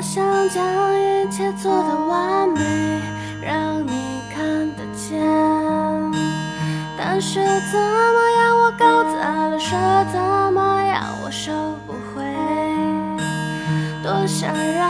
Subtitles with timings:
[0.00, 0.64] 多想将
[0.98, 2.62] 一切做得完美，
[3.42, 4.42] 让你看
[4.74, 5.20] 得见。
[6.96, 7.38] 但是
[7.70, 9.76] 怎么样，我搞砸了，是
[10.10, 10.18] 怎
[10.54, 11.52] 么样，我收
[11.86, 12.24] 不回。
[14.02, 14.89] 多想让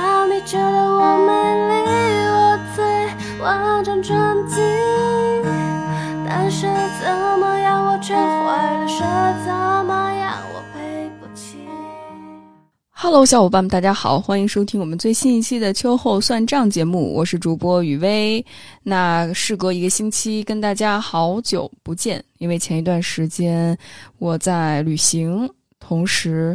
[13.03, 18.45] Hello，小伙伴们，大家好，欢迎收听我们最新一期的秋后算账节目，我是主播雨薇。
[18.83, 23.75] 那事隔一个星期，跟大家好久不见，因为前一段时间
[24.19, 26.55] 我在旅行，同时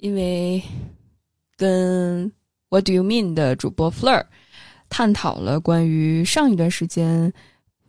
[0.00, 0.62] 因为
[1.56, 2.30] 跟
[2.68, 4.22] What Do You Mean 的主播 Fleur
[4.90, 7.32] 探讨了关于上一段时间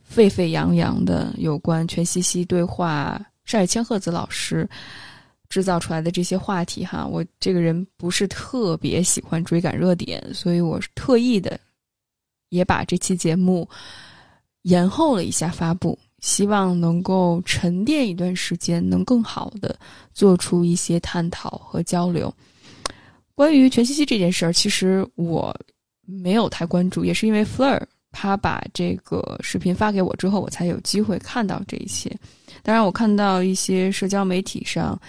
[0.05, 4.69] 沸沸扬扬的有关全西西对话上野千鹤子老师。
[5.53, 11.59] 制造出来的这些话题哈，我这个人不是特别喜欢追赶热点，所以我是特意的
[12.49, 13.69] 也把这期节目
[14.63, 19.77] 延后了一下发布，希望能够沉淀一段时间，能更好的
[20.11, 22.33] 做出一些探讨和交流。
[23.35, 25.55] 关于全西西这件事儿，其实我
[26.01, 27.79] 没有太关注，也是因为 Flair
[28.11, 32.11] 他把这个视频发给我之后，我才有机会看到这一切。
[32.63, 34.99] 当然，我看到一些社交媒体上。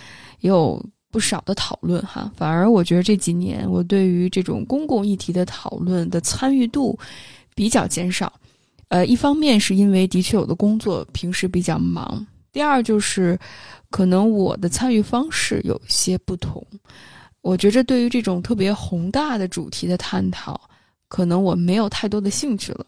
[0.44, 0.78] 也有
[1.10, 6.98] 不少的讨论哈，反而我觉得这几年我对于这种公共议题的讨论的参与度
[7.54, 8.30] 比较减少。
[8.88, 13.38] 呃，一方面是因为的确我的工作平时比较忙，第二就是
[13.88, 16.62] 可能我的参与方式有些不同。
[17.40, 20.60] 我觉着对于这种特别宏大的主题的探讨，
[21.08, 22.84] 可能我没有太多的兴趣了。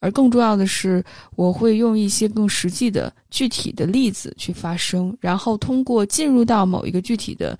[0.00, 1.04] 而更重要的是，
[1.36, 7.56] 我会用一些更实际的、具体的例子去发声，然后通过进入到某一个具体的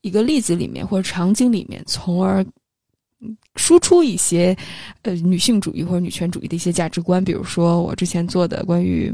[0.00, 2.46] 一个例子里面或者场景里面，从而
[3.56, 4.56] 输出一些
[5.02, 7.24] 呃女性主义或者女权主义的一些价值观。
[7.24, 9.12] 比如说我之前做的关于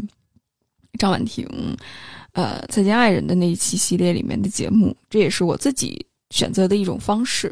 [0.99, 1.49] 张婉婷、
[2.33, 7.51] 呃再见爱人的那一期系列里面的节目，这也是我自己选择的一种方式。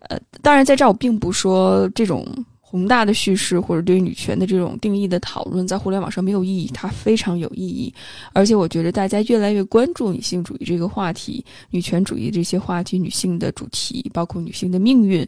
[0.00, 2.26] 呃，当然在这儿我并不说这种。
[2.68, 7.94] 宏大的叙事或者对于女权的这种定义的讨论，在互联网上没有意义，它非常有意义。
[8.32, 15.24] 而且我觉得大家越来越关注女性主义这个话题、女权主义这些话题、女性的主题，包括女性的命运，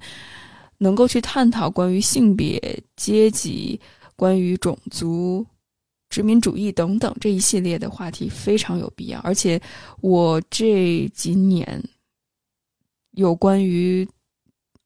[0.79, 2.61] 能够去探讨关于性别、
[2.97, 3.81] 阶级、
[4.17, 5.47] 关于种族、
[6.11, 9.21] 殖民主义等等这一系列的话题，非常有必要。
[9.21, 9.61] 而且
[10.01, 11.81] 我这几年
[13.13, 14.07] 有关于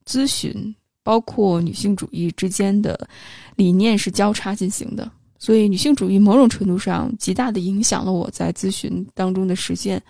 [0.04, 0.74] 咨询。
[1.02, 3.08] 包括女性主义之间的
[3.56, 10.00] 理念是交叉进行的，所以女性主义某种程度上极大的影响了我在咨询当中的实践，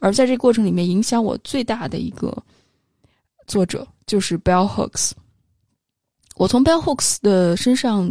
[0.00, 2.36] 而在这个过程里面，影响我最大的一个
[3.48, 5.10] 作者就是 Bell Hooks。
[6.36, 8.08] 我从 Bell Hooks 的身上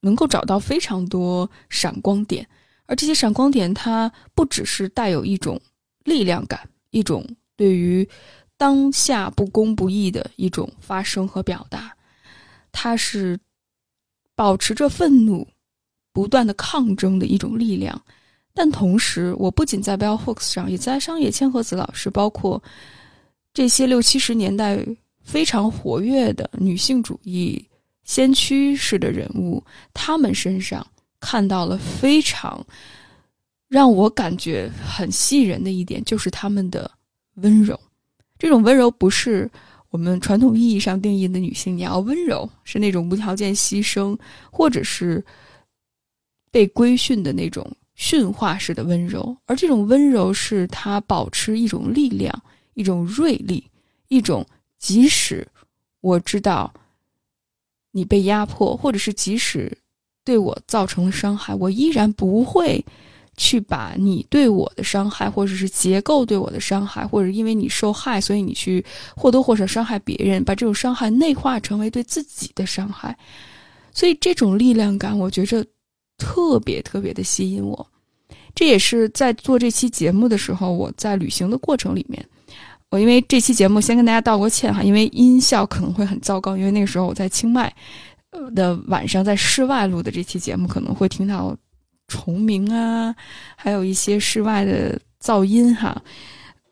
[0.00, 2.48] 能够找到非常多闪光点，
[2.86, 5.60] 而这些闪光点它不只是带有一种
[6.04, 7.26] 力量感，一种
[7.56, 8.08] 对于。
[8.60, 11.96] 当下不公不义的一种发声和表达，
[12.70, 13.40] 它是
[14.34, 15.48] 保持着愤怒、
[16.12, 17.98] 不断的抗争的一种力量。
[18.52, 22.62] 但同时，我不仅在 Bell Hooks 上，也在商业千鹤子老师，包括
[23.54, 24.78] 这些六七十年代
[25.22, 27.66] 非常活跃的女性主义
[28.04, 30.86] 先驱式的人物，他们身上
[31.18, 32.62] 看到了非常
[33.68, 36.90] 让我感觉很吸引人的一点，就是他们的
[37.36, 37.80] 温柔。
[38.40, 39.48] 这种温柔不是
[39.90, 44.18] 我们传统意义上定义的女性，你要温柔是那种无条件牺牲，
[44.50, 45.22] 或者是
[46.50, 49.36] 被规训的那种驯化式的温柔。
[49.44, 52.42] 而这种温柔是她保持一种力量、
[52.72, 53.62] 一种锐利、
[54.08, 54.46] 一种
[54.78, 55.46] 即使
[56.00, 56.72] 我知道
[57.90, 59.76] 你被压迫，或者是即使
[60.24, 62.82] 对我造成了伤害，我依然不会。
[63.40, 68.84] 去把你对我的伤害，或者是结构对我的伤害，或者因为你受害，所以你去
[69.16, 73.16] 或多或少伤害别人，把这种伤害内化成为对自己的伤害。
[73.94, 75.64] 所以这种力量感，我觉着
[76.18, 77.86] 特别特别的吸引我。
[78.54, 82.22] 这也是在做这期节目的时候，我在旅行的过程里面，
[82.90, 87.74] 我因为这期节目先跟大家道个歉哈，因为音效可能会很糟糕，因为那个时候我在清迈
[88.54, 91.56] 的晚上在室外录的这期节目，可能会听到。
[92.10, 93.14] 虫鸣啊，
[93.56, 96.02] 还有一些室外的噪音哈，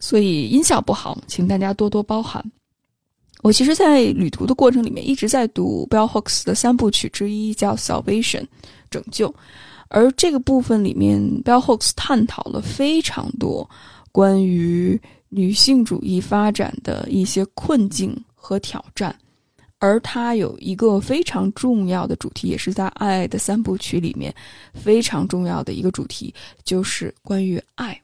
[0.01, 2.45] 所以音效不好，请大家多多包涵。
[3.43, 8.41] 我其实，在旅途的过程里面一直在读 Bell Hooks 的三部曲之一，叫《Salvation》
[8.91, 9.33] 拯救。
[9.87, 13.69] 而这个部分里面，Bell Hooks 探讨了非常多
[14.11, 19.17] 关于女性主义发展的一些困境和挑战。
[19.79, 24.35] 而它有一个非常重要的主题，也是在《爱的三部曲》里面
[24.75, 26.35] 非常重要的一个主题，
[26.65, 28.01] 就是关于爱。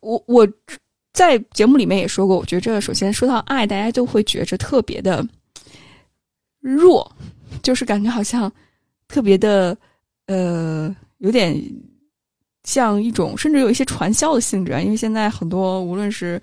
[0.00, 0.46] 我我
[1.12, 5.26] 在节目里面也说过，我觉着首先说到爱，大家就会觉着特别的
[6.60, 7.10] 弱，
[7.62, 8.52] 就是感觉好像
[9.08, 9.76] 特别的
[10.26, 11.58] 呃，有点
[12.64, 14.80] 像一种，甚至有一些传销的性质啊。
[14.80, 16.40] 因为现在很多无论是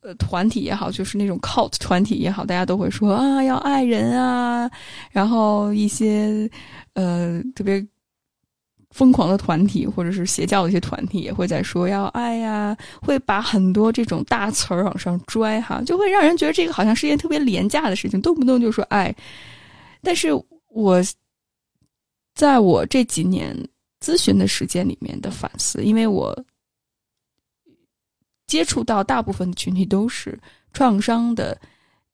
[0.00, 4.70] 呃团体也好，就是那种 cult 团体也好，大家都会说啊要爱人啊，
[5.10, 6.50] 然后一些
[6.94, 7.86] 呃特别。
[8.92, 19.14] 疯狂的团体或者是邪教的一些团体也会在说要爱呀，会把很多这种大词儿往上拽哈，就会让人觉得这个好像是一件特别廉价的事情，动不动就说爱。
[20.02, 20.30] 但是
[20.70, 21.00] 我
[22.34, 23.54] 在我这几年
[24.00, 26.34] 咨询的时间里面的反思，因为我
[28.48, 30.36] 接触到大部分的群体都是
[30.72, 31.56] 创伤的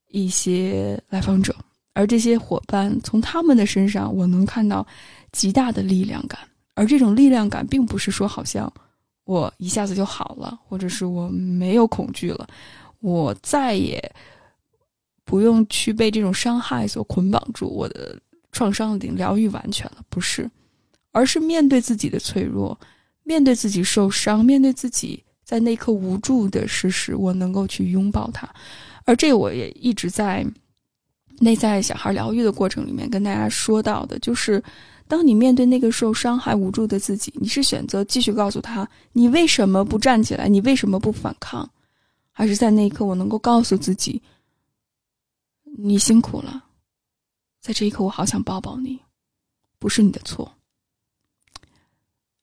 [0.09, 1.57] 一些来访者，
[1.95, 4.87] 而这些伙伴从他们的身上，我能看到
[5.33, 6.41] 极大的力量感。
[6.75, 8.71] 而这种力量感，并不是说好像
[9.25, 12.49] 我一下子就好了，或者是我没有恐惧了，
[12.99, 14.13] 我再也
[15.25, 18.19] 不用去被这种伤害所捆绑住，我的
[18.51, 20.51] 创伤已经疗愈完全了，不是，
[21.13, 22.77] 而是面对自己的脆弱，
[23.23, 28.49] 面对自己受伤，面对自己在那一刻无助的事实，我能够去拥抱它。
[29.05, 30.45] 而这我也一直在
[31.39, 34.63] 内在小孩疗愈的过程里面跟大家说到的，就是。
[35.07, 41.71] 当你面对那个受伤害、无助的自己，你是选择继续告诉他你为什么不站起来，你为什么不反抗，
[42.33, 44.21] 还是在那一刻我能够告诉自己
[45.77, 46.65] 你辛苦了，
[47.61, 48.99] 在这一刻我好想抱抱你，
[49.79, 50.51] 不是你的错。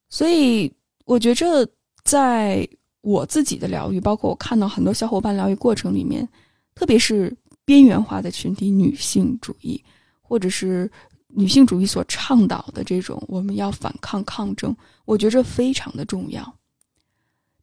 [0.07, 0.71] 所以
[1.05, 1.67] 我觉着，
[2.03, 2.65] 在
[3.01, 6.27] 我自己的疗愈，包括我看到很多小伙伴疗愈过程里面，
[6.73, 9.83] 特别是边缘化的群体，女性主义，
[10.21, 10.89] 或者是。
[11.33, 14.75] 女性主义所倡导的这种，我们要反抗抗争，
[15.05, 16.57] 我觉着非常的重要。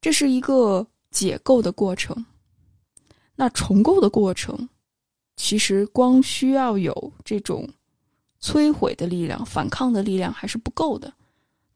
[0.01, 2.25] 这是一个解构的过程，
[3.37, 4.71] 那重构的过程，
[5.37, 7.69] 其实光需要有这种
[8.41, 11.13] 摧毁的力量、反抗的力量还是不够的。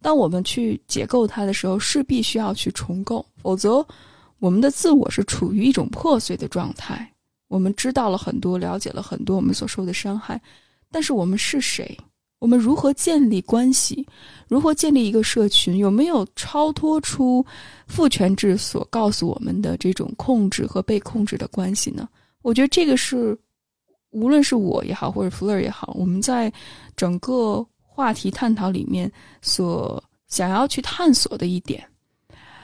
[0.03, 3.87] 当我们去解构它的时候，势必需要去重构，否则
[4.41, 7.09] 我们的自我是处于一种破碎的状态。
[7.49, 10.41] 我们知道了很多，了解了很多我们所受的伤害。
[10.91, 11.97] 但是我们是谁？
[12.39, 14.05] 我们如何建立关系？
[14.49, 15.79] 如何建立一个社群？
[15.79, 17.45] 有没有超脱出
[17.87, 22.09] 父权制所告诉我们的这种控制和被控制的关系呢？
[22.43, 23.39] 我觉得这个是，
[24.11, 26.53] 无论是我也好，或者弗勒也好，我们在
[26.97, 29.11] 整个话题探讨里面
[29.41, 31.85] 所想要去探索的一点。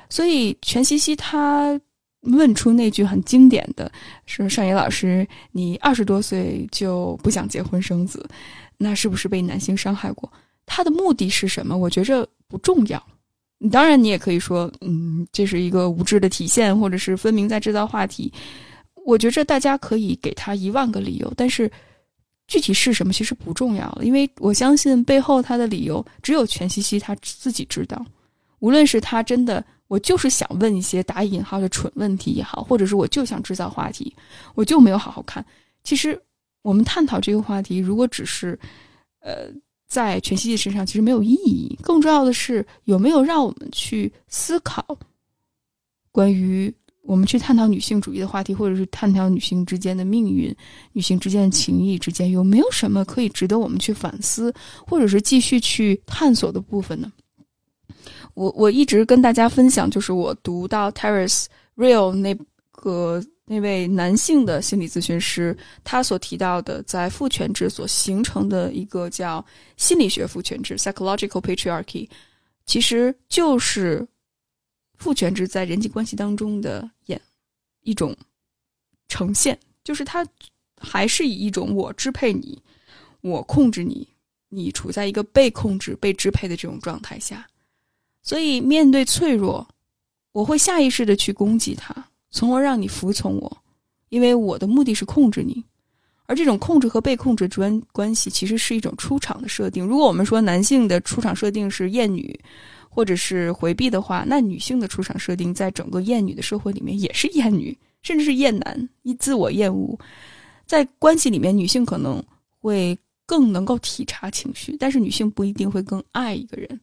[0.09, 1.79] 所以全西西他。
[2.23, 3.91] 问出那句很经典的，
[4.27, 8.29] 说尚野老师，你二十多岁就不想结婚生子，
[8.77, 10.31] 那是不是被男性伤害过？
[10.67, 11.79] 他的目的是什么？
[11.79, 13.03] 我觉着不重要。
[13.71, 18.31] 当然，你也可以说，嗯，这是一个无知的体现，或者是分明在制造话题。
[19.07, 21.71] 我觉着大家可以给他一万个理由，但是
[22.49, 28.05] 具体是什么其实不重要了，因为我相信背后他的理由只有全西西他自己知道。
[28.59, 29.65] 无论是他真的。
[29.89, 34.15] 我就是想问一些打引号的蠢问题也好，或者是我就想制造话题，
[34.55, 35.43] 我就没有好好看。
[35.83, 36.21] 其实
[36.61, 38.61] 我们探讨这个话题，如果只是，
[39.21, 39.51] 呃，
[39.87, 41.75] 在全西西身上，其实没有意义。
[41.83, 44.85] 更重要的是，有没有让我们去思考，
[46.13, 46.71] 关于
[47.09, 50.55] 我们去探讨女性主义的话题，或者是探讨女性之间的命运、
[50.93, 54.53] 女性之间的情谊之间，有没有什么可以值得我们去反思，
[54.87, 57.11] 或者是继续去探索的部分呢？
[58.35, 61.47] 我我一直跟大家分享，就是我读到 Terence
[61.77, 62.37] Real 那
[62.73, 69.43] 个那位男性的心理咨询师，他所提到的在父权制所形成的一个叫
[69.79, 72.07] 心理学父权制 （psychological patriarchy），
[72.67, 74.07] 其实就是
[74.99, 77.21] 父权制在人际关系当中的演
[77.83, 78.15] 一种
[79.09, 80.27] 呈现，就是它
[80.77, 82.61] 还是以一种我支配你，
[83.21, 84.07] 我控制你，
[84.49, 87.47] 你处在一个被控制、被支配的这种状态下。
[88.23, 89.67] 所以，面对脆弱，
[90.33, 93.59] 我会下意识的去攻击他，从而让你服从我，
[94.11, 95.65] 因为我的目的是控制你。
[96.27, 99.87] 而这种控制和被控制关关系，其实是一种出场的设定。
[99.87, 102.39] 如果我们说男性的出场设定是厌女，
[102.89, 109.99] 或者是回避的话，那女性的出场设定在整个厌女的社会里面也是厌女，甚至是厌男，一自我厌恶。
[110.67, 112.23] 在关系里面，女性可能
[112.61, 116.81] 会更能够体察情绪，但是女性不一定会更爱一个人。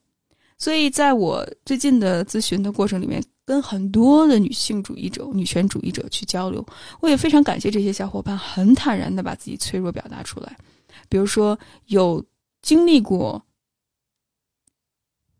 [0.57, 6.65] 所以在我最近的咨询的过程里面，跟很多的女性主义者、女权主义者去交流，
[7.01, 10.57] 我也非常感谢这些小伙伴很坦然的把自己脆弱表达出来。
[11.09, 12.23] 比如说，有
[12.61, 13.44] 经历过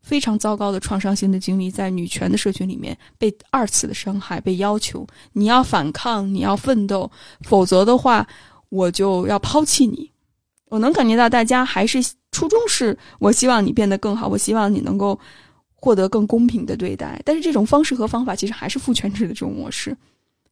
[0.06, 7.10] 非常糟糕的创伤性的经历，在女权的社群里面被二次的伤害，被要求你要反抗，你要奋斗，
[7.42, 8.26] 否则的话
[8.70, 10.12] 我就要抛弃你。
[10.66, 11.98] 我能感觉到大家还是
[12.32, 15.20] 初衷是我希望你变得更好，我希望你能够
[15.74, 17.20] 获得更公平的对待。
[17.26, 19.98] 但是这种方式和方法其实还是父权制的这种模式，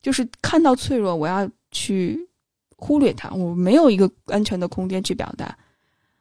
[0.02, 2.20] 就是看到脆弱，我要去。
[2.76, 5.58] 忽略它，我没有一个安全的空间去表达。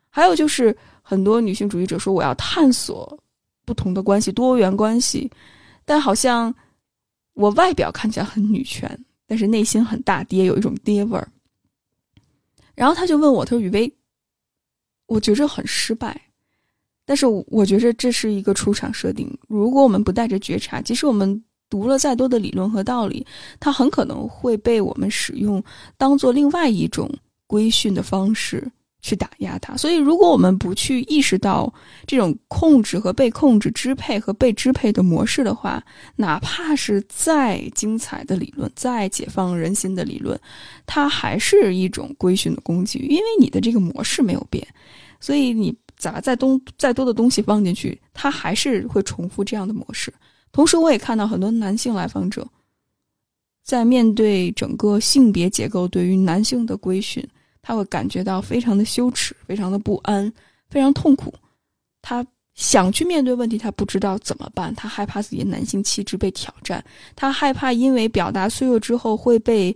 [0.08, 3.18] 还有就是很多女性主义者说我要探索
[3.64, 5.30] 不同的关系、多元关系，
[5.84, 6.54] 但好像
[7.34, 11.28] 我外表看起来很女权，但是内心很大爹，有一种爹味儿。
[12.74, 13.92] 然后他就问我，他说：“雨薇，
[15.06, 16.20] 我觉着很失败，
[17.04, 19.30] 但是我觉着这是一个出场设定。
[19.48, 21.42] 如果我们不带着觉察，即使我们……”
[21.72, 23.26] 读了再多的理论和道理，
[23.58, 25.64] 它很可能会被我们使用
[25.96, 27.10] 当做另外一种
[27.46, 28.70] 规训的方式
[29.02, 29.76] 去打压他。
[29.76, 31.70] 所以，如果我们不去意识到
[32.06, 35.84] 这种控制和被控制、支配和被支配的模式的话，
[36.16, 40.40] 哪怕是再精彩的理论、再解放人心的理论，
[40.86, 44.66] 它还是一种规训的工具，因为你的这个模式没有变。
[45.20, 50.12] 所以，你咋再东再多的东西放进去，它还是会重复这样的模式。
[50.52, 52.46] 同时，我也看到很多男性来访者，
[53.64, 57.26] 在面对整个性别结构对于男性的规训，
[57.62, 60.30] 他会感觉到非常的羞耻、非常的不安、
[60.68, 61.32] 非常痛苦。
[62.02, 66.84] 他想去面对问题，他不知道怎么办，他害怕自己的男性气质被挑战，
[67.16, 69.74] 他害怕因为表达脆弱之后会被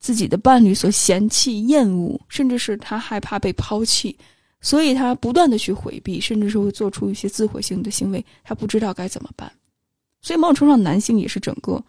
[0.00, 4.16] 自己的伴侣所嫌弃、厌恶，甚至是他害怕被抛弃，
[4.60, 8.24] 所以他不断的去回避，甚至是会做出一些自毁性的行为。
[8.42, 9.52] 他不知道该怎么办。
[10.20, 11.80] 所以，某种程度上，男性也是整个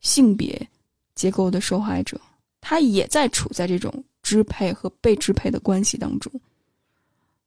[0.00, 0.66] 性别
[1.14, 2.18] 结构的受害者，
[2.60, 3.92] 他也在处在这种
[4.28, 6.30] 支配和被支配的关系当中。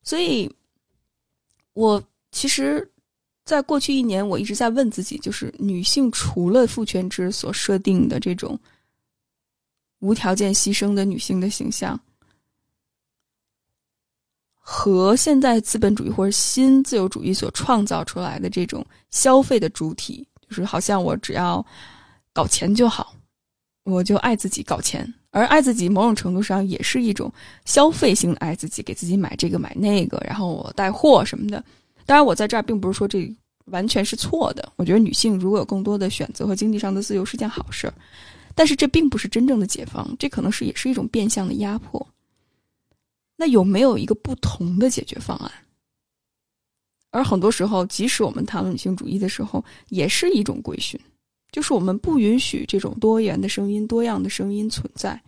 [0.02, 0.52] 所以，
[1.74, 2.90] 我其实，
[3.46, 8.60] 在过去一年，我一直在问自己，就是女性除了父权制所设定的这种
[10.00, 12.00] 无条件牺牲的女性的形象，
[14.56, 20.28] 和现在资本主义或者新自由主义所创造出来的这种消费的主体。
[20.50, 21.64] 就是好像我只要
[22.34, 23.16] 搞钱就好，
[23.84, 27.32] 我就爱自己搞钱，而爱自己某种程度上也是一种
[27.66, 31.64] 消费性的爱自己，给自己买这个买那个，然后我带货什么的。
[32.06, 33.34] 当然，我在这儿并不是说这
[33.66, 34.72] 完全是错的。
[34.76, 37.94] 我觉得女性如果有更多的选择和经济上的自由是件好事儿，
[38.54, 42.06] 但是这并不是真正的解放，这可能是也是一种变相的压迫。
[43.36, 45.52] 那有没有一个不同的解决方案？
[47.10, 51.00] 而很多时候，即使我们谈论女性主义的时候，也是一种规训，
[51.52, 55.22] 就是我们不允许这种多元的声音、多样的声音存在。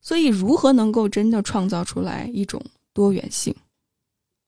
[0.00, 2.62] 所以，如何能够真的创造出来一种
[2.92, 3.54] 多元性？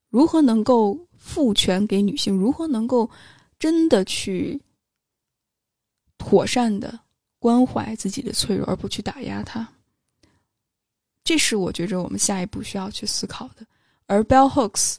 [0.08, 2.36] 如何能够赋权给女性？
[2.36, 3.10] 如何能够
[3.58, 4.60] 真的去
[6.16, 6.98] 妥善的
[7.38, 9.66] 关怀自己的脆弱，而不去打压她？
[11.24, 13.66] 这是我觉着我们下一步需要去思考的。
[14.06, 14.96] 而 Bell Hooks。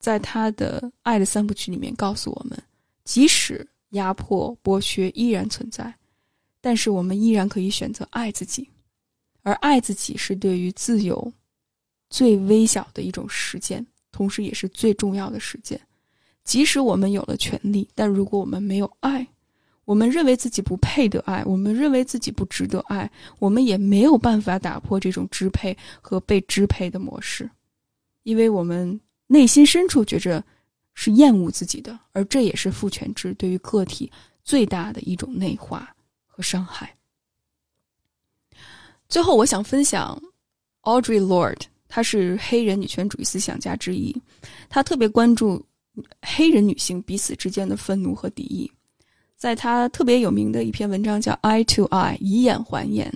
[0.00, 2.62] 在他的《爱的三部曲》里面告诉我们，
[3.04, 5.92] 即使压迫、剥削依然存在，
[6.60, 8.68] 但是我们依然可以选择爱自己，
[9.42, 11.32] 而爱自己是对于自由
[12.10, 15.80] 最微小的一种实践，同时也是最重要的实践。
[16.44, 19.26] 即使我们有了权利，但如果我们没有爱，
[19.84, 27.50] 我们认为自己不配得爱，我们认为自己不值得爱，我们也没有办法打破这种支配和被支配的模式，
[28.22, 29.00] 因为我们。
[29.26, 30.44] 内心深处觉着
[30.94, 34.10] 是厌恶自己的，而这也是父权制对于个体
[34.42, 35.94] 最大的一种内化
[36.26, 36.96] 和伤害。
[39.08, 40.20] 最后，我想分享
[40.82, 44.14] Audrey Lord，她是黑人女权主义思想家之一，
[44.68, 45.64] 她特别关注
[46.22, 48.70] 黑人女性彼此之间的愤怒和敌意。
[49.36, 53.12] 在她特别有名的一篇文章叫《Eye to Eye》以眼还眼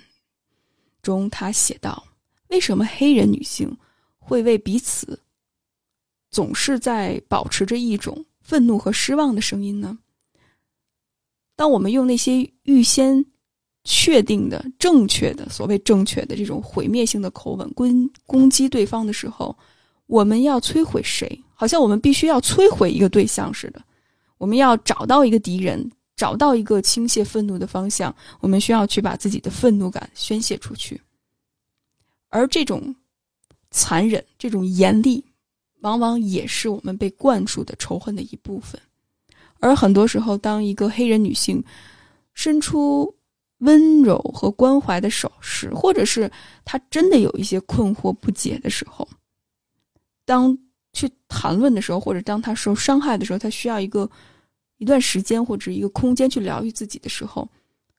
[1.00, 2.06] 中，她写道
[2.49, 3.75] ：“为什么黑人女性
[4.18, 5.18] 会为彼此？”
[6.30, 9.99] 总是在保持着一种愤怒和失望的声音呢。
[11.56, 13.25] 当我们用那些预先
[13.85, 19.56] 确定的正确的所谓正确的这种毁灭性的口吻攻攻击对方的时候，
[20.06, 21.42] 我们要摧毁谁？
[21.54, 23.82] 好像我们必须要摧毁一个对象似的。
[24.37, 28.14] 我们要找到一个敌人，找到一个倾泻愤怒的方向。
[28.40, 31.00] 我们需要去把自己的愤怒感宣泄出去。
[32.28, 32.94] 而这种
[33.70, 35.25] 残忍、这种严厉。
[35.80, 38.80] 往往也是我们被灌输的仇恨的一部分。
[39.61, 41.62] 而很多时候，当一个黑人女性
[42.35, 43.12] 伸出
[43.58, 46.30] 温柔和关怀的手时，或者是
[46.64, 49.08] 她真的有一些困惑不解的时候，
[50.25, 50.56] 当
[50.92, 54.08] 去谈论的时候，或者当她受伤害的时候，她需要一个
[54.76, 57.49] 一段时间或者一个空间去疗愈自己的时候，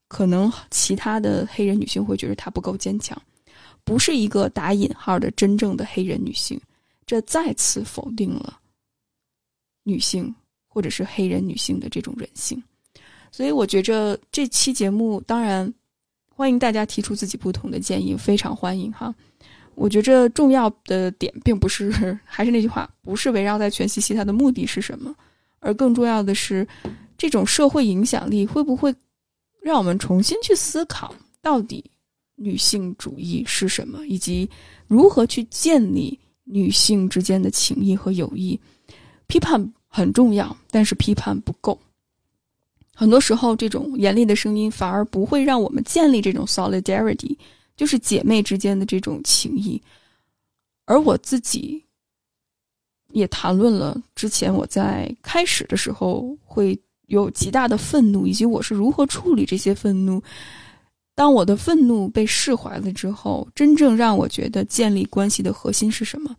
[0.07, 3.21] 可能其他的黑人女性会觉得她不够坚强，
[3.83, 6.57] 不是一个打引号的真正的黑人女性，
[7.09, 8.59] 这再次否定了
[9.83, 10.33] 女性。
[10.71, 12.61] 或者是黑人女性的这种人性，
[13.31, 15.73] 所以我觉着这期节目当然
[16.29, 19.13] 欢迎大家提出自己不同的建议，非常欢迎哈。
[19.73, 25.13] 我觉着重要的点并不是还是那句话，不是围绕在全息息它的目的是什么，
[25.59, 26.65] 而更重要的是
[27.17, 28.93] 这种社会影响力会不会
[29.59, 31.83] 让我们重新去思考，到底
[32.35, 34.47] 女性主义是什么，以及
[34.87, 36.17] 如何去建立
[36.49, 38.59] 女性之间的情谊和友谊，
[39.27, 39.71] 批判。
[39.91, 41.75] 很重要，但是批判不够。
[42.93, 47.35] 很多时候，这种严厉的声音反而不会让我们建立这种 solidarity，
[47.75, 49.81] 就是姐妹之间的这种情谊。
[50.85, 51.83] 而我自己
[53.13, 60.21] 也谈论了之前我在开始的时候会有极大的愤怒，以及我是如何处理这些愤怒。
[61.19, 66.33] 当我的愤怒被释怀了之后，真正让我觉得建立关系的核心是什么？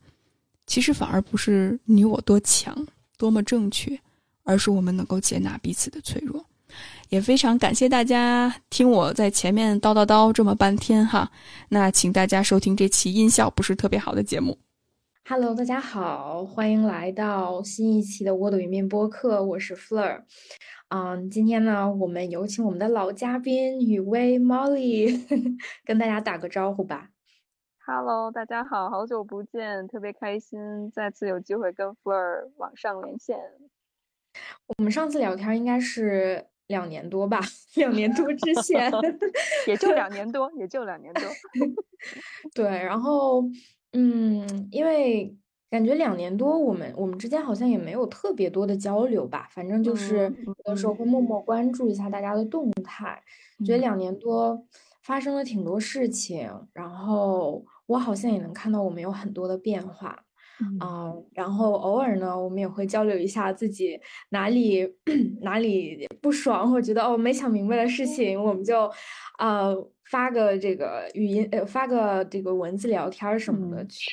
[0.67, 2.75] 其实反而不是你我多强。
[3.19, 4.01] 多么正确，
[4.43, 6.43] 而是我们能够接纳彼此的脆弱。
[7.11, 11.31] 也非常感谢大家听我在前面叨叨叨这么半天哈。
[11.69, 14.57] 那请大家收听这期音效不是特别好的节目。
[15.29, 20.23] Hello，大家好，欢迎来到新一期的窝的云面播客，我是 Fleur。
[20.91, 25.21] 嗯，今天呢，我们有请我们的老嘉宾雨薇 Molly
[25.87, 27.11] 跟大家打个招呼吧。
[27.87, 33.39] Hello，大家好，好久不见，特别开心，再次有机会跟 Fleur 网上连线。
[34.67, 37.39] 我们上次聊天应该是两年多吧，
[37.77, 38.91] 两年多之前，
[39.69, 41.23] 也就两年多，也就两年多。
[42.53, 43.45] 对，然后，
[43.93, 45.37] 嗯，因为
[45.71, 53.23] 感觉两年多，我们我们之间好像也没有特别多的交流吧，反正就是有的时候会默默关注一下大家的动态，
[53.65, 54.67] 觉得两年多
[55.03, 57.65] 发生了挺多事情，然后。
[57.91, 60.17] 我好像也能看到我们有很多的变化，
[60.81, 64.89] 嗯，然后偶尔呢，我们也会交流一下自己哪里
[65.43, 68.89] 哪里不爽，或觉得哦没想明白的事情，我们就，
[69.41, 69.75] 呃，
[70.11, 74.11] 发个这个语音，呃，发个这个文字聊天什么的，去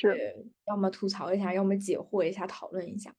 [0.68, 3.12] 要么吐槽一下，要么解惑一下，讨论一下。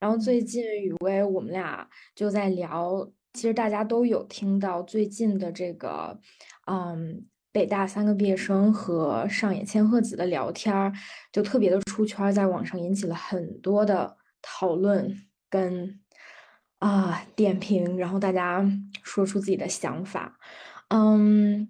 [0.00, 6.18] 然后最近雨薇我们俩就在聊，其实大家都有听到最近的这个，
[6.66, 7.26] 嗯。
[7.54, 10.92] 北大三个毕业生和上野千鹤子的聊天儿
[11.30, 15.16] 就特别的出圈，在网上引起了很多的讨论
[15.48, 16.00] 跟
[16.80, 18.68] 啊点评，然后大家
[19.04, 20.36] 说出自己的想法，
[20.88, 21.68] 嗯，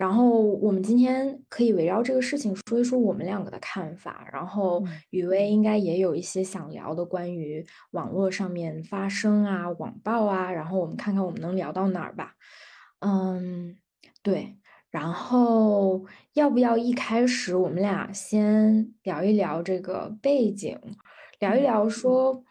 [0.00, 12.32] 然后我们今天可以围绕这个事情说一说我们两个的看法，然后雨薇应该也有一些想聊的关于网络上面发生啊、网暴啊，然后我们看看我们能聊到哪儿吧，
[13.00, 13.76] 嗯，
[14.22, 14.56] 对。
[14.90, 20.80] 然后要不要一开始我们俩先聊一聊这个背景，
[21.40, 22.42] 聊一聊说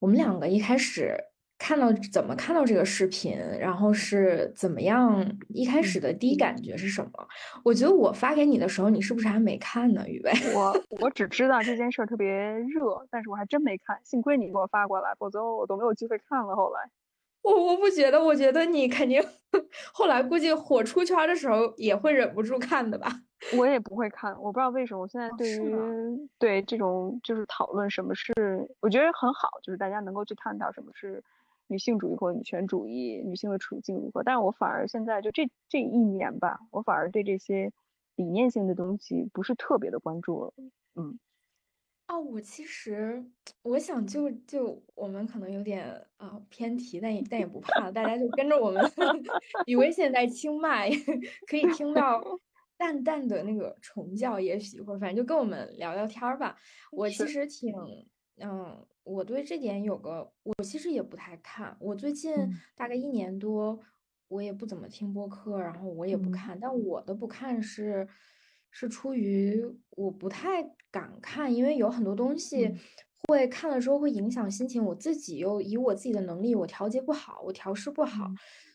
[0.00, 1.16] 我们两个一开始
[1.58, 7.28] 看到怎么看到这个视频，然后是怎么样一开始的第一感觉是什么？
[7.64, 10.06] 我觉得我发给你的时候，你是不是还没看呢？
[10.08, 16.54] 雨薇，我我只知道这件事特别热，但是我还真没看，幸亏你给我发过来，否则我都没有机会看了。
[16.56, 16.90] 后来。
[17.42, 19.22] 我我不觉得，我觉得你肯定
[19.92, 23.06] 后来估计火出圈的时候也会忍不住看的吧。
[23.58, 25.02] 我也不会看，我不知道为什么。
[25.02, 25.76] 我现在对于
[26.38, 28.32] 对这种就是讨论什么是，
[28.80, 31.22] 我觉得很好，就是大家能够去探讨什么是
[31.68, 34.22] 女性主义或女权主义，女性的处境如何。
[34.22, 37.72] 但是我反而现在就这这一年吧，我反而对这些
[38.16, 40.52] 理念性的东西不是特别的关注了。
[40.96, 41.18] 嗯。
[42.08, 43.24] 哦，我其实
[43.62, 45.86] 我想就就我们可能有点
[46.18, 48.82] 啊偏题，但也但也不怕，大家就跟着我们。
[49.64, 50.90] 以为现在清迈
[51.46, 52.22] 可以听到
[52.76, 56.56] 淡淡的那个虫叫，也许或者反正就跟我们聊聊天儿吧。
[56.90, 57.72] 我其实挺
[58.36, 61.76] 嗯，我对这点有个，我其实也不太看。
[61.78, 62.34] 我最近
[62.74, 63.78] 大概一年多，
[64.28, 66.58] 我也不怎么听播客，然后我也不看。
[66.58, 68.08] 但我的不看是。
[68.76, 72.74] 是出于我不太敢看，因为有很多东西
[73.28, 78.28] 会看了之后会影响心情，我自己又以我自己的能力我调节不好，我调试不好，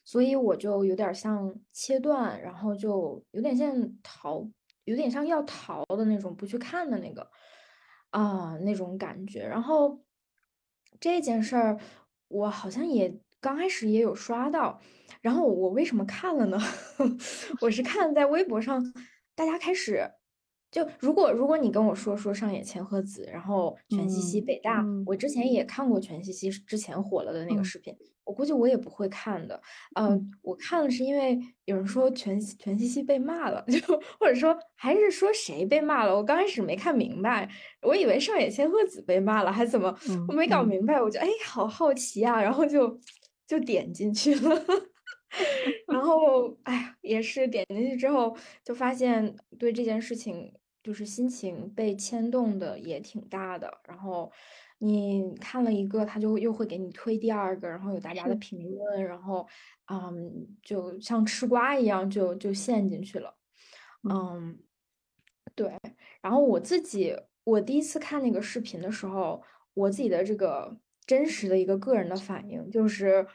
[0.06, 4.50] 所以我就有点像切断，然后就有点像逃，
[4.86, 7.30] 有点像要逃的那种不去看的那个。
[8.12, 9.46] 啊那种感觉。
[9.46, 10.00] 然后
[11.00, 11.80] 这件事儿，
[12.28, 14.80] 我好像也刚开始也有刷到。
[15.22, 16.58] 然后我为什么看了呢？
[17.62, 18.94] 我是看在微博上，
[19.36, 20.12] 大家开始。
[20.72, 29.60] 就如果如果你跟我说说上野千鹤子，然后全西西北大，我之前也看过全西西之前火了的那个视频，我估计我也不会看的。
[30.00, 33.80] 嗯，我看了是因为有人说全全西西被骂了， 就
[34.20, 37.50] 或者说还是说谁被骂了，我刚开始没看明白，
[37.82, 43.00] 我以为上野千鹤子被骂了，还怎么我没搞明白，我就哎好好奇啊，然后就
[43.48, 44.64] 就点进去了。
[45.88, 50.52] 然后， 哎呀，也是点进去之后，就发现对这件事情
[50.84, 53.72] 就是心情被牵动的也挺大的。
[53.88, 54.32] 然后
[54.80, 59.48] 你看了一个，他就又会给你推第二个，然后有大家的评论，然后，
[59.92, 63.36] 嗯，就像吃瓜一样，就就陷进去了。
[64.10, 64.58] 嗯，
[65.56, 65.74] 对。
[66.22, 69.42] 然后我自己，我第一次看那个视频的时候，
[69.74, 73.28] 我自己的这个真实的一个个人的反应就是。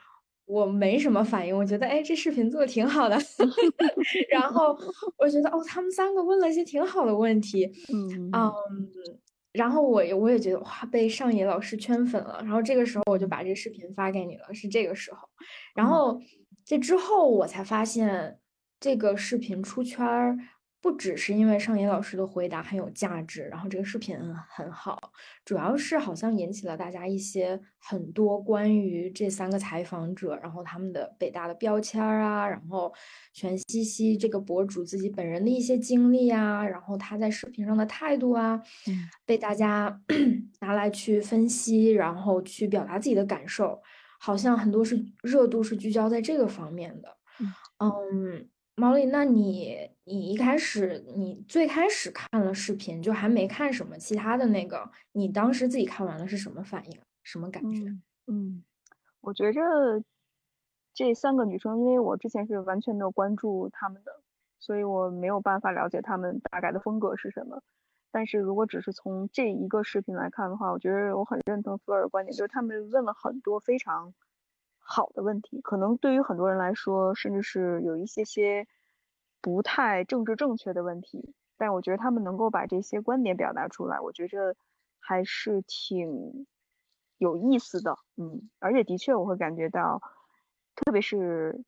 [0.47, 3.17] 我没什么反应，我觉得哎，这视频做的挺好的。
[4.31, 4.77] 然后
[5.17, 8.53] 我觉得哦，他们三个问了一些挺好的问题， 嗯嗯。
[9.53, 12.41] 然后我我也觉得哇，被上野老师圈粉了。
[12.43, 15.29] 然后这个时候我就把这视频发给你了，是这个时候。
[15.75, 16.21] 然后
[16.65, 18.39] 这之后我才发现
[18.81, 20.37] 这个视频出圈儿。
[20.85, 24.15] 不只是因为上野老师的回答很有价值，然后这个视频
[24.51, 25.01] 很好，
[25.43, 32.93] 主要是好像引起了大家一些很多关于这三个采访者，然后他们的北大的标签啊，然后
[33.33, 38.63] 全西西这个博主自己本人的一些经历啊，然后他在视频上的态度啊，
[39.25, 39.99] 被大家
[40.61, 43.81] 拿来去分析，然后去表达自己的感受，
[44.21, 47.17] 好像很多是热度是聚焦在这个方面的，
[47.79, 48.47] 嗯。
[48.77, 57.87] 毛利，那你你一开始你最开始看了视频，就还没看什么其他的那个，你当时自己看完了是什么反应，什么感觉？
[58.27, 58.63] 嗯，
[59.21, 59.61] 我觉着
[60.93, 64.21] 这三个女生，因为我之前是完全没有关注她们的，
[64.59, 67.63] 所以我没有办法了解她们大概的风格是什么。
[68.11, 74.15] 但是如果只是从这一个视频来看的话，我觉得我很认同福尔的观点，就是他们问了很多非常。
[74.87, 78.67] 好的问题，可能对于很多人来说，甚至是有一些些
[79.45, 84.57] 不太政治正确的问题，但我觉得他们能够把这些观点表达出来，我觉着
[84.99, 86.47] 还是挺
[87.19, 90.01] 有意思的，嗯，而且的确我会感觉到，
[90.75, 91.63] 特别是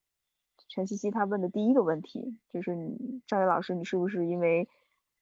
[0.68, 4.66] 全西西他问的第一个问题，就是你赵野老师，你是不是因为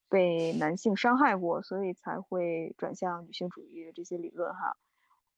[0.08, 4.54] 被男性伤害过，所以才会转向女性主义的这些理论？
[4.54, 4.76] 哈，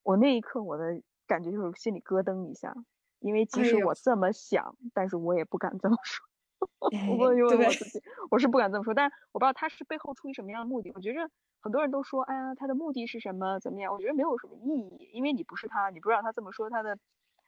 [0.03, 1.01] 我那一刻我的。
[1.27, 2.73] 感觉就是心里咯噔一下，
[3.19, 6.25] 因为即使我这么想，但是我也不敢这么说。
[7.19, 10.91] 我因为我自己，我是不敢这么说，但我不知道他是背后出于什么样的目的。
[10.95, 13.59] 我觉着很多人都说，哎呀，他的目的是什么？
[13.59, 13.93] 怎么样？
[13.93, 16.97] 我觉得没有什么意义，因为你不是他，你不知道他这么说他的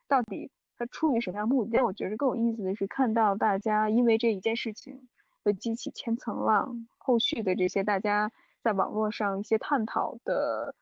[0.08, 1.72] 到底他出于什么样目的。
[1.74, 5.08] 但我觉得更有意思的是，看到大家因为这一件事情
[5.44, 10.76] 会激起千层浪，后续的这些大家在网络上一些探讨的，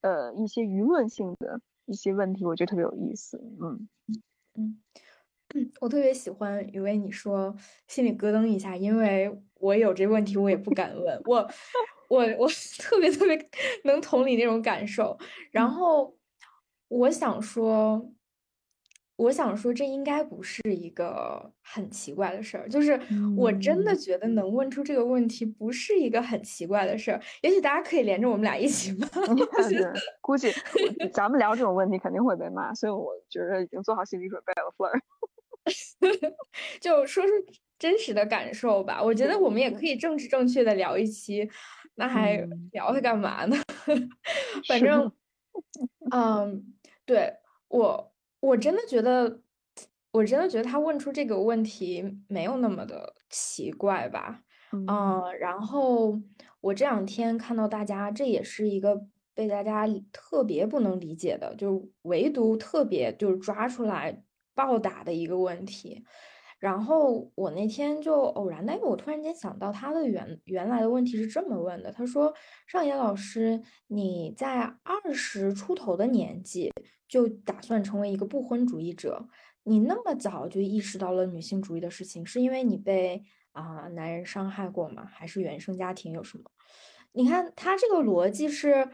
[0.00, 1.60] 呃，一些舆论性的。
[1.86, 4.22] 一些问题我觉得特别有意思，嗯嗯
[4.54, 4.80] 嗯，
[5.80, 7.54] 我特别喜欢雨薇你说
[7.88, 11.48] 心里咯噔一下，因为我有这问题我也不敢问，我
[12.08, 13.50] 我我 特别特别
[13.84, 15.18] 能同理那种感受，
[15.50, 16.16] 然后
[16.88, 18.12] 我想说。
[19.20, 22.98] 我想说，这应该不是一个很奇怪的事儿，就是
[23.36, 27.20] 我真的觉得能问出这个问题不是一个很奇怪的事儿。
[27.42, 29.10] 也许大家可以连着我们俩一起问。
[30.22, 30.50] 估计
[31.12, 34.72] 咱们聊这种问题肯定会被骂，所以我觉得已经做好心理准备了。
[34.78, 34.98] Fleur，
[36.80, 37.32] 就说说
[37.78, 39.02] 真实的感受吧。
[39.02, 41.48] 我觉得我们也可以政治正确的聊一期，
[41.94, 42.36] 那还
[42.72, 43.56] 聊它干嘛呢？
[44.68, 45.12] 反正，
[46.12, 47.34] 嗯，对
[47.68, 48.06] 我。
[48.42, 49.42] 我真的觉得，
[50.12, 54.40] 我真的觉得他问出这个问题没有那么的奇怪吧？
[54.72, 56.18] 嗯，然后
[56.62, 59.04] 我这两天看到大家，这也是一个
[59.34, 64.22] 被大家特别不能理解的，就是唯独特别就是抓出来
[64.66, 66.04] 暴打的一个问题。
[66.58, 72.34] 然后我那天就偶然的，我突然间想到他的原原来的问题是这么问的，他说
[72.68, 76.70] ：“上野老师，你在二十出头的年纪。”
[77.08, 79.26] 就打算成为一个不婚主义者，
[79.64, 83.20] 你那么早就意识到了女性主义的事情，是因为你被
[83.50, 85.04] 啊男人伤害过吗？
[85.12, 86.44] 还是原生家庭有什么？
[87.10, 88.88] 你看他这个逻辑是，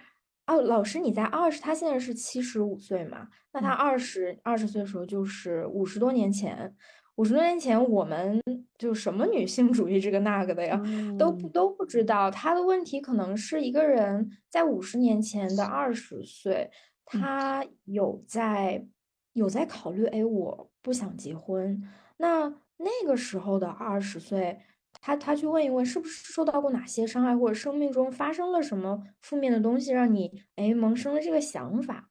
[0.46, 3.28] 哦，老师你在二十，他现在是七十五岁嘛？
[3.52, 6.74] 那他二十二十岁的时候就是五十多年前，
[7.16, 8.40] 五十多年前，我们
[8.78, 10.80] 就什么女性主义这个那个的呀，
[11.18, 12.30] 都不都不知道。
[12.30, 16.70] 他的问题可能是一个人在五十年前的二十岁，
[17.04, 18.86] 他有在
[19.32, 21.82] 有在考虑，哎，我不想结婚。
[22.18, 24.60] 那那个时候的二十岁，
[25.00, 32.10] 他他去问一问，是不是受到过哪些伤害，或者生命中发生了什么负面的东西，让你哎萌生了这个想法？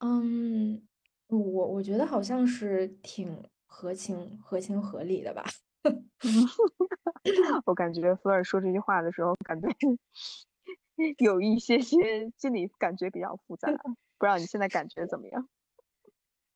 [0.00, 0.86] 嗯，
[1.28, 3.42] 我我觉得好像是挺。
[3.76, 5.42] 合情合情合理的吧，
[7.66, 9.66] 我感觉福尔说这句话的时候，感觉
[11.18, 15.48] 有一些些心理感觉比较复杂，不知道你现在感觉怎么样？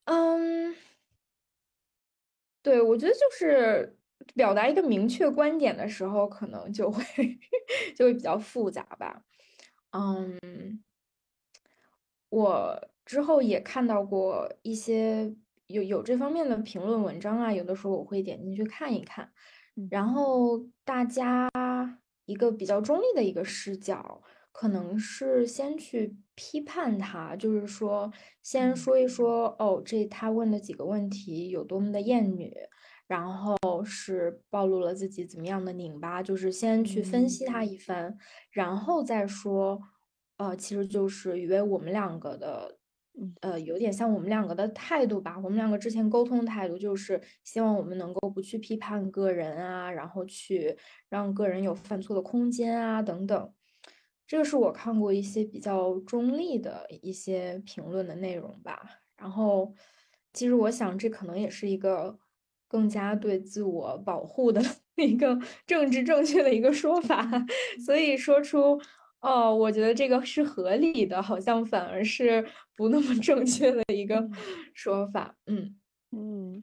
[0.04, 0.76] 嗯，
[2.62, 3.97] 对，我觉得就是
[4.34, 7.02] 表达一个明确观点的时候，可能就会
[7.96, 9.22] 就会比较复杂吧。
[9.92, 10.82] 嗯，
[12.28, 15.36] 我之后也看到过一些。
[15.68, 19.30] 有有这方面的评论文章啊，有的时候我会点进去看一看，
[19.90, 21.50] 然后大家
[22.24, 28.10] 一个比较中立的一个视角，可能是先去批判他，就是说
[28.42, 32.56] 先说一说哦，这他问的几个问题有多么的厌女，
[33.08, 38.16] 然后是暴露了自己怎么样的拧巴，就是先去分析他一番，
[38.52, 39.80] 然后再说，
[40.36, 42.76] 呃，其实就是以为我们两个的。
[43.40, 45.36] 呃，有点像我们两个的态度吧。
[45.42, 53.52] 我们两个之前沟通的态度就是希望我们能够不去批判个人啊，然后去让个人有犯错的空间啊，等等。
[54.24, 58.80] 这个是我看过一些比较中立的一些评论的内容吧。
[59.16, 59.74] 然后，
[60.32, 62.16] 其实我想这可能也是一个
[62.68, 64.60] 更加对自我保护的
[64.96, 67.26] 一个政治正确的一个说法。
[67.84, 68.80] 所以说出。
[69.20, 74.30] 哦，我觉得这个是合理的，好像反而是 不那么正确的一个
[74.74, 75.34] 说法。
[75.46, 75.74] 嗯
[76.12, 76.62] 嗯，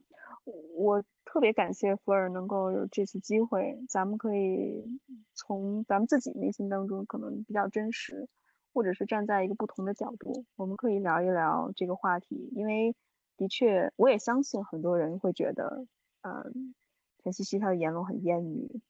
[0.78, 4.86] 我特别感谢福尔能够有这次机会，咱们可以
[5.34, 8.30] 从咱们自己内心当中可能比较真实，
[8.74, 12.50] 或者是站在一个不同的角度，我们可以聊一聊这个话题。
[12.56, 12.96] 因为
[13.36, 15.86] 的确，我也相信很多人会觉得，
[16.26, 16.74] 嗯，
[17.20, 18.82] 田曦曦她的言论很厌女，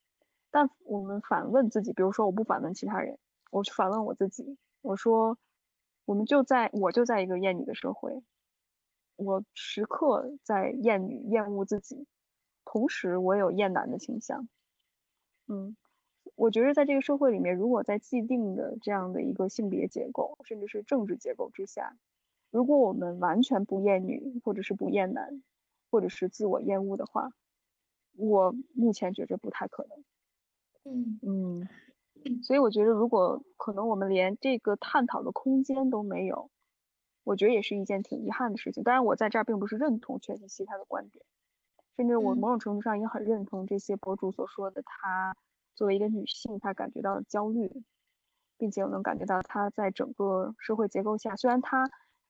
[0.52, 3.20] 但我们反问自己，比如说我不反问其他人。
[3.52, 5.38] 我去反问我自己，我说，
[6.06, 8.24] 我们就在我就在一个厌女的社会，
[9.18, 12.06] 我时刻在厌女、厌恶自己，
[12.66, 14.48] 同时我有厌男的倾向。
[15.48, 15.78] 嗯，
[16.36, 21.96] 我觉得在这个社会里面，如果在既定的这样的一个性别结构，甚至是政治结构之下，
[22.50, 25.42] 如果我们完全不厌女，或者是不厌男，
[25.90, 27.30] 或者是自我厌恶的话，
[28.18, 30.04] 我目前觉着不太可能。
[30.86, 31.70] 嗯嗯。
[32.44, 36.50] 所以我觉得，如果可能，我们连这个探讨的空间都没有，
[37.24, 38.84] 我觉得也是一件挺遗憾的事情。
[38.84, 41.24] 当然，我在这儿并不是认同全信息他的观点，
[41.98, 45.36] 甚至我某种程度上也很认同这些博主所说的，他
[45.76, 47.84] 作为一个女性，她感觉到焦虑，
[48.58, 51.90] 并且我能感觉到她在整个社会结构下，虽然她，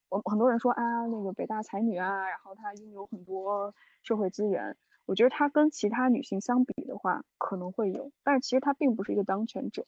[0.10, 4.78] 我很多人说啊，那个北大才女啊，然后她拥有很多社会资源。
[5.06, 9.86] 我觉得她跟其他女性相比的话，可能会有，但是其实她并不是一个当权者，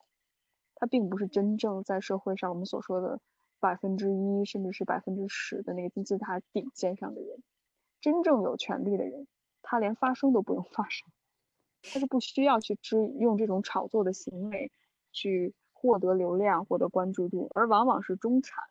[0.76, 3.20] 她并不是真正在社会上我们所说的
[3.60, 7.44] 百分之一，甚至是百分之十的那个金字塔顶尖上的人。
[8.00, 9.28] 真正有权利的人，
[9.62, 11.10] 他连发声都不用发声，
[11.82, 14.72] 他是不需要去支用这种炒作的行为
[15.12, 18.64] 去获得流量、获得关注度，而往往是中产，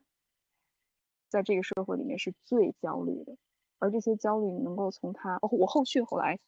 [1.29, 3.37] 在这个社会里面是最焦虑的。
[3.79, 6.39] 而这些焦虑能够从他，我后续后来，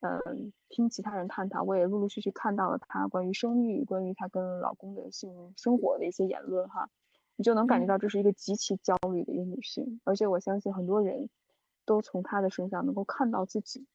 [0.00, 6.88] 嗯，听其他人探讨，我也陆陆续续看到了他关于生育、关于他跟老公的性生活的一些言论哈，
[7.36, 11.28] 你就能感觉到这是一个极其焦虑的一个女性，而且我相信很多人
[11.84, 13.86] 都从她的身上能够看到自己，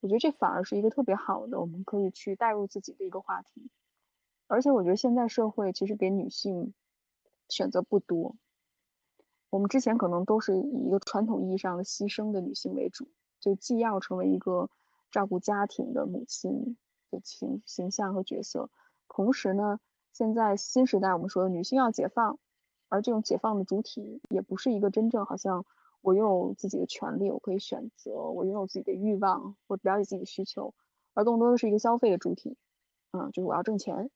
[0.00, 3.70] 我觉得这反而是一个特别好的，我们可以去带入自己的一个话题，
[4.48, 6.74] 而且我觉得现在社会其实给女性
[7.48, 8.34] 选择不多。
[9.50, 13.08] 我们之前可能都是以一个传统意义上的牺牲的女性为主，
[13.40, 14.70] 就既要成为一个
[15.10, 16.76] 照顾家庭的母亲
[17.10, 18.70] 的形形象和角色，
[19.08, 19.80] 同时呢，
[20.12, 22.38] 现在新时代我们说的女性要解放，
[22.88, 25.66] 而这种解放的主体也不是一个真正好像
[26.00, 30.74] 我拥有自己的权利，我可以选择，我拥有自己的欲望，我了解自己的需求，
[31.12, 32.56] 而更多的是一个消费的主体，
[33.10, 34.10] 嗯，就是我要挣钱，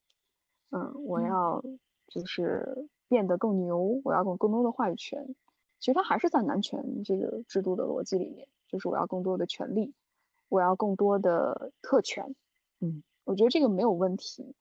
[0.71, 1.61] 嗯，我要
[2.07, 2.89] 就是。
[3.09, 5.35] 变得更牛，我要更更多的话语权。
[5.81, 9.93] 其实它还是在男权这个制度的逻辑里面，就是我要更多的权利，
[10.49, 12.35] 我要更多的特权。
[12.81, 14.55] 嗯，我觉得这个没有问题。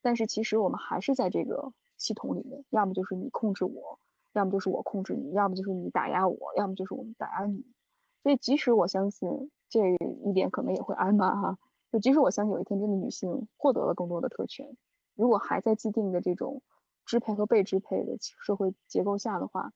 [0.00, 3.98] 但是其实我们还是在这个系统里面，要么就是你控制我，
[4.32, 7.64] 要么就是我控制你，要么就是你打压我，要么就是我们打压你。
[8.22, 11.58] 所以即使我相信这一点可能也会挨骂哈，
[11.90, 14.76] 就即使我相信有一天真的女性获得了更多的特权，
[15.16, 16.62] 如果还在既定的这种
[17.08, 19.72] 支配和被支配的社会结构下的话，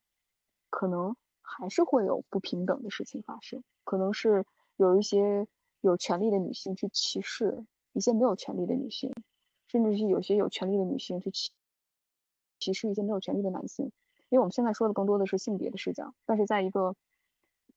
[0.69, 4.45] 可能还是会有不平等的事情发生，可能是
[4.77, 5.49] 有一些
[5.81, 7.65] 有权利的女性去歧视
[7.95, 9.15] 一些没有权利的女性，
[9.67, 11.53] 甚至是有些有权利的女性去歧
[12.59, 13.91] 歧视一些没有权利的男性。
[14.29, 16.95] 因为我们现在说的更多的是性别的视角，但是在一个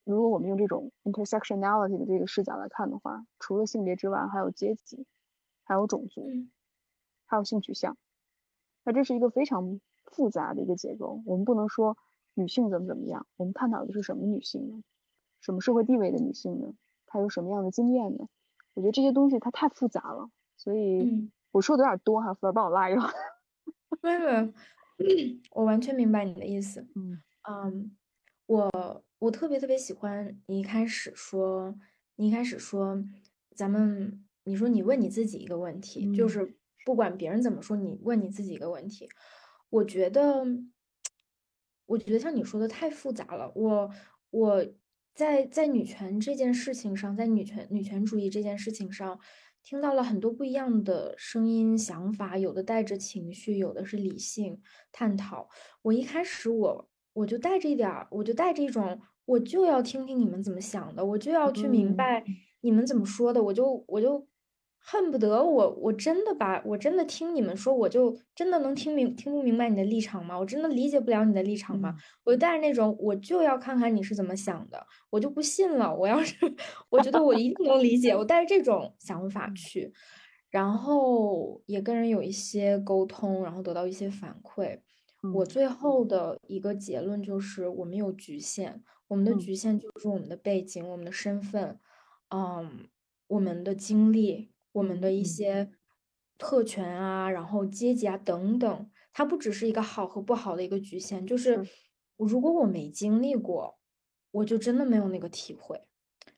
[0.04, 5.06] 如果我们用这种 intersectionality 的这个视角来看的话，除了性别之外，还有阶级，
[5.64, 6.28] 还有种族，
[7.26, 7.96] 还有性取向。
[8.86, 11.22] 那这是一个非常复杂的一个结构。
[11.26, 11.98] 我们不能说
[12.36, 14.84] 女性怎么怎么样，我们探讨的是什么女性呢？
[15.42, 16.74] 什么社会地位的女性呢？
[17.08, 18.28] 她有什么样的经验呢？
[18.74, 23.12] 我觉得这些东西它太复杂了，所以我说的有点多哈，福儿帮我拉一拉。
[24.02, 24.54] 没有没有。
[25.52, 26.88] 我完全明白你的意思。
[26.96, 27.96] 嗯嗯，
[28.48, 31.76] 我我特别特别喜欢你一开始说，
[32.16, 33.04] 你一开始说，
[33.56, 39.10] 咱们你说你问你自己一个问题，就是不管别人怎么说，你问你自己一个问题。
[39.70, 40.46] 我觉得，
[41.88, 43.52] 我觉得像你说的太复杂了。
[43.56, 43.92] 我
[44.30, 44.66] 我
[45.14, 49.20] 在在女权这件事情上，在女权女权主义这件事情上。
[49.68, 55.50] 听到了很多不一样的声音、想法，有的带着情绪，有的是理性探讨。
[55.82, 62.24] 我一开始我我就带着一点儿，我就带着一种，我就要听听你们怎么想的，我就要去明白
[62.62, 64.28] 你们怎么说的，我就我就。
[64.88, 70.38] 恨不得我我真的把我真的听你们说，我就真的能听明听不明白你的立场吗？
[70.38, 71.96] 我真的理解不了你的立场吗？
[72.24, 75.96] 我就带着那种我就要看看你是怎么想的，我就不信了。
[75.96, 76.36] 我要是
[76.90, 79.92] 我觉得我一定能理解，我带着这种想法去，
[80.52, 84.80] 然后也跟人有一些沟通，然后得到一些反馈。
[85.34, 91.80] 我最后的一个结论就是，我们有局限，我们的局限就是我们的背景、我们的身份，
[92.30, 92.86] 嗯，
[93.26, 94.52] 我们的经历。
[94.76, 95.72] 我们的一些
[96.38, 101.66] 特权啊，然后阶级啊等等，它不只是一个好和不好的一个局限，就是
[102.18, 103.80] 如果我没经历过，
[104.32, 105.82] 我就真的没有那个体会。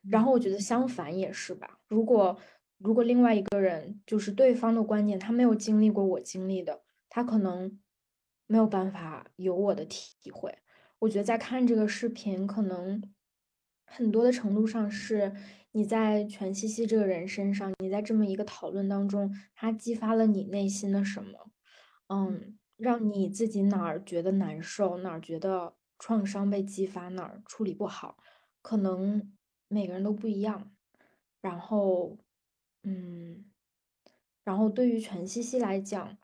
[0.08, 2.38] 然后我觉得相反也是吧，如果
[2.78, 7.80] 如果另外一个人就是对方的观点，他没有经历过我经历的，他可能
[8.45, 10.60] 没有办法有我的体会。
[11.00, 13.02] 我觉得在看这个视频，可能
[13.86, 15.34] 很多的程度上是。
[15.78, 21.52] 你在全西西这个人身上，你在这么一个讨论当中，他激发了你内心的什么？
[22.08, 28.18] 嗯，让你自己哪儿觉得难受，哪儿觉得创伤被激发，哪儿处理不好，
[28.63, 29.32] 可能
[29.68, 30.72] 每个人都不一样。
[31.42, 32.18] 然后，
[32.82, 33.46] 嗯，
[34.44, 36.18] 然后对于全西西来讲，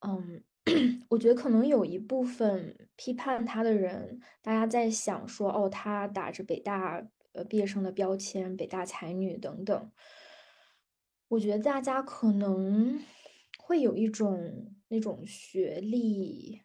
[0.00, 0.42] 嗯，
[1.10, 7.06] 我觉得可能有一部分批判他的人，大家在想说，哦，他打着北大。
[7.38, 9.92] 呃，毕业生的标签，北大才女等等，
[11.28, 13.00] 我觉得大家可能
[13.60, 16.62] 会有一种那种学历，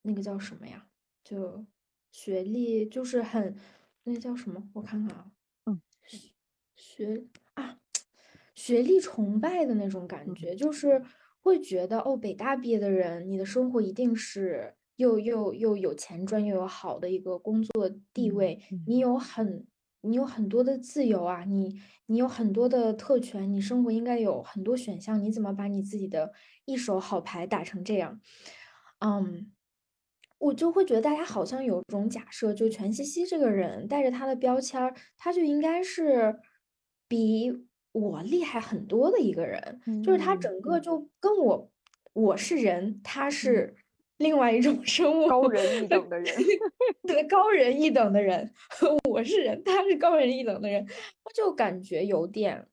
[0.00, 0.88] 那个叫什么呀？
[1.22, 1.66] 就
[2.10, 3.54] 学历就是很，
[4.04, 4.70] 那叫什么？
[4.72, 5.30] 我看看啊，
[5.66, 5.82] 嗯，
[6.74, 7.78] 学啊，
[8.54, 11.04] 学历崇拜的那种感觉，就是
[11.40, 14.76] 会觉得哦，北大毕业的人，你的生活一定是。
[14.96, 19.66] 又又又有钱赚，又有好的一个工作地位，你有很
[20.00, 26.32] 你有很多的自由啊，你你有很多的特权，你生活应该有很多选项，你怎么把你自己的
[26.64, 28.20] 一手好牌打成这样？
[29.00, 29.52] 嗯，
[30.38, 36.38] 我就会觉得大家好像有种假设，就全西西这个人带着他的标签，他就应该是
[37.06, 37.52] 比
[37.92, 41.70] 我厉害很多的一个人，就是他整个就跟我
[42.14, 43.76] 我是人，他是。
[44.18, 46.34] 另外一种生物，高人一等的人，
[47.06, 48.50] 对，高人一等的人，
[49.10, 50.82] 我是人，他是高人一等的人，
[51.24, 52.66] 我就感觉有点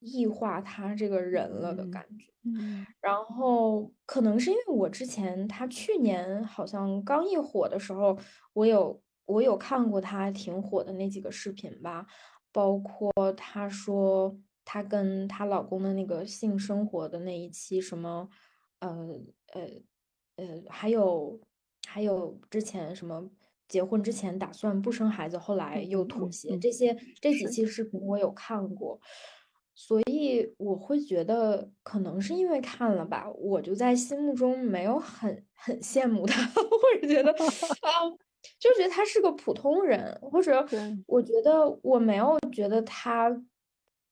[0.00, 2.26] 异化他这个人了的感觉。
[2.44, 8.16] 嗯，然后可能是因为我之前他去年好像刚一火的时候，
[8.52, 12.06] 我有我有看过他挺火的那几个视频吧，
[12.52, 18.28] 包括他说他跟她老公的那个性生活的那一期，什么，
[18.78, 18.88] 呃
[19.54, 19.82] 呃。
[20.36, 21.38] 呃，还有，
[21.86, 23.30] 还有之前什么
[23.68, 28.98] 结婚之前打算不生孩子，后来又妥协，这些这几期视频我有看过，
[29.74, 37.30] 所以我会觉得可能是因为看了吧，我就在心目中没有很很羡慕他， 或者觉得
[37.82, 38.10] 啊，
[38.58, 40.66] 就觉得他是个普通人，或者
[41.06, 43.30] 我觉得我没有觉得他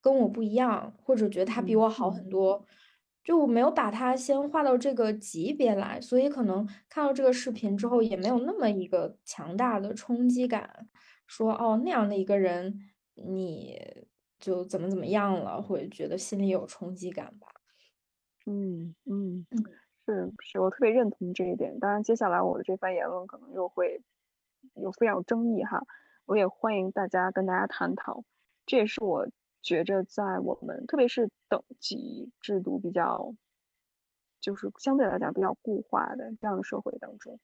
[0.01, 2.29] 跟我不一样，或者觉得他比我好很。
[2.29, 2.65] 多。
[3.25, 10.89] 就我没有把它先画到这个级别来，所以可能看到这个视频之后也没有那么一个强大的冲击感，
[11.27, 12.81] 说哦那样的一个人，
[13.15, 13.79] 你
[14.41, 17.49] 就怎么怎么样了，会觉得心里有冲击感吧。
[18.45, 19.63] 嗯嗯嗯，
[20.05, 21.79] 是是，我特别认同这一点。
[21.79, 24.03] 当然，接下来我的这番言论可能又会
[24.75, 25.81] 有非常有争议哈，
[26.27, 28.25] 我也欢迎大家跟大家探讨。
[28.67, 29.29] 这也是我
[29.63, 33.35] 觉着在我们特别是等级制度比较，
[34.41, 37.39] 就是相对来讲比较固化的这样的社会当中，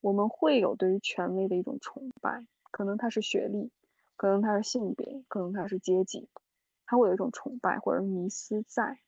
[0.00, 3.70] 我们会有对于权威的一种崇拜，可能他是学历，
[4.16, 6.28] 可能他是性别，可能他是阶级，
[6.86, 9.00] 他会有一种崇拜或者迷思在。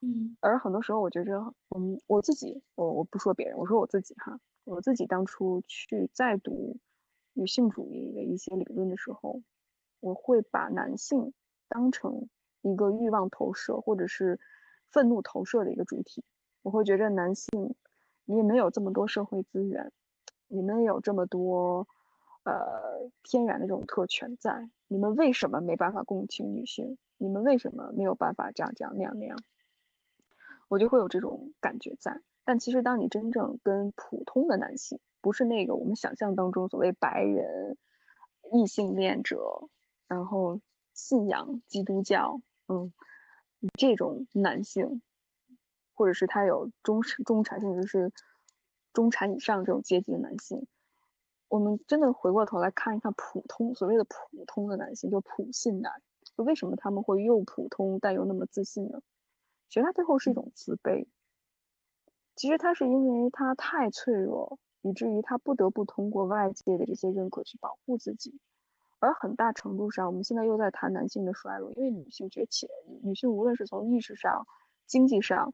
[0.00, 6.76] 嗯，而很多时候，我觉着，嗯，我自己，我我不说别人，我说我自己哈，我自己当初去再读
[7.32, 9.40] 女性主义的一些理论的时候，
[10.00, 11.32] 我会把男性
[11.68, 12.28] 当成
[12.62, 14.40] 一个欲望投射或者是
[14.90, 16.24] 愤怒投射的一个主体。
[16.62, 17.74] 我会觉着男性，
[18.24, 19.92] 你也没有这么多社会资源，
[20.48, 21.86] 你们有这么多
[22.44, 26.98] 呃天然的这种特权在，你们为什么没办法共情女性？
[27.18, 29.38] 你们为什么没有办法这样这样那样那样？
[30.68, 37.78] 我就会有这种感觉在，但其实当你真正跟普通的男性，不是那个我们想象当中所谓白人
[38.52, 39.68] 异性恋者，
[40.08, 40.60] 然后
[40.96, 42.92] 信仰基督教，嗯，
[43.78, 45.02] 这种男性，
[45.94, 48.12] 或者是他有中产中产甚至是
[48.92, 50.66] 中产以上这种阶级的男性，
[51.48, 56.02] 我们真的回过头来看一看普通所谓的普通的男性，就普信男，
[56.36, 59.00] 就为什么他们会又普通但又那么自信呢？
[59.68, 61.06] 其实他背后是一种自卑。
[62.36, 68.38] 其实他是因为他太脆弱，以至于他不得不通过外界的这些认可去保护自己。
[68.98, 72.68] 而很大程度上，我们现在又在谈男性的衰落，因为女性崛起，
[73.02, 74.46] 女性无论是从意识上、
[74.86, 75.52] 经济上、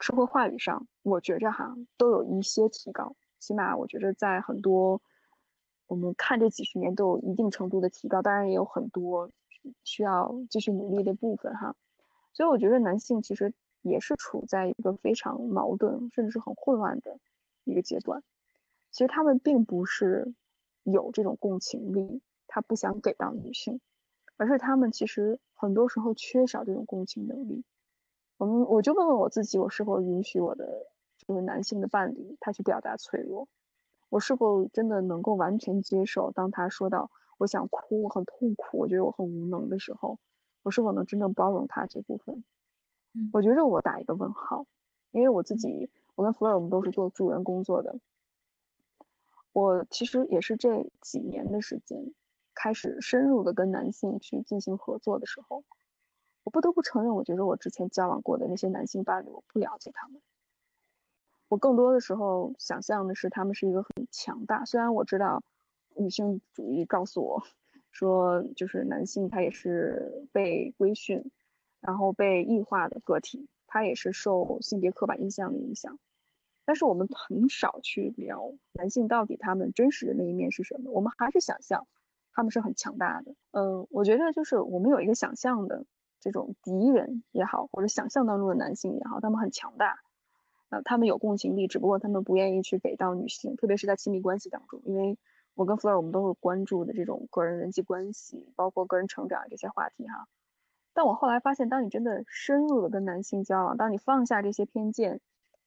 [0.00, 3.16] 社会话语上，我觉着哈都有一些提高。
[3.38, 5.00] 起码我觉着在很多
[5.86, 9.30] 我们看这几十年都有一定程度的提高，当然也有很多
[9.84, 11.74] 需要继续努力的部分哈。
[12.32, 17.18] 所以我觉得男性其实也是处在一个非常矛盾，甚至是很混乱的
[17.64, 18.22] 一个阶段。
[18.90, 20.34] 其实他们并不是
[20.92, 23.80] 有这种共情力，他不想给到女性，
[24.36, 27.64] 而是他们其实很多时候缺少这种共情能力。
[28.38, 30.86] 我们我就问问我自己，我是否允许我的
[31.26, 33.48] 就是男性的伴侣他去表达脆弱？
[34.08, 40.18] 我是否真的能够完全接受，当他说到我想哭，我很痛苦，我觉得我很无能的时候？
[40.62, 42.44] 我是否能真正包容他这部分？
[43.32, 44.66] 我觉着我打一个问号，
[45.10, 47.98] 因为我自己，我跟弗尔我们都是做助人工作的。
[49.56, 52.12] 我其实也是这几年的时间，
[52.54, 55.64] 开始深入的跟男性去进行合作的时候，
[56.44, 60.20] 我不得不承认，我觉得我之前交往过的那些男性伴侣，我不了解他们。
[61.48, 65.42] 我更多的时候想象的是他们是一个很强大，虽然我知道
[65.94, 67.42] 女性主义告诉我。
[67.92, 71.30] 说就是男性，他也是被规训，
[71.80, 75.98] 然后被异化的个体，他也是受性别刻板印象的影响。
[76.66, 81.86] 但是我们很少去聊男性到底他们真实的那一面是什么，我们还是想象
[82.34, 83.34] 他们是很强大的。
[83.52, 85.86] 嗯，我觉得就是我们有一个想象的
[86.20, 90.00] 这种敌人也好，或者想象当中的男性也好，他们很强大，
[90.68, 95.16] 呃，他们有共情力，只不过他们不愿意去给到女性，特别是在亲密关系当中，因为。
[95.58, 100.28] 我跟弗尔，我们都是关注的这种个人人际关系，包括个人成长这些话题哈。
[100.92, 105.18] 但我后来发现，当你真的深入的跟男性交往，当你放下这些偏见，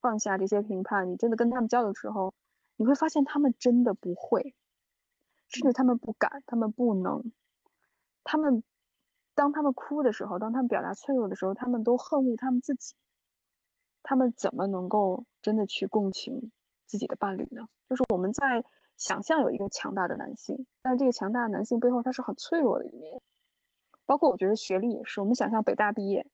[0.01, 2.33] 放下这些评判，你真的跟他们交流的时候，
[2.75, 4.55] 你会发现他们真的不会，
[5.47, 7.31] 甚至他们不敢，他们不能，
[8.23, 8.63] 他们
[9.35, 12.95] 当他们哭的时候，当他们表达脆弱的时候，他们都恨恶他们自己。
[14.03, 16.51] 他们怎么能够真的去共情
[16.85, 17.67] 自己的伴侣呢？
[17.89, 18.63] 就是我们在。
[18.99, 23.21] 想象有一个强大的男性，但是这个强大的男性背后他是很脆弱的一面。
[24.05, 26.27] 包括我觉得学历也是，我们想象北大毕业，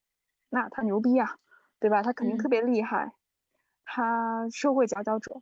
[0.50, 1.38] 那他牛逼啊，
[1.80, 2.02] 对吧？
[2.02, 3.14] 他肯定特别厉害，
[3.86, 5.42] 他社会佼佼者。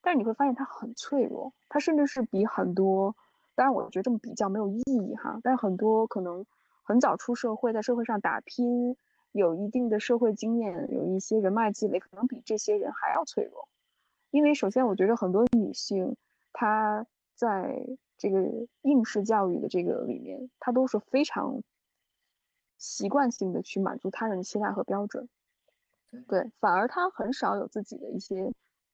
[0.00, 3.14] 但是你会发现他很脆弱，他甚至是比很多，
[3.54, 5.38] 当然我觉得这么比较没有意义哈。
[5.44, 6.44] 但是很多可能
[6.82, 8.96] 很早出社会，在社会上打拼，
[9.30, 13.68] 有一定的社会经验，有一些人脉积累，可能比这些人还要脆弱。
[14.30, 16.16] 因为首先我觉得很多女性。
[16.54, 17.86] 她在
[18.18, 18.46] 这个
[18.82, 21.62] 应试教育的这个里面，她都是非常
[22.76, 25.28] 习惯性的去满足他人的期待和标准，
[26.28, 28.52] 对，反而他很少有自己的一些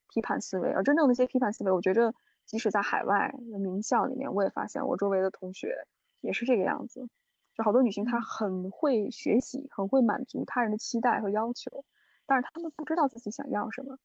[0.09, 0.71] 批判思维。
[0.71, 2.15] 而真正的一些批判思维，我觉着
[2.45, 5.87] 即使在海外的名校里面，我也发现我周围的同学
[6.21, 7.09] 也是这个样子。
[7.55, 11.85] 就好多女性，她很会学习，很会满足他人的期待和要求，
[12.25, 13.99] 但是她们不知道自己想要什么。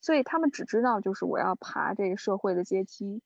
[0.00, 3.22] 所以他们只知道，就是我要爬这个社会的阶梯，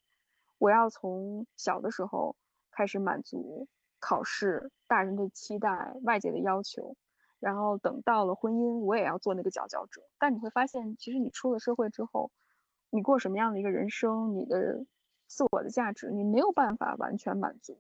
[0.59, 2.36] 我要从小的时候
[2.70, 3.66] 开始满足
[3.99, 6.95] 考试、大人的期待、外界的要求，
[7.41, 10.03] 然后等到了婚姻，我也要做那个佼佼者。
[10.18, 12.30] 但你会发现，其实你出了社会之后，
[12.91, 14.86] 你过什么样的一个人生，你的
[15.26, 17.76] 自我的价值，你没有办法完全满足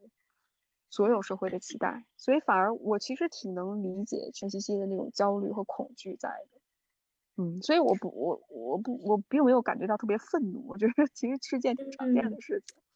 [0.88, 6.60] 所有社会的期待，所以反而我其实挺能理解全西西的那种焦虑和恐惧在的。
[7.36, 10.66] 嗯，所以我不，我我不，我并没有感觉到特别愤怒。
[10.66, 12.76] 我觉得其实是件挺常见的事情。
[12.76, 12.89] 嗯，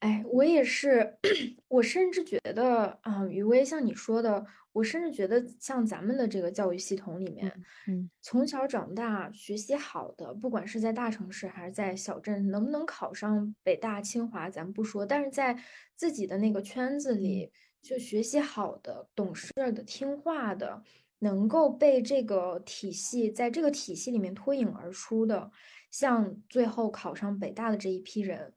[0.00, 1.18] 哎，我也是，
[1.68, 7.52] 我甚至觉得啊，余威像你说的，我甚至觉得像咱们的这个教育系统里面，
[7.88, 15.58] 嗯，从小长大学习好的，不管是在大城市还是在小镇，能不能考上北大清华咱不说，但是在
[15.96, 17.50] 自己的那个圈子里，
[17.82, 20.82] 就学习好的、懂事的、听话的。
[21.22, 25.50] 能够被这个体系在这个体系里面脱颖而出的，
[25.90, 28.54] 像最后考上北大的这一批人，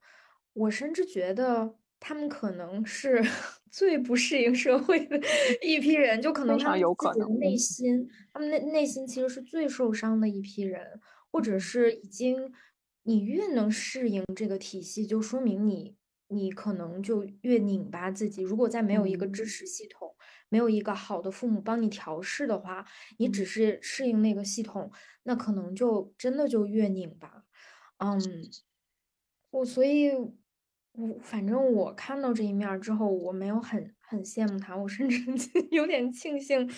[0.54, 3.22] 我甚至觉得他们可能是
[3.70, 5.20] 最不适应社会的
[5.62, 11.00] 一批人，就可能他们自己的内心，他们内内心其实是最受伤的一批人，
[11.30, 12.52] 或者是已经，
[13.02, 15.96] 你越能适应这个体系，就说明你
[16.28, 18.42] 你可能就越拧巴自己。
[18.42, 20.14] 如果再没有一个支持系统。
[20.50, 22.86] 没有一个好的父母帮你调试的话，
[23.18, 24.88] 你只是适应那个系统，
[25.24, 27.44] 那可能就真的就越拧巴。
[27.98, 28.20] 嗯，
[29.50, 30.12] 我所以，
[30.96, 35.18] 我反正我看到这一面之后，我没有很很羡慕他，我甚至
[35.72, 36.68] 有点庆幸。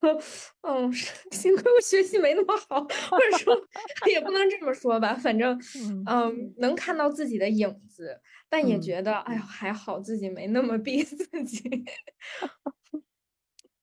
[0.60, 0.92] 嗯，
[1.32, 3.56] 幸亏我学习没那么好，或者说
[4.12, 5.58] 也不能这么说吧，反正
[6.06, 11.58] 嗯，能看到自己的影子，但也觉得哎呦还好自己没那么逼自己。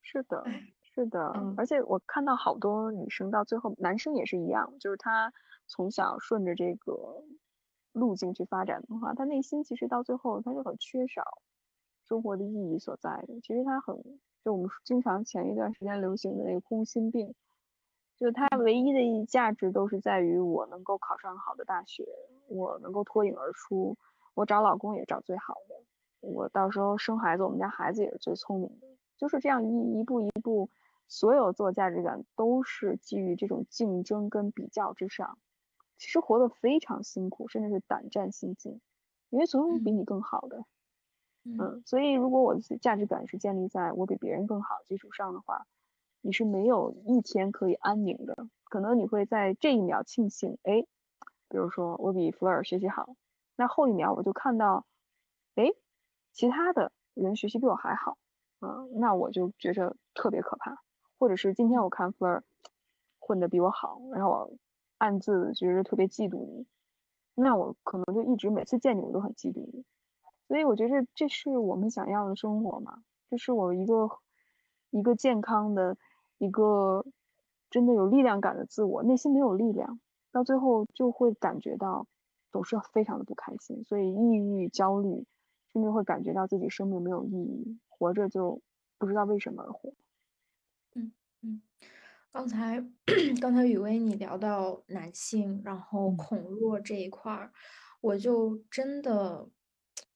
[0.04, 0.44] 是的，
[0.94, 1.20] 是的，
[1.58, 5.34] 而且我看到好多女生到最后，男生也是一样，就是他
[5.66, 7.24] 从小顺着这个
[7.94, 11.24] 路径去发展的话，他内心其实到最后他是很缺少
[12.04, 13.40] 生活的意义所在的。
[13.42, 14.04] 其实他很，
[14.44, 17.34] 就我们经常前一段时间流行的那个空心病，
[18.18, 22.06] 就他唯一的一价值都是在于我能够考上好的大学，
[22.48, 23.96] 我能够脱颖而出，
[24.34, 25.76] 我找老公也找最好的，
[26.28, 28.88] 我到时候生孩子，我们家孩子也是最聪明的。
[29.16, 30.70] 就是这样一一步一步，
[31.08, 35.38] 所有做价值感都是基于这种竞争跟比较之上，
[35.98, 38.82] 其实活得非常辛苦，甚至是胆战心惊，
[39.30, 40.66] 因为总有比你更好的，
[41.44, 45.66] 嗯，所以如果我的价值感是建立在我比别人更好的基础上的话，
[46.22, 50.86] 你是没有一天可以安宁的，可能你会在这一秒庆幸，哎，
[51.50, 53.16] 比如说我比弗尔学习好，
[53.56, 54.86] 那后一秒我就看到，
[55.56, 55.72] 哎，
[56.32, 58.18] 其他的人学习比我还好。
[58.62, 60.82] 嗯，那我就觉着特别可怕，
[61.20, 62.44] 或者是今天我看 Fleur
[63.20, 64.54] 混的比我好，然后我
[65.04, 66.66] 暗自觉得特别嫉妒你，
[67.36, 69.84] 那我可能就一直每次见你我都很嫉妒你，
[70.48, 74.10] 所以我觉得这是我们想要的生活嘛，这是我一个
[74.92, 75.98] 一个健康的，
[76.38, 77.06] 一个
[77.70, 80.00] 真的有力量感的自我，内心没有力量，
[80.32, 82.08] 到最后就会感觉到
[82.50, 85.26] 总是非常的不开心，所以抑郁、焦虑，
[85.74, 87.78] 甚至会感觉到自己生命没有意义。
[87.90, 88.62] 活着就
[88.98, 89.94] 不知道为什么而活。
[90.96, 91.62] 嗯嗯，
[92.34, 92.84] 刚才
[93.40, 97.52] 刚才雨薇你聊到男性，然后恐弱这一块儿，
[98.02, 99.48] 我就真的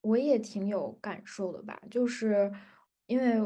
[0.00, 2.52] 我也挺有感受的吧，就是
[3.06, 3.40] 因为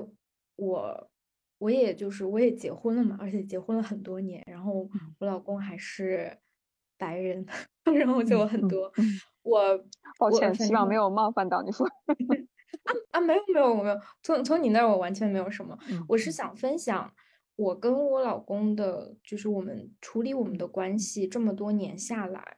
[0.57, 1.11] 我
[1.59, 6.39] 我也就是我也结婚了嘛，而且结婚了很多年，然后我老公还是
[6.97, 7.45] 白人，
[7.85, 8.91] 然后就很多
[9.43, 9.79] 我
[10.19, 11.87] 抱歉，希望没有冒犯到你说。
[12.85, 15.77] 啊啊，没有没有没有，从从你那儿我完全没有什么，
[16.09, 17.13] 我是想分享
[17.57, 22.57] 我跟我老公的，就是我们处理我们的关系这么多年下来，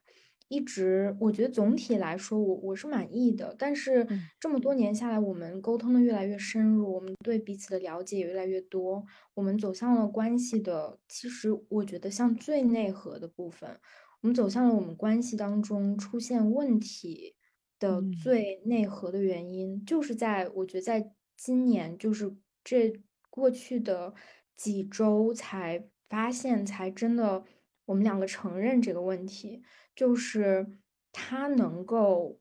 [0.49, 4.07] 一直我觉得总体来说我我是满意的，但是
[4.39, 13.79] 这么多年下来，我们沟通的越来越深入，我们对彼此的了解也越来越多，我们走向了关系的，其实我觉得像最内核的部分，
[14.23, 17.37] 我们走向了我们关系当中出现问题。
[17.81, 22.91] 的最内核的原因，就是在我觉得，在今年，就是这
[23.29, 24.15] 过去的
[24.57, 27.45] 几周才发现，才真的
[27.87, 29.63] 我们两个承认这个问题，
[29.95, 30.79] 就是
[31.13, 32.41] 他能够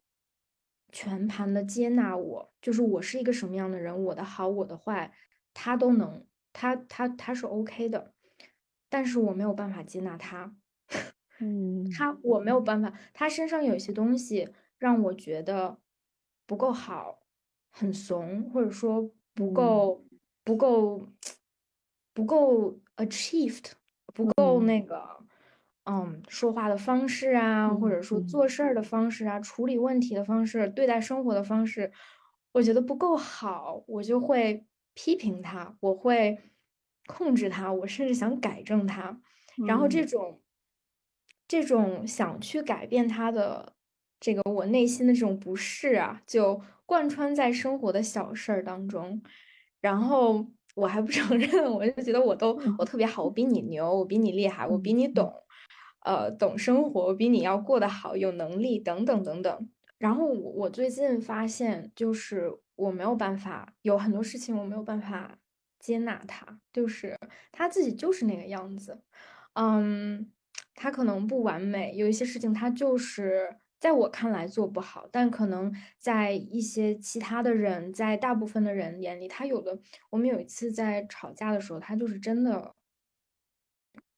[0.91, 5.13] 全盘的接纳我，就是我是一个什么样的人，我的好，我的坏，
[5.53, 8.13] 他都能，他他他是 OK 的，
[8.89, 10.55] 但是我没有办法接纳他，
[11.39, 14.53] 嗯，他我没有办法，他身上有一些东西。
[14.79, 15.79] 让我觉得
[16.45, 17.21] 不够好，
[17.71, 20.05] 很怂，或者说不够
[20.43, 21.07] 不够
[22.13, 23.71] 不够 achieved，
[24.13, 25.19] 不够那个
[25.85, 31.91] 嗯，说话的方式啊，或者说做事儿的方式啊，处理问题的方式，对待生活的方式，
[32.53, 36.39] 我觉得不够好，我就会批评他，我会
[37.07, 39.19] 控制他，我甚至想改正他。
[39.67, 40.41] 然后这种
[41.47, 43.73] 这种想去改变他的
[44.19, 49.21] 这个我内心的这种不适啊，就贯穿在生活的小事儿当中。
[49.81, 55.31] 然后我还不承认， 我就觉得我都我特别好，我比你牛，我比你厉害，我比你懂，
[56.05, 59.69] 呃，懂生活，我比你要过得好，有能力等等等等。
[59.97, 65.37] 然后我我最近发现，就是我没有办法，有很多事情我没有办法
[65.79, 67.17] 接纳他，就是
[67.51, 69.01] 他自己就是那个样子。
[69.53, 70.31] 嗯，
[70.75, 75.69] 他可能不完美，有一些事情他就是在我看来做不好，但可能
[75.99, 79.77] 在一些其他的人，在大部分的人眼里，他有的。
[80.09, 82.73] 我们有一次在吵架的时候，他就是真的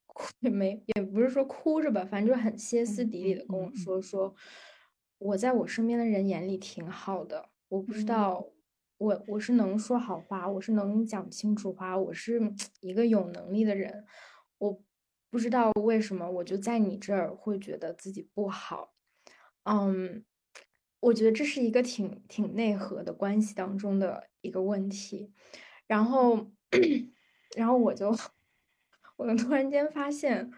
[0.06, 4.36] 哭也没，也不是说哭着吧，反正就很歇斯底里的跟我说说，
[5.18, 8.48] 我在我身边的人眼里挺好的，我不知道，
[9.00, 12.40] 我我是能说好话，我是能讲清楚话，我是
[12.82, 14.06] 一个有能力的人，
[14.60, 14.80] 我。
[15.32, 18.95] 不知道为什么，我就在你这儿会觉得自己不好。
[19.66, 20.24] 嗯，
[21.00, 25.34] 我觉得这是一个挺挺内核的关系当中的一个问题。
[25.88, 26.52] 然后，
[27.58, 28.12] 然后我就，
[29.18, 30.50] 我就突然间发现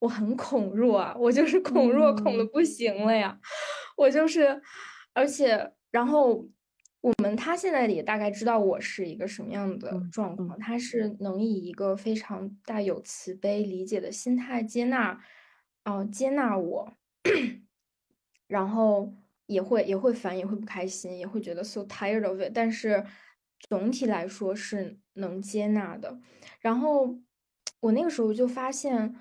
[0.00, 3.38] 我很恐弱啊，我就是恐弱恐的不行了呀。
[3.96, 4.60] 我就是，
[5.14, 6.48] 而且，然后。
[7.04, 15.20] 我们他现在也大概知道我是一个什么样的状况，他是能以一个非常带有慈悲理解的心态接纳，
[15.84, 16.94] 哦，接纳我，
[18.46, 19.12] 然后
[19.46, 23.04] 也会也会烦，也会不开心，也会觉得 so tired of it，但是
[23.68, 26.18] 总体来说是能接纳的。
[26.60, 27.18] 然后
[27.80, 29.16] 我那个时候就发现，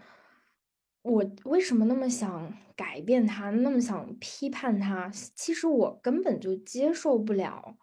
[1.01, 2.53] 我为什么那么想。
[2.75, 7.77] 改变他，那么想批判他，其实我根本就接受不了。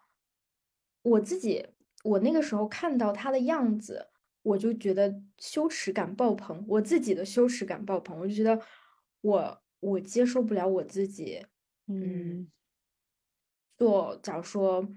[1.01, 1.65] 我自己，
[2.03, 4.09] 我那个时候看到他的样子，
[4.41, 8.61] 我就觉得羞耻感爆棚，我自己的羞耻感爆棚，我就觉得
[9.21, 11.45] 我我接受不了我自己。
[11.87, 12.49] 嗯，
[13.77, 14.87] 做假如说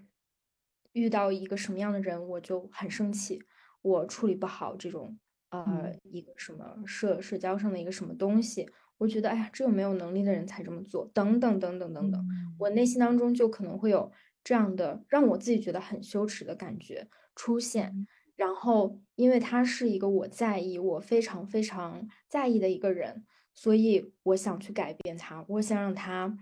[0.93, 3.43] 遇到一个什么样的人，我就很生气，
[3.82, 5.18] 我处理不好这种
[5.51, 8.68] 呃一个什么社社交上的一个什么东西。
[8.99, 12.24] 我觉得，哎呀，只有没有能力的人才这么做，等等等等等等，
[12.59, 14.12] 我内心当中就可能会有
[14.45, 18.07] 这样的让我自己觉得很羞耻的感觉出现。
[18.37, 23.24] 然后，因为他是一个我在意、我非常非常在意的一个人，
[23.55, 26.36] 所以我想去改变他，我想让他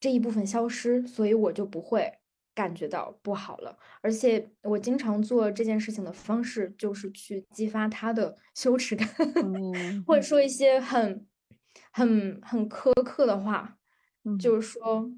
[0.00, 2.18] 这一部分消失，所以我就不会。
[2.56, 9.08] 感觉到不好了，而且我经常做这件事情的方式就是去激发他的羞耻感，
[10.06, 11.26] 或者说一些很、
[11.90, 13.76] 很、很苛刻的话，
[14.38, 15.10] 就是说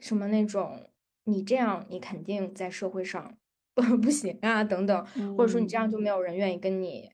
[0.00, 0.90] 什么那种
[1.22, 3.38] 你这样你肯定在社会上
[3.72, 7.08] 不 不行啊等等，或者说你这样就没有人愿意跟你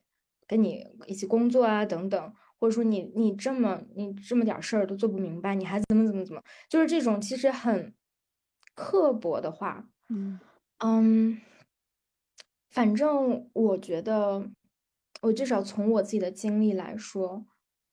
[0.51, 7.93] 跟你一起工作啊等等，或者说你你这么你这么点事儿都做不明白，你还怎么怎么怎么，就是这种其实很。
[8.73, 10.39] 刻薄的话，嗯
[10.79, 11.41] 嗯，
[12.69, 14.49] 反正我觉得，
[15.21, 17.45] 我至少从我自己的经历来说，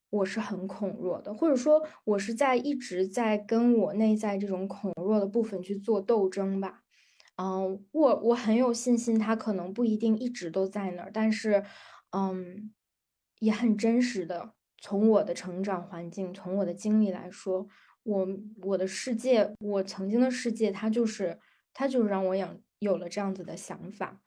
[0.08, 6.84] 我是很恐弱的，或者说，我是在一直在跟我内在这种恐弱的部分去做斗争吧。
[7.36, 11.64] 嗯，我我很有信心，他可能不一定一直都在那儿，但是，
[12.10, 12.72] 嗯，
[13.40, 17.68] 也很真实的，从我的成长环境，从我的经历来说。
[18.04, 18.26] 我
[18.62, 21.38] 我的世界，我曾经的世界，它就是，
[21.74, 24.22] 它就是让我养有了这样子的想法，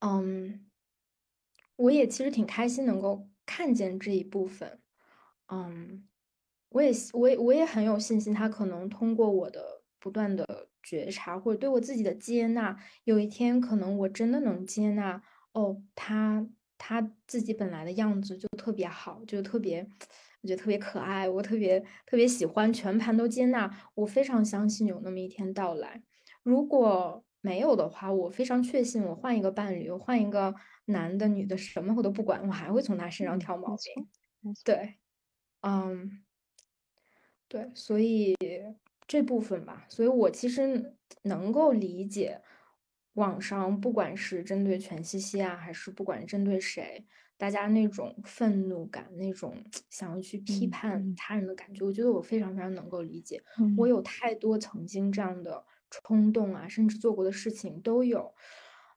[0.00, 0.68] 嗯，
[1.76, 4.82] 我也其实挺开心能够看见这一部分，
[5.46, 6.06] 嗯，
[6.68, 16.46] 我也我也我也很有信心，他可能通过我的不断的觉察或者对我自己的接纳，有一天可能我真的能接纳，哦，他
[16.78, 19.86] 他自己本来的样子就特别好，就特别。
[20.40, 23.68] 我觉得特别可爱，我特别特别喜欢，全盘都接纳。
[23.94, 26.00] 我非常相信有那么一天到来。
[26.44, 30.54] 如果没有的话，我非常确信，我换一个伴侣，我换一个
[30.84, 34.08] 男的、女的，什么我都不管，我还会从他身上挑毛病。
[34.64, 35.00] 对，
[35.62, 36.22] 嗯，
[37.48, 38.36] 对，所以
[39.08, 42.40] 这部分吧，所以我其实能够理解
[43.18, 47.04] 网上不管是针对全西西啊，还是不管针对谁。
[47.36, 49.54] 大家那种愤怒感，那种
[49.90, 53.40] 想要去批判他人的感觉，我觉得我非常非常能够理解。
[53.76, 58.34] 我有太多曾经这样的冲动啊，甚至做过的事情都有。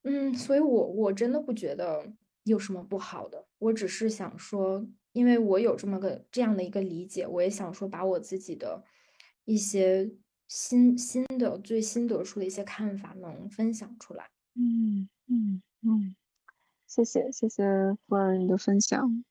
[0.04, 2.14] 嗯，所以我我真的不觉得
[2.44, 3.48] 有什么不好的。
[3.60, 8.84] 我只是想说，因为我有这么个这样的一个理解，我也想说把我自己的
[9.46, 10.10] 一些
[10.54, 14.30] 新新的最新得出的一些看法能分享出来。
[14.54, 16.14] 嗯嗯嗯，
[16.86, 17.64] 谢谢谢谢
[18.06, 19.24] 福尔你的分享，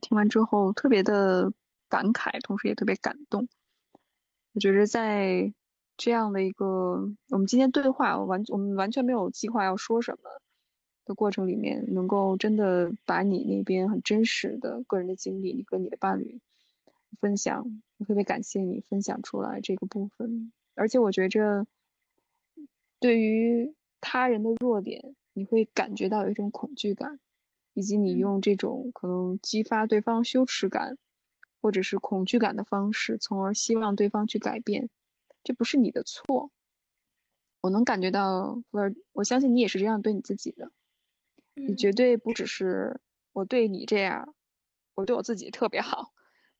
[0.00, 1.52] 听完之后特别的
[1.88, 3.46] 感慨，同时也特别感动。
[4.52, 5.54] 我觉得在
[5.96, 10.28] 这样的一个我们今天对话我完我们完全没有计划要说什么。
[11.04, 16.40] 的过程里面，能够真的把你那边很真实的个人的经历，你跟你的伴侣
[17.20, 20.52] 分享，特别感谢你分享出来这个部分。
[20.74, 21.66] 而且我觉着，
[23.00, 27.18] 对于他人的弱点，你会感觉到有一种恐惧感，
[27.72, 30.98] 以及你用这种可能激发对方羞耻感
[31.60, 34.90] 或者是恐惧感的方式，从而希望对方去改变，
[35.42, 36.50] 这不是你的错。
[37.62, 40.70] 我能感觉到，我我相信你也是这样对你自己的。
[41.54, 43.00] 你绝对不只是
[43.32, 44.34] 我对你这样，
[44.94, 46.12] 我对我自己特别好，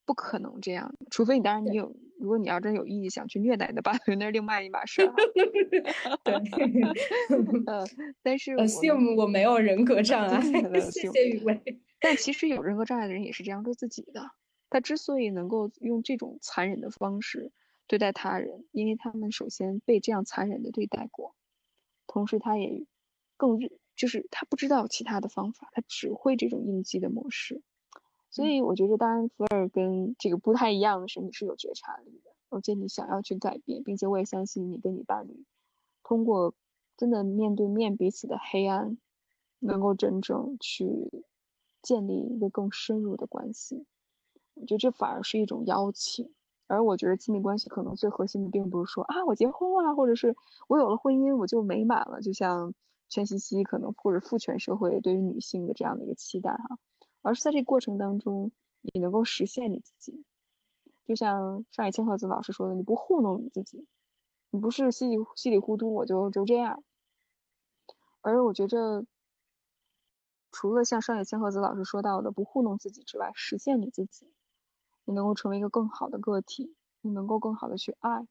[0.06, 0.94] 不可能这样。
[1.10, 5.12] 除非你当然你有，如果你要真有意想去虐待你的伴侣， 那是另外一码事儿。
[6.24, 6.34] 对，
[7.66, 7.84] 呃，
[8.22, 10.40] 但是羡慕我没有人格障碍，
[10.80, 11.60] 谢谢雨薇。
[12.00, 14.30] 但其实有人格障碍的人也是这样对自己的。
[14.70, 17.52] 他之所以能够用这种残忍的方式
[17.86, 21.34] 对待他人，因为他们首先被这样残忍的对待过，
[22.06, 22.86] 同时他也
[23.36, 23.58] 更。
[23.96, 27.62] 就是他不知道其他的方法，他只会这种应激的模式，
[28.36, 35.46] 所以我觉得，当然福尔跟这个不太一样的是，你是有觉察力的，而且你想要去改变，并且我也相信你跟你伴侣
[36.02, 36.52] 通过
[36.98, 38.98] 真的面对面彼此的黑暗，
[39.58, 41.24] 能够真正去
[41.80, 43.86] 建立一个更深入的关系。
[44.52, 46.30] 我觉得这反而是一种邀请，
[46.66, 50.36] 而我觉得亲密关系可能最核心的，并不是说啊我结婚了，或者是
[50.68, 52.74] 我有了婚姻我就美满了，就像。
[53.08, 56.76] 全西西可能或者父权社会对于女性的这样的一个期待哈，
[57.26, 58.52] 而是在这个过程当中，
[58.82, 60.24] 你能够实现你自己。
[61.06, 63.84] 就像上野千鹤子老师说的，你不糊弄你自己，
[64.50, 66.84] 你不是稀里稀里糊涂我就就这样。
[68.20, 69.04] 而我觉着，
[70.52, 74.32] 除了像上野千鹤子老师说到的不糊弄自己之外，实现你自己，
[75.04, 78.24] 你能够成为一个更好的个体，你能够更好的去爱，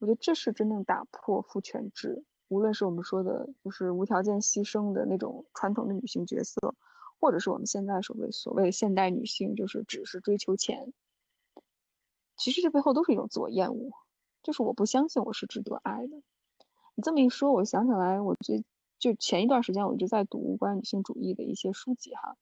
[0.00, 2.26] 我觉得这是真正打破父权制。
[2.48, 6.74] 无论是我们说的，就是无条件牺牲的那种传统的女性角色，
[7.22, 10.92] 或者是我们现在所谓所谓的现代女性，就是只是追求钱，
[12.36, 13.92] 其实这背后都是一种自我厌恶，
[14.42, 16.16] 就是我不相信我是值得爱的。
[16.96, 18.64] 你这么一说，我想起来，我最
[18.98, 22.36] 就前一段时间我一直在读关于女性主义的一些书籍哈，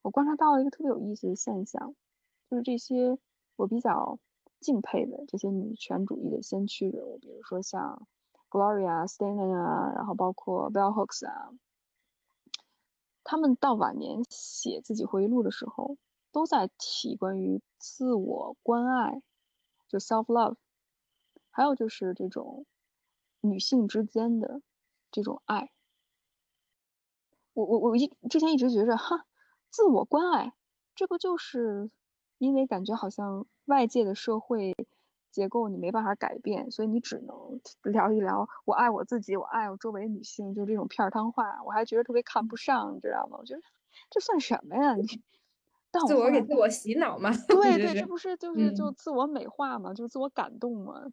[0.00, 1.94] 我观察到了一个特别有意思的现象，
[2.48, 3.18] 就是这些
[3.56, 4.18] 我比较
[4.60, 8.06] 敬佩的这些女权主义的先驱人物，比如说像。
[8.52, 11.48] Gloria Steinem 啊，然后包括 Bell Hooks 啊，
[13.24, 15.96] 他们到晚年写自己回忆录的时候，
[16.32, 19.22] 都在提关于自我关爱，
[19.88, 20.56] 就 self love，
[21.50, 22.66] 还有就是这种
[23.40, 24.62] 女性之间的
[25.10, 25.70] 这种爱。
[27.52, 29.26] 我我我一之前一直觉着，哈，
[29.70, 30.54] 自我关爱，
[30.94, 31.90] 这不就是
[32.38, 34.74] 因为感觉好像外界的社会。
[35.32, 43.38] 结构你没办法改变，所以你只能聊一聊我爱我自己，我爱我周围女性，就这种片儿汤话，我还觉得特别看不上，你知道吗？
[43.40, 43.62] 我觉得
[44.10, 44.94] 这算什么呀？
[44.94, 45.06] 你
[46.06, 47.30] 自我给自我洗脑嘛？
[47.48, 49.92] 对对，这不是就是就自我美化嘛？
[49.94, 51.06] 就自我感动嘛？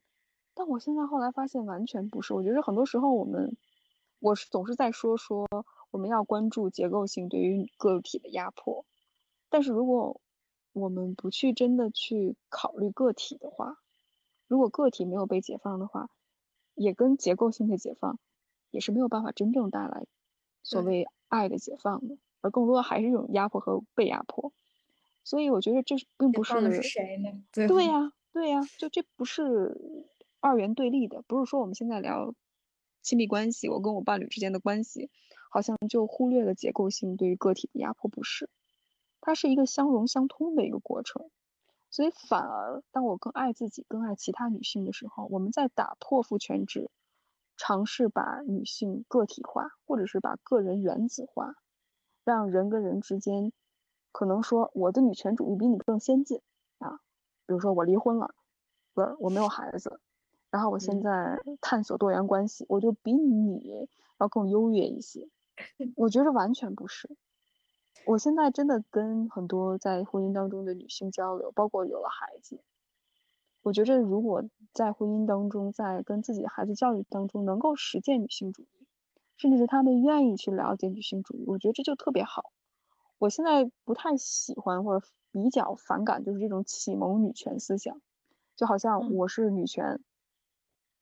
[0.53, 3.55] 但我现在后来发现完全不是，我觉得很多时候我们，
[4.19, 5.47] 我是总是在说说
[5.91, 8.85] 我们要关注结构性对于个体的压迫，
[9.49, 10.19] 但是如果
[10.73, 13.77] 我们不去真的去考虑个体的话，
[14.49, 16.09] 如果个体没有被解放的话，
[16.73, 18.19] 也跟结构性的解放
[18.71, 20.07] 也是没有办法真正带来
[20.63, 24.51] 所谓爱的解放的，而更多还是一种压迫和被压迫。
[25.23, 27.29] 所以我觉得这并不是是谁呢？
[27.67, 30.07] 对呀，对呀，就这不是
[30.39, 32.33] 二元对立的，不是说我们现在聊
[33.03, 35.11] 亲密关系，我跟我伴侣之间的关系，
[35.51, 38.49] 好像就忽略了结构性对于个体的压迫，不是，
[39.21, 41.29] 它是一个相融相通的一个过程。
[41.91, 46.91] 所以，反而当我更爱自己、更爱其他女性的时候，我们在打破父权制，
[47.57, 51.55] 尝试把女性个体化，或者是把个人原子化，
[52.23, 53.51] 让人跟人之间，
[54.11, 56.41] 可能说我的女权主义比你更先进
[56.77, 56.99] 啊。
[57.47, 58.35] 比如说我离婚了，
[58.93, 59.99] 不是我没有孩子，
[60.51, 65.27] 然后我现在探索多元关系，我就比你要更优越一些。
[65.97, 67.09] 我觉得完全不是。
[68.09, 72.59] 我现在真的跟很多在婚姻当中的女性交流，包括有了孩子，
[73.61, 74.43] 我觉着如果
[74.73, 78.87] 在婚姻当中，在跟自己的孩子教育当中能够实践女性主义，
[79.37, 82.51] 甚至是他们愿意去了解女性主义，我觉得这就特别好。
[83.19, 88.01] 我现在不太喜欢或者比较反感，就是这种启蒙女权思想，
[88.55, 90.01] 就好像我是女权，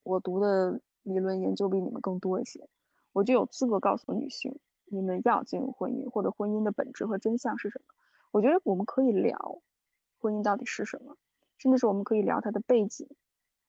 [0.03, 2.67] 我读的理论研究比你们更多一些，
[3.13, 7.93] 我就有资格告诉女性，你们要进入婚姻或者婚姻的本质和真相是什么。
[8.31, 9.61] 我觉得我们可以聊
[10.19, 11.17] 婚姻到底是什么，
[11.57, 13.07] 甚至是我们可以聊它的背景。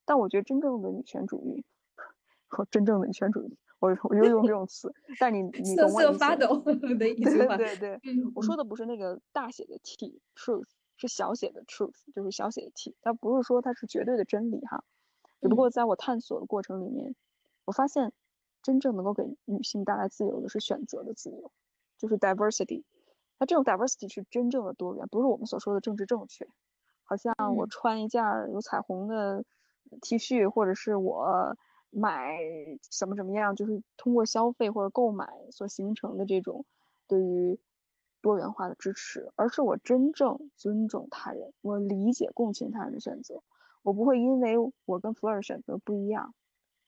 [0.04, 1.64] 但我觉得真正的女权主义
[2.48, 3.56] 和真正的女权主义。
[3.80, 6.18] 我我又用这种词，但你 你懂我意思。
[6.18, 6.58] 发抖
[6.98, 7.56] 的一句话。
[7.56, 8.00] 对对对，
[8.34, 10.66] 我说的不是那个大写的 T truth，
[10.96, 12.96] 是小写的 truth，就是小写的 T。
[13.02, 14.82] 它不是说它是绝对的真理哈，
[15.40, 17.14] 只不过在我探索的过程里面，
[17.66, 18.12] 我发现
[18.68, 21.50] 真正能够给女性带来自由的是选择的自由，
[21.96, 22.84] 就是 diversity。
[23.38, 26.46] 那这种 diversity 是真正的多元，不是我们所说的政治正确。
[27.02, 29.42] 好像我穿一件有彩虹的
[30.02, 31.56] T 恤，或者是我。
[31.90, 32.36] 买
[32.90, 36.66] 什么怎么样，就是通过消费或者购买所形成的这种
[37.06, 37.58] 对于
[38.20, 43.42] 多元化的支持，而是我真正尊重他人，我理解共情他人的选择，
[43.82, 46.34] 我不会因为我跟弗尔选择不一样，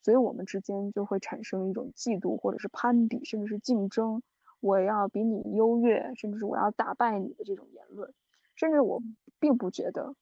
[0.02, 4.22] 所以我们之间就会产生一种嫉妒或者是攀比，甚至是竞争，
[4.60, 8.12] 我要比你优越，甚至是我要打败你的这种言论，
[8.56, 9.02] 甚至我
[9.38, 10.14] 并不觉得。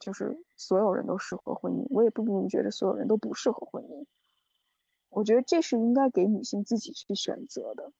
[0.00, 4.06] 就是所有人都适合婚姻，我也并不觉得所有人都不适合婚姻。
[5.10, 7.92] 我觉得这是应该给女性自己去选择的，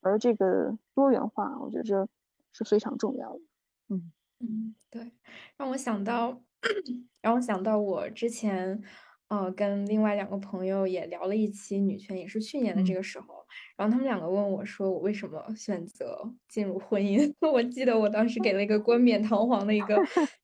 [0.00, 2.08] 而这个多元化，我觉得
[2.52, 3.40] 是非常重要的。
[3.88, 5.12] 嗯嗯，对，
[5.56, 6.42] 让我想到，
[7.22, 8.82] 让我想到我之前，
[9.30, 13.46] 呃，跟另外两个朋友也聊了一期女权，也是去年的这个时候。
[13.76, 17.32] 然后他们两个问我，说我为什么选择进入婚姻？
[17.48, 19.96] 我记得我当时给了一个冠冕堂皇的一个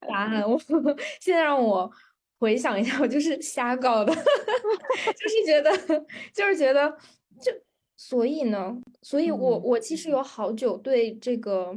[0.09, 0.49] 答案。
[0.49, 0.57] 我
[1.21, 1.91] 现在让我
[2.39, 5.77] 回想一下，我就是瞎搞的，就是觉得，
[6.33, 6.89] 就是觉得，
[7.41, 7.53] 就
[7.97, 11.77] 所以呢，所以我我其实有好久对这个，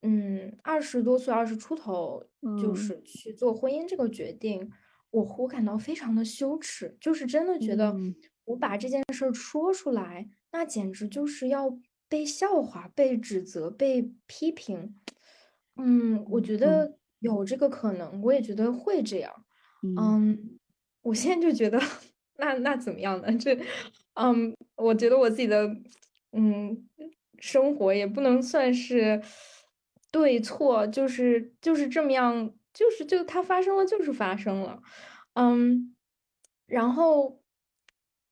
[0.00, 2.24] 嗯，二十多岁、二十出头，
[2.58, 4.70] 就是去做婚姻这个决定，
[5.10, 7.94] 我我感到非常的羞耻，就是真的觉得
[8.44, 10.28] 我把这件事说出来。
[10.52, 11.78] 那简直就是要
[12.08, 14.98] 被笑话、被指责、被批评。
[15.76, 19.44] 嗯，我觉得有这个可能，我也觉得会这样。
[19.82, 20.58] 嗯，
[21.02, 21.78] 我现在就觉得，
[22.36, 23.32] 那那怎么样呢？
[23.38, 23.56] 这，
[24.14, 25.68] 嗯，我觉得我自己的，
[26.32, 26.88] 嗯，
[27.38, 29.22] 生活也不能算是
[30.10, 34.80] 对错，就是就是这么样，就是就它发生了，就是发生了。
[35.34, 35.96] 嗯，
[36.66, 37.42] 然后。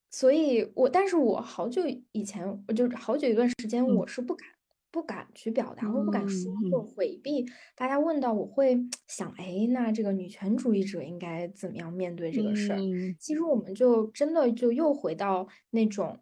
[0.08, 1.82] 所以，我但是我好久
[2.12, 4.48] 以前，我就好久一段时间，我是不敢
[4.90, 7.44] 不敢去表达，或不敢说，或回避。
[7.74, 8.78] 大家问到，我会
[9.08, 12.78] 想，哎，那这个女权主义者应该怎么样面对这个事儿？
[13.20, 16.18] 其实，我们就真的就又回到那种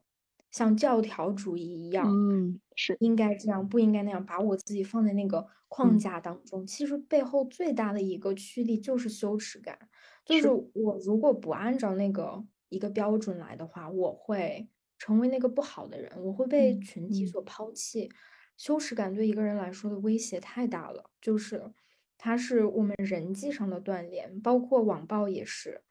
[0.54, 6.64] 像教条主义一样，嗯，是应该这样，不应该那样，把我自己放在那个框架当中。
[6.64, 9.76] 其实背后最大的一个驱力就是羞耻感，
[10.24, 12.44] 就是我如果不按照那个。
[12.70, 18.10] 一个标准来的话，我会成为那个不好的人，我会被群体所抛弃。
[18.56, 21.72] 羞耻感对一个人来说的威胁太大了，就是
[22.18, 25.82] 它是我们人际上的锻炼，包括网暴也是。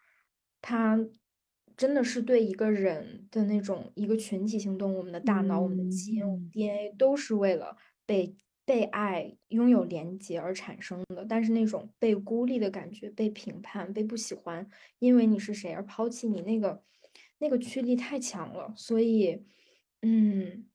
[0.61, 0.99] 它
[1.77, 8.35] 真的是对一个人的那种一个群体性动物，我们的大脑、我们的基因、我们 DNA 都是为了被。
[8.65, 14.65] 被爱、拥有连接而产生的，但是那种被孤立的感觉、被评判、被不喜欢，
[14.99, 16.81] 因为你是谁而抛弃你，那个
[17.39, 18.73] 那个驱力太强了。
[18.77, 19.43] 所以，
[20.01, 20.65] 嗯，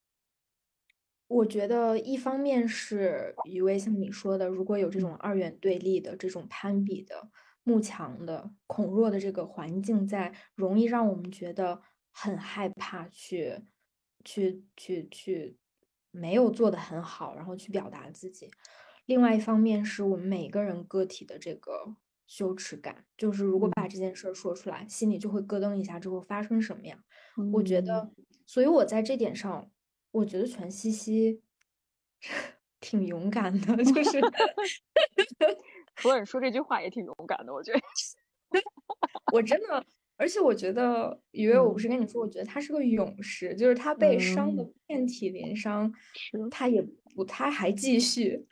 [1.29, 7.31] 我觉得一方面是余威像你说的，如果有这种二元对立的、这种攀比的、
[7.69, 13.61] 慕强的、恐弱的这个环境在，容易让我们觉得很害怕去、
[14.25, 15.59] 去、去、去。
[16.11, 18.51] 没有做的很好，然后去表达自己。
[19.05, 21.97] 另外一方面是我们每个人个体的这个
[22.27, 26.99] 羞耻感，就是如果把这件事说出来，心里就会咯噔一下，之后发生什么呀？
[27.53, 28.11] 我觉得，
[28.47, 29.71] 所以我在这点上，
[30.11, 31.43] 我觉得全西西
[32.81, 34.19] 挺勇敢的，就是
[35.99, 37.81] 除了你说这句话也挺勇敢的，我觉得，
[39.33, 39.85] 我真的。
[40.17, 45.93] 而且我觉得，因为我不是跟你说，我觉得他是个勇士，就是他被伤的遍体鳞伤，
[46.51, 46.83] 他也
[47.15, 48.47] 不，他还继续。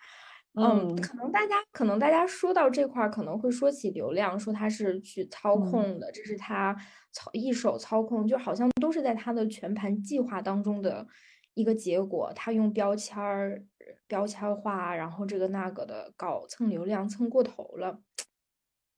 [0.55, 6.74] 嗯，可能大家，可能大家说到这块儿，可能会说起流量，说他是去操控的，这是他
[7.11, 11.07] 操一手操控，就好像都是在他的全盘计划当中的
[11.55, 12.32] 一个结果。
[12.34, 13.62] 他用标签儿、
[14.07, 18.00] 标签化，然后这个那个的搞蹭流量，蹭过头了。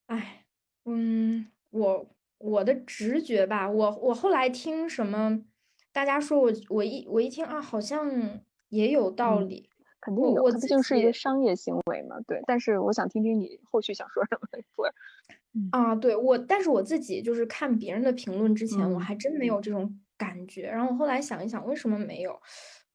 [0.07, 0.47] 哎，
[0.85, 2.15] 嗯，我。
[2.41, 5.43] 我的直觉吧，我我后来听什么，
[5.93, 9.69] 大家说我我一我一听啊，好像也有道理。
[10.01, 12.15] 肯定有，它毕竟是一个商业行为嘛。
[12.29, 14.49] 对，但是我想听听你后续想说什么。
[15.73, 20.71] 啊，对我，但是我自己就是看别人的评论之前，我还真没有这种感觉。
[20.71, 22.41] 然后我后来想一想，为什么没有？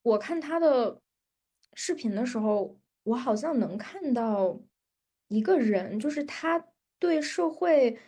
[0.02, 0.98] 我看他的
[1.74, 4.60] 视频的时候，我好像能看到
[5.28, 6.64] 一个人，就是他
[6.98, 7.98] 对社会。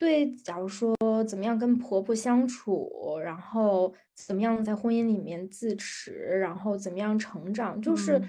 [0.00, 0.96] 对，假如说
[1.26, 8.22] 怎么样跟婆婆相处，然后怎么样在婚姻里面自持，然后怎么样成长，就是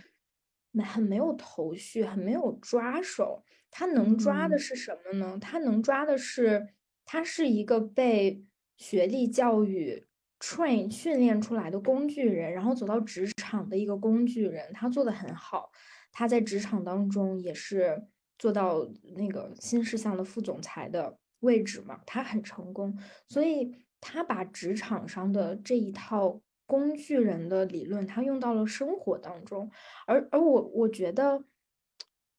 [0.83, 3.43] 很没有头绪，很没有抓手。
[3.69, 5.37] 他能抓的是什么呢？
[5.39, 6.69] 他能抓的是，
[7.05, 8.43] 他是一个被
[8.75, 10.07] 学历教育
[10.39, 14.71] train 训练出来的工具人，然后走到职场的一个工具人。
[14.73, 15.71] 他做的很好，
[16.11, 18.03] 他在职场当中也是
[18.37, 21.17] 做到那个新事项的副总裁的。
[21.41, 29.71] 位置嘛，他很成功，所以他把职场上的这一套工具人的理论，他用到了生活当中，
[30.05, 31.45] 而而我我觉得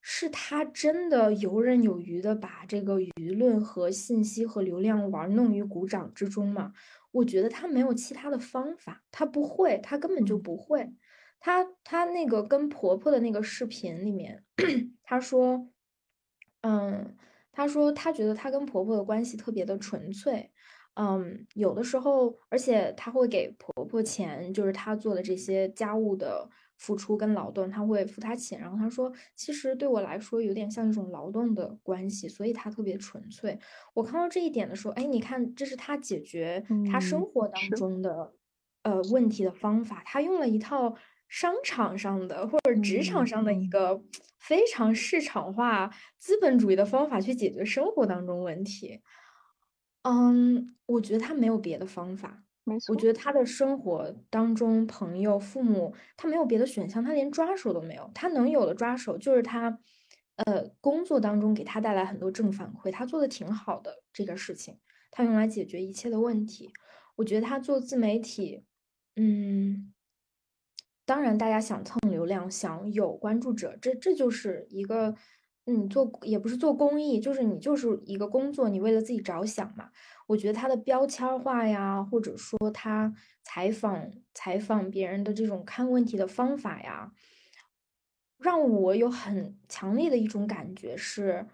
[0.03, 6.75] 是他真的游刃有余的把这个舆论和信息和流量玩弄于股掌之中嘛。
[7.13, 10.93] 我觉得他没有其他的方法，他不会，他根本就不会。
[11.41, 14.45] 他他那个跟婆婆的那个视频里面，
[15.03, 15.69] 他说，
[16.63, 17.17] 嗯。
[17.53, 20.51] 她说，她觉得她跟婆婆的关系特别的纯粹，
[20.95, 26.49] 嗯，有的时候，而且她会给婆婆钱，就是她做的这些家务的
[26.81, 28.59] 付出跟劳动，他会付他钱。
[28.61, 33.57] 然后他说，其实对我来说有点像一种劳动的关系，所以他特别纯粹。
[33.95, 38.35] 我看到这一点的时候，哎，你看，这是他解决他生活当中的
[38.83, 40.97] 呃问题的方法，他用了一套。
[41.33, 44.03] 商场上的或者职场上的一个
[44.41, 49.01] 非常市场化资本主义的方法去解决生活当中问题，
[50.03, 52.43] 嗯，我觉得他没有别的方法。
[52.71, 58.11] 没错，我觉得他的生活当中，朋友、父母，他没有别的选项，他连抓手都没有。
[58.15, 59.79] 他能有的抓手就是他，
[60.37, 64.79] 呃，工作当中给他带来很多正反馈，他做的挺好的这个事情，
[65.11, 66.71] 他用来解决一切的问题。
[67.17, 68.65] 我觉得他做自媒体，
[69.17, 69.93] 嗯。
[71.09, 75.15] 当然，大家想蹭流量，想有关注者，这这就是一个，
[75.71, 79.91] 嗯，做也不是做公益，就是你就是一个工作，你为了自己着想嘛。
[80.27, 83.15] 我觉得他的标签化呀，或者说他
[83.45, 87.13] 采访采访别人的这种看问题的方法呀，
[88.39, 91.47] 让我有很强烈的一种感觉是，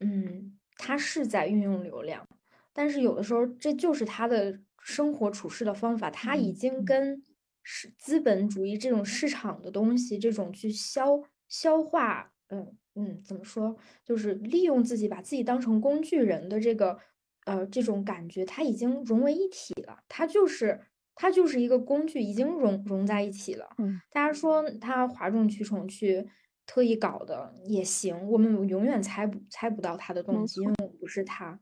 [0.00, 2.26] 嗯，他是在运用流量，
[2.72, 7.22] 但是有的时候这就是他的生活处事的方法，他已经跟。
[7.70, 13.76] 是资本主义这种市场的东西，这种去消消化，嗯嗯，怎么说？
[14.04, 16.98] 就是利用自己，把自己当成工具人的这个，
[17.46, 19.98] 呃，这种感觉，它已经融为一体了。
[20.08, 20.80] 它就是
[21.14, 23.68] 它就是一个工具，已经融融在一起了。
[23.78, 26.28] 嗯，大家说他哗众取宠去
[26.66, 31.60] 特意搞的也行，我们永远猜不猜不到他的动机，因为我不是他，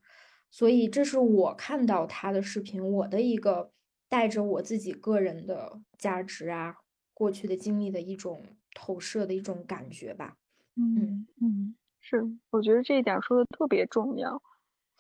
[0.51, 3.72] 所以这是我看到他的视频，我的一个。
[4.09, 6.76] 带着我自己个人的价值啊，
[7.12, 10.37] 过去的经历的一种投射的一种感觉吧。
[10.77, 14.43] 嗯嗯，是，我觉得这一点说的特别重要。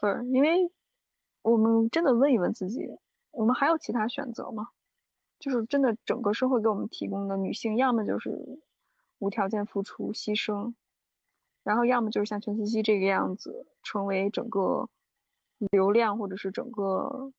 [0.00, 0.70] 是，因为
[1.42, 2.88] 我们真的问一问自己，
[3.30, 4.68] 我们还有其他选择吗？
[5.38, 8.60] 就是真的整个社会给我们提供的女性，要么就是
[9.18, 10.74] 无条件付出牺牲，
[11.62, 14.88] 然后要么就是像全茜茜这个样子，成为整个
[15.70, 17.32] 流量或者是整个。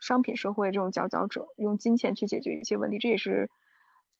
[0.00, 3.48] 商品社会这种佼佼者，用金钱去解决一些问题，这也是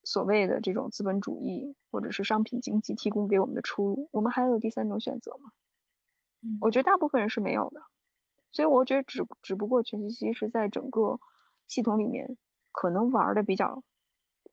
[0.05, 4.09] 所谓的这种资本主义或者是商品经济提供给我们的出路。
[4.13, 5.51] 我们还有第三种选择吗？
[6.61, 7.83] 我觉得大部分人是没有的。
[8.53, 11.19] 所以我觉得只只不过全茜茜是在整个
[11.67, 12.37] 系统里面
[12.71, 13.83] 可能玩的比较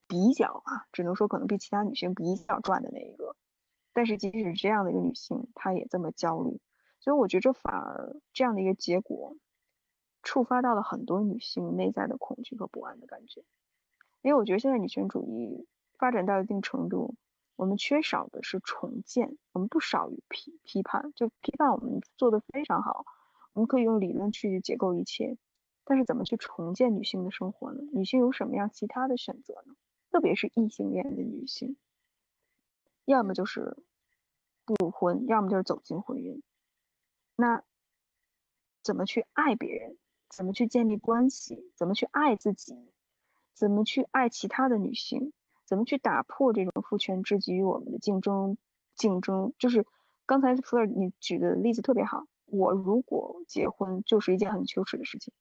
[0.07, 3.35] 比较啊，只能说可能比其他女性比较赚的那一个。
[3.93, 6.59] 但是即使是这样的一个女性，她也这么焦虑。
[6.99, 9.35] 所以我觉得反而这样的一个结果。
[10.23, 13.43] 触发到了很多女性内在的恐惧和不安的感觉，
[14.21, 15.67] 因为我觉得现在女权主义
[15.97, 17.15] 发展到一定程度，
[17.55, 23.05] 我们缺少的是重建，我们不少于批批判，就批判我们做的非常好，
[23.53, 25.37] 我们可以用理论去解构一切，
[25.83, 27.81] 但是怎么去重建女性的生活呢？
[27.93, 29.75] 女性有什么样其他的选择呢？
[30.11, 31.77] 特别是异性恋的女性，
[33.05, 33.77] 要么就是
[34.65, 36.41] 不婚，要么就是走进婚姻，
[37.35, 37.63] 那
[38.83, 39.97] 怎么去爱别人？
[40.29, 41.71] 怎么去建立关系？
[41.75, 42.75] 怎么去爱自己？
[43.53, 45.33] 怎么去爱其他的女性？
[45.65, 48.57] 怎么去打破这种父权制给予我们的竞争？
[48.95, 49.85] 竞争就是
[50.25, 52.25] 刚才福尔你举的例子特别好。
[52.45, 55.33] 我如果结婚就是一件很羞耻的事情，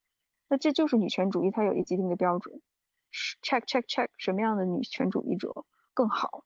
[0.48, 2.60] 那这就是女权主义，它有一个既定的标准
[3.42, 6.44] ，check check check，什么样的女权主义者更好？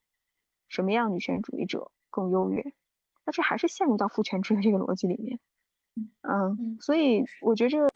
[0.68, 2.72] 什么样女权主义者更优越？
[3.26, 5.38] 那这还是陷入到父权制的这个逻辑里面。
[6.22, 7.86] 嗯，所以我觉着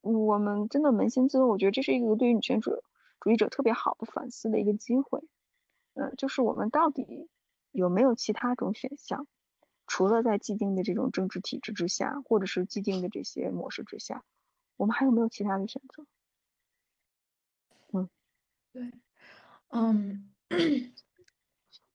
[0.00, 2.70] 我们真的扪心自问，我觉得这是一个对于女权主
[3.20, 5.20] 主义者特别好的反思的一个机会。
[5.94, 7.28] 嗯，就是我们到底
[7.70, 9.26] 有没有其他种选项？
[9.86, 14.24] 除了在既定的这种政治体制之下，或者是既定的这些模式之下，
[14.76, 16.06] 我们还有没有其他的选择？
[17.92, 18.08] 嗯，
[18.72, 18.92] 对，
[19.70, 20.32] 嗯，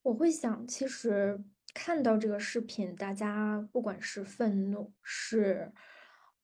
[0.04, 1.44] 我会想，其实
[1.74, 5.74] 看到这个视频，大家不管是愤怒，是，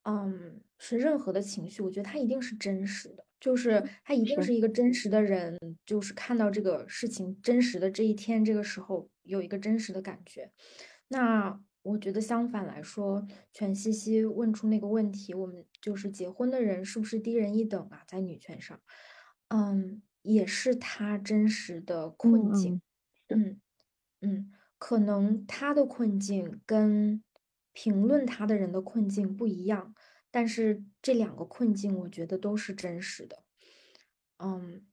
[0.03, 10.52] 嗯，是任何的情绪，我觉得它一定是真实的，就是他一定是一个真实的人，就是看到这个事情真实的这一天，这个时候有一个真实的感觉。
[11.10, 13.24] 那我觉得相反来说，
[13.54, 18.02] 全西西问出那个问题，我们就是结婚的人是不是低人一等啊？
[18.08, 18.82] 在女权上，
[19.50, 22.82] 嗯，也是他真实的困境。
[23.28, 23.62] 嗯
[24.22, 27.22] 嗯，可能他的困境跟
[27.74, 29.93] 评论他的人的困境不一样，
[30.36, 33.43] 但是这两个困境，我觉得都是真实的。
[34.39, 34.86] 嗯。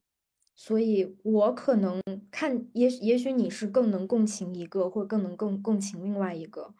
[0.55, 6.75] 所以，我可能看，也许也许你是更能共情一个，或者更能更共情另外一个。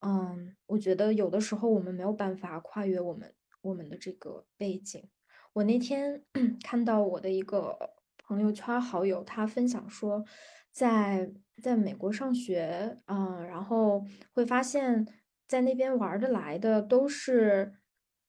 [0.00, 5.08] 嗯，我觉得有的时候我们没有办法跨越我们我们的这个背景。
[5.52, 6.24] 我那天
[6.64, 7.78] 看到我的一个
[8.26, 10.24] 朋友圈好友，他分享说，
[10.72, 11.30] 在
[11.62, 15.06] 在美国上学，嗯，然后会发现，
[15.46, 17.74] 在那边玩的来的都是。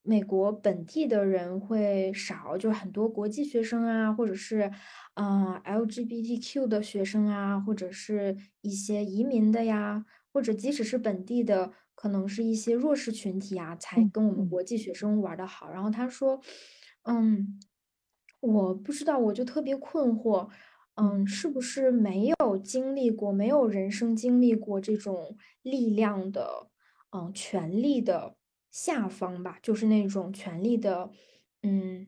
[0.03, 4.71] 美国本地的人会少，就很多国际学生啊，或者是，
[5.15, 15.69] 嗯，LGBTQ 的学生啊，或者是一些移民的呀，或者即使是本地的，可能是一些弱势群体啊，才跟我们国际学生玩的好。
[15.69, 16.41] 然后他说，
[17.03, 17.59] 嗯，
[18.39, 20.49] 我不知道，我就特别困惑，
[20.95, 26.69] 嗯，是不是没有经历过，没有人生经历过这种力量的，
[27.11, 28.35] 嗯，权力的。
[28.71, 31.11] 下方吧，就是那种权力的，
[31.61, 32.07] 嗯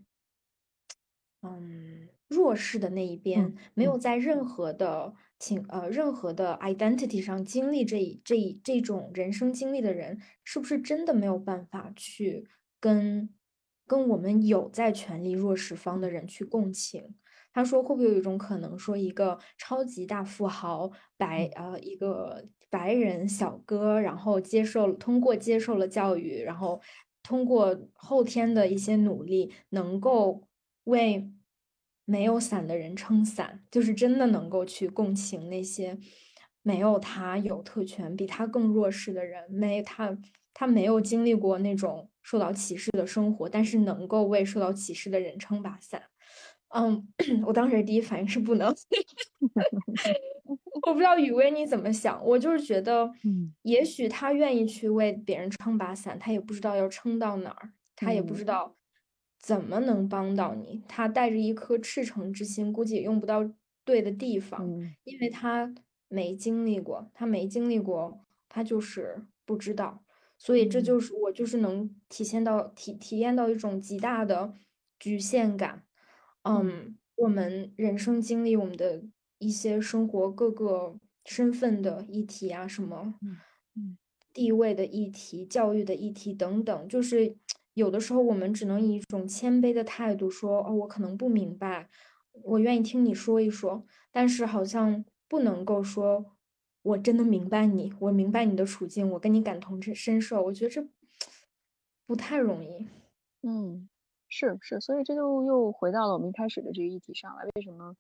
[1.44, 12.48] 嗯，弱势的那一边，没有在任何的情呃任何的 identity 上经历这这这种人生经历的人，是不是真的没有办法去
[12.80, 13.30] 跟
[13.86, 17.16] 跟我们有在权力弱势方的人去共情？
[17.54, 26.82] 他说，会不会有一种可能，说一个超级大富豪白呃一个白人小哥，然后接受通过接受了教育，然后
[27.22, 30.42] 通过后天的一些努力，能够
[30.86, 31.32] 为
[32.06, 35.98] 没有伞的人撑伞，就是真的能够去共情那些
[36.64, 40.18] 没有他有特权、比他更弱势的人，没他
[40.54, 46.02] 他没有经历过那种受到歧视的生活，但是能够为受到歧视的人撑把伞。
[46.74, 47.08] 嗯，
[47.46, 48.68] 我当时第一反应是不能，
[50.88, 58.44] 我不知道雨薇你怎么想，我就是觉得，嗯，也许他愿意去为别人撑把伞，他也不知道要撑到哪儿，他也不知。
[58.46, 58.76] 道
[59.40, 63.48] 怎么能帮到你，他带着一颗赤诚之心，估计也用不到
[63.86, 64.68] 对的地方，
[65.04, 65.74] 因为他
[66.08, 68.20] 没经历过，他没经历过，
[68.50, 70.04] 他就是不知道，
[70.40, 74.54] 所以这就是我就是能体现到体体验到一种极大的
[75.00, 75.84] 局限感。
[76.44, 79.02] 嗯，我们人生经历，我们的
[79.40, 83.16] 一些生活各个身份的议题啊，什么，
[83.76, 83.98] 嗯，
[84.34, 87.38] 地位的议题、教育的议题等等，就是
[87.74, 91.90] 有的时候我们只能以一种谦卑的态度说，哦，我可能不明白，
[92.44, 96.26] 我愿意听你说一说，但是好像不能够说，
[96.82, 100.86] 我真的明白你，我明白你的处境，我跟你感同身受，我觉得这
[102.06, 102.88] 不太容易，
[103.44, 103.88] 嗯。
[104.36, 107.46] 是是，所以这就又回到了我们一开始的这个议题上来。
[107.54, 107.96] 为什么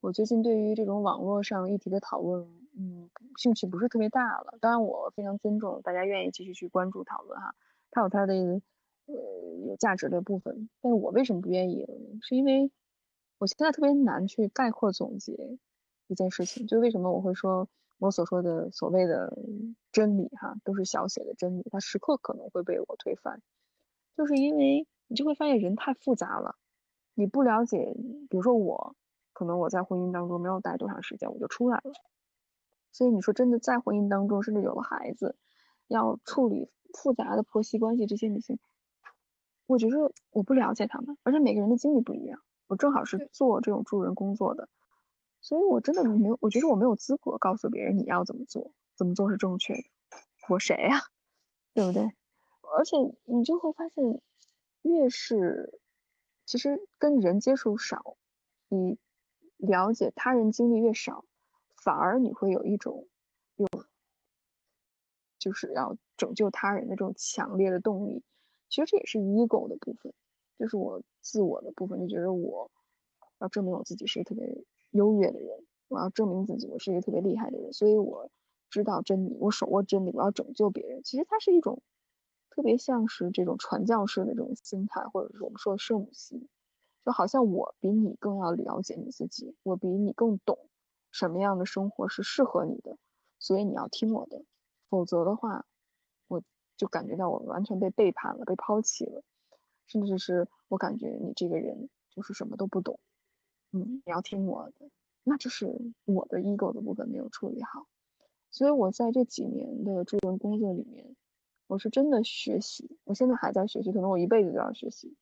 [0.00, 4.58] 我最近对于这种网络上议题的讨论，嗯，兴趣不是特别大了？
[4.60, 7.54] 当然，我非常尊重大家愿意继续去关注讨论哈，
[7.92, 9.14] 它有它的呃
[9.68, 10.68] 有价值的部分。
[10.82, 11.86] 但是我为什么不愿意？
[12.22, 12.72] 是因为
[13.38, 15.58] 我现在特别难去概括总结
[16.08, 16.66] 一件事情。
[16.66, 17.68] 就为什么我会说
[17.98, 19.38] 我所说的所谓的
[19.92, 23.40] 真理哈，都是小写的真理，它时刻可能会被我推翻，
[24.16, 24.84] 就是因为。
[25.08, 26.56] 你就会发现人太复杂了，
[27.14, 27.94] 你不了解，
[28.30, 28.94] 比如说我，
[29.32, 31.92] 可能我在婚姻当中没有待多长时间我就出来了，
[32.92, 35.36] 所以你说真的在婚姻当中，甚至有了孩子，
[35.88, 38.58] 要处理复杂的婆媳关系，这些女性，
[39.66, 44.68] 我觉得我不了解他们，而且每个人的经历不一样，我正好是做这种助人工作的，
[45.40, 49.82] 所以我真的没有，我觉得我没有资格告诉别人你要怎么做，怎么做是正确的，
[50.48, 51.00] 我谁呀，
[51.74, 52.02] 对不对？
[52.76, 54.20] 而且你就会发现。
[54.88, 55.80] 越是
[56.46, 58.16] 其实跟人接触少，
[58.68, 58.98] 你
[59.56, 61.24] 了解他人经历越少，
[61.76, 63.06] 反而你会有一种
[63.56, 63.66] 有
[65.38, 68.24] 就是要拯救他人的这种强烈的动力。
[68.68, 70.12] 其实这也是 ego 的部分，
[70.58, 72.70] 就是我自我的部分，就觉得我
[73.38, 78.30] 要证明我自己是一个特别优越的人，我要证明自己我是一个特别厉害的人，所以我
[78.68, 81.02] 知道真理，我手握真理，我要拯救别人。
[81.02, 81.82] 其实它是一种
[82.58, 86.48] 特别像是这种传教士的这种心态，或者是我们说的圣母心，
[87.04, 90.58] 就好像我比你更要了解你自己，我比你更懂
[91.12, 92.98] 什么样的生活是适合你的，
[93.38, 94.42] 所以你要听我的，
[94.88, 95.66] 否则的话。
[96.26, 96.42] 我
[96.76, 99.22] 就感觉到我完全被背叛了，被抛弃了，
[99.86, 102.98] 甚至是我感觉你这个人就是什么都不懂，
[103.70, 104.90] 嗯，你要听我的，
[105.22, 107.86] 那就是我的 ego 的部分没有处理好，
[108.50, 111.14] 所以我在这几年的助人工作里面，
[111.68, 115.14] 我是真的学习，我现在还在学习，可能我一辈子都要学习。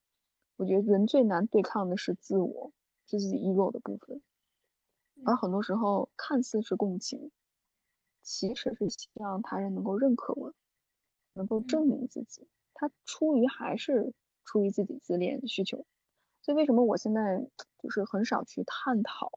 [0.57, 2.73] 我觉得人最难对抗的是自我，
[3.07, 4.23] 是自己 ego 的部分，
[5.25, 7.33] 而很多时候看似是共情，
[8.23, 10.55] 其实是希望他人能够认可我。
[11.35, 14.15] 能够证明自己，他出于还是
[14.45, 15.85] 出于自己自恋需求，
[16.41, 17.47] 所以为什么我现在
[17.79, 19.31] 就是很少去探讨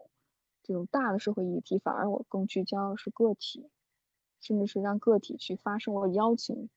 [0.63, 3.69] 这种大的社会议题，反而我更聚焦的是个体，
[4.39, 6.69] 甚至是让个体去发生，我邀请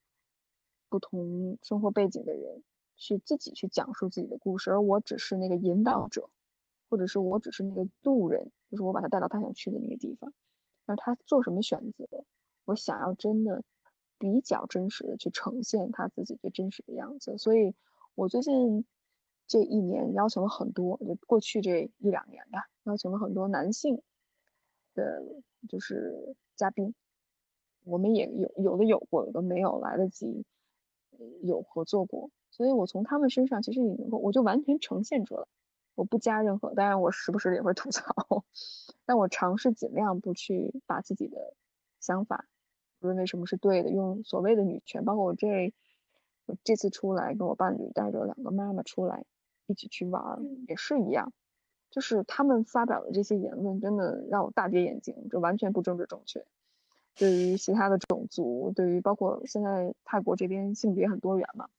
[0.93, 2.61] 不同生活背景的人
[2.95, 6.29] 去自己去讲述自己的故事，而我只是那个引导者，
[6.87, 10.31] 或者是我只是那个路人，就是我把他带到他想去的那个地方，
[10.85, 12.07] 而他做什么选择，
[12.65, 13.63] 我想要真的。
[14.19, 17.75] 比较真实的去呈现他自己最真实的样子，所以
[18.15, 18.85] 我最近
[19.47, 24.01] 这一年邀请了很多，就过去这一两年吧，邀请了很多男性
[24.93, 25.21] 的，
[25.67, 26.95] 就是嘉宾，
[27.83, 30.45] 我们也有有的有过，有的没有来得及
[31.41, 35.45] 有合作过，所以我从他们身上其实也能够，我就完全呈现出来，
[35.95, 38.13] 我不加任何，当然我时不时也会吐槽，
[39.05, 41.55] 但我尝试尽量不去把自己的
[41.99, 42.45] 想法。
[42.99, 45.73] 认为什么是对的，用所谓的女权，包括我这
[46.45, 49.25] 我这次出来跟我伴侣带着两个妈妈出来
[49.67, 51.33] 一起去玩，也是一样，
[51.89, 56.45] 就是他们发表的这些言论真的让我大跌眼镜，这完全不政治正确。
[57.15, 61.69] 对于其他的种族，对于包括现在泰国这边性别很多元嘛，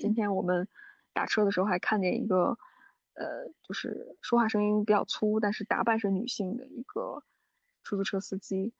[0.00, 0.68] 今天我们
[1.12, 2.58] 打车的时候还看见一个，
[3.14, 7.22] 呃，就是说话声音比较粗，但是打扮是女性的一个
[7.82, 8.72] 出租车司机，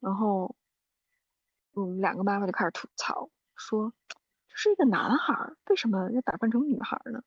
[0.00, 0.56] 然后。
[1.76, 3.92] 嗯，两个妈妈就开始吐槽，说
[4.46, 7.24] 这是一个男孩，为什么要打扮成女孩呢？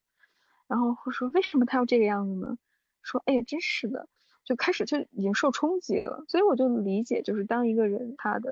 [0.66, 2.56] 然后会说为什么他要这个样子呢？
[3.02, 4.08] 说哎呀，真是的，
[4.48, 6.24] 就开始就已经受冲击了。
[6.26, 8.50] 所以我就理解，就是当一个人他的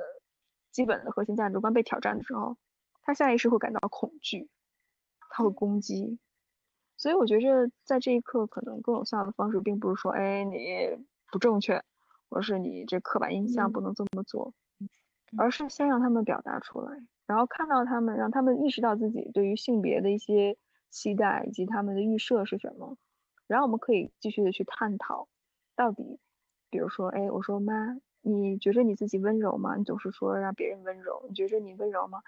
[0.70, 2.58] 基本的核心价值观被挑战的时候，
[3.00, 4.50] 他下意识会感到恐惧，
[5.30, 6.18] 他会攻击。
[6.98, 10.58] 所以我觉着在这一刻，可能更有效的方式，并不是说哎你
[11.32, 11.82] 不正确，
[12.28, 14.52] 或者是你这刻板印象不能这么做。
[15.36, 20.56] 而是先让他们表达出来，然后看到他们，让他们意识到自己对于性别的一些
[20.88, 22.96] 期待以及他们的预设是什么，
[23.48, 25.26] 然后我们可以继续的去探讨，
[25.76, 26.18] 到底，
[26.70, 29.76] 比如说，哎，我说妈，你觉着你自己温柔吗？
[29.76, 32.22] 你总是说让别人温柔，你觉着你温柔吗？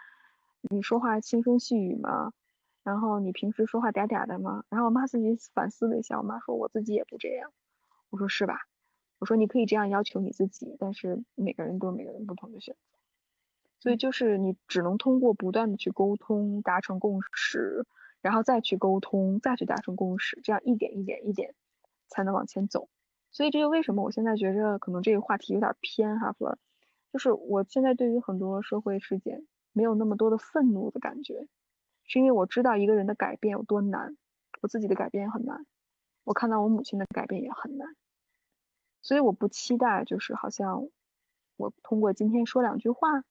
[0.71, 2.33] 你说话轻声细语吗？
[2.85, 4.65] 然后你平时说话嗲嗲的吗？
[4.69, 7.51] 然后我妈自己反思了一下，我妈说我自己也不这样，
[8.11, 8.61] 我说是吧？
[9.19, 12.81] 我说你可以这样要求你自己，但是每个人都有每个人不同的选择，
[13.81, 17.85] 所以就是你只能通过不断的去沟通，达成共识，
[18.21, 21.55] 然后再去沟通，再去达成共识，这样一点一点一点
[22.09, 22.89] 才能往前走。
[23.31, 26.59] 所以这就为什么我现在觉着可能这个话题有点偏哈，说
[27.13, 31.47] 就是我现在对于很多社会事件没有那么多的愤怒的感觉，
[32.05, 34.17] 是因为我知道一个人的改变有多难，
[34.61, 35.67] 我自己的改变也很难，
[36.25, 37.89] 我看到我母亲的改变也很难。
[39.01, 40.89] 所以我不期待，就是好像
[41.57, 43.25] 我通过今天说两句话，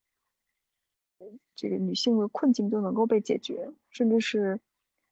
[1.55, 4.59] 这个女性的困境就能够被解决，甚至是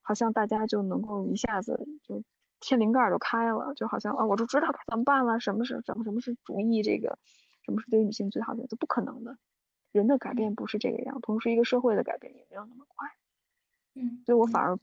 [0.02, 2.24] 好像大家就能够一下子就
[2.68, 7.20] 天灵盖都开了，就好像啊，我就知道该怎么办了，什么是什么什么是主义，这个
[7.64, 9.38] 什么是对女性最好的，这不可能的。
[9.92, 13.08] 人的改变不是这个样，同时一个社会的改变也没有那么快。
[13.94, 14.78] 嗯，所以我反而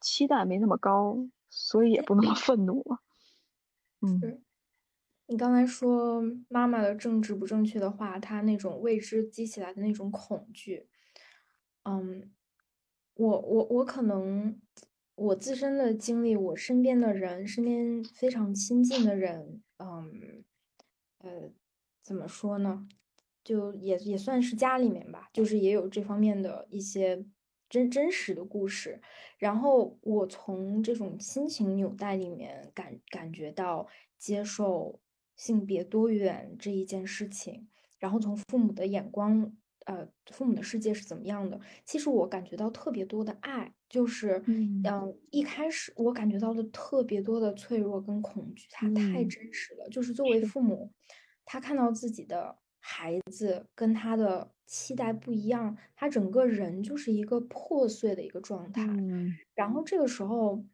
[0.00, 1.16] 期待没那么高，
[1.48, 3.00] 所以也不那么愤怒了。
[4.02, 4.42] 嗯。
[5.28, 10.88] 你刚才说妈妈的政治不正确的话，她那种未知激起来的那种恐惧，
[11.82, 12.30] 嗯，
[13.14, 14.60] 我我我可能
[15.16, 20.44] 我自身的经历，我身边的人，身边非常亲近的人，嗯，
[21.18, 21.50] 呃，
[22.02, 22.86] 怎么说呢？
[23.42, 27.26] 就也也算是家里面吧，就是也有这方面的一些
[27.68, 29.00] 真真实的故事，
[29.38, 35.00] 然后我从这种亲情纽带里面感感觉到接受。
[35.38, 37.68] 性别多元这一件事情，
[37.98, 39.54] 然后从父母的眼光，
[39.86, 41.58] 呃，父母的世界是怎么样的？
[41.84, 44.82] 其实我感觉到特别多的爱，就是，嗯，
[45.30, 49.88] 一开始我感觉到的特别多的脆弱跟恐惧，它太真实了。
[49.90, 50.92] 就是作为父母，
[51.44, 58.86] 他看到自己的孩子跟他的期待不一样，他整个人就是一个破碎的一个状态。
[59.54, 60.64] 然后这个时候。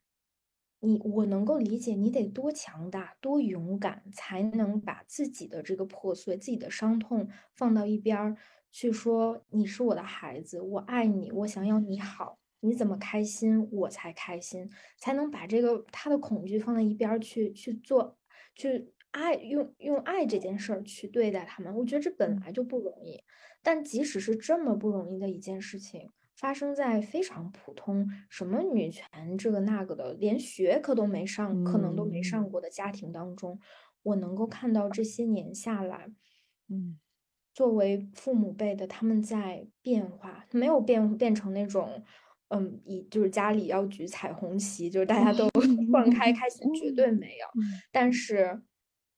[0.84, 8.36] 你我能够理解，你得多强大、多勇敢，才能把自己的这个破碎、自己的伤痛放到一边儿
[8.72, 14.68] 去说，你是我的孩子，我爱你，我想要你好，你怎么开心我才开心，
[14.98, 18.18] 才能把这个他的恐惧放在一边儿去去做，
[18.56, 21.76] 去爱用用爱这件事儿去对待他们。
[21.76, 23.22] 我觉得这本来就不容易，
[23.62, 26.10] 但即使是这么不容易的一件事情。
[26.34, 33.60] 发生在非常普通，什么女权这个那个的，连学科都没上，可能都没上过的家庭当中，
[34.02, 36.10] 我能够看到这些年下来，
[36.68, 36.98] 嗯，
[37.54, 42.02] 作为父母辈的他们在变化，没有变变成那种，
[42.48, 45.48] 嗯，以就是家里要举彩虹旗，就是大家都
[45.92, 47.46] 放开开心，绝对没有，
[47.90, 48.62] 但是，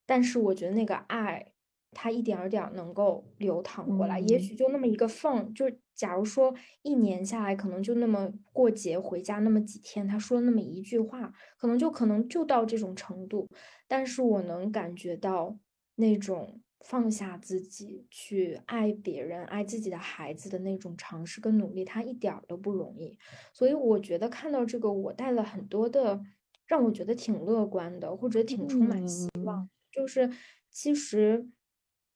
[0.07, 1.51] 但是我觉得那个爱。
[1.97, 6.53] 它一点儿点儿能够流淌过来，也许就那么一个缝，就是假如说
[6.83, 13.49] 一年下来，可能就那么过节回家那么几天，他说那么一句话，可能就可能就到这种程度。
[13.87, 15.57] 但是我能感觉到
[15.95, 23.17] 那种放下自己去爱别人、爱自己的孩子的那种尝试跟努力，他一点儿都不容易。
[23.53, 26.21] 所以我觉得看到这个，我带了很多的，
[26.67, 29.69] 让我觉得挺乐观的，或者挺充满希望。
[29.91, 30.31] 就是
[30.71, 31.49] 其实。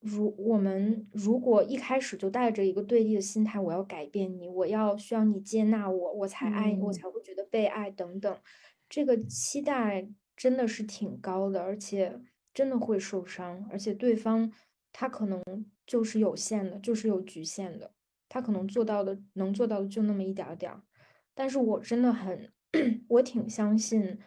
[0.01, 8.39] 如我们如果一开始就带着一个对立的心态，我要改变你，我要需要你接纳我，我才爱你，我才会觉得被爱等等，
[8.89, 12.17] 这个期待真的是挺高的，而且
[12.55, 14.53] 真的会受伤，而且对方
[14.93, 15.43] 他可能
[15.87, 17.93] 就是有限的，就是有局限的，
[18.29, 20.83] 他可能做到的能做到的就那么一点点儿，
[21.35, 22.53] 但是我真的很，
[23.09, 24.19] 我挺相信，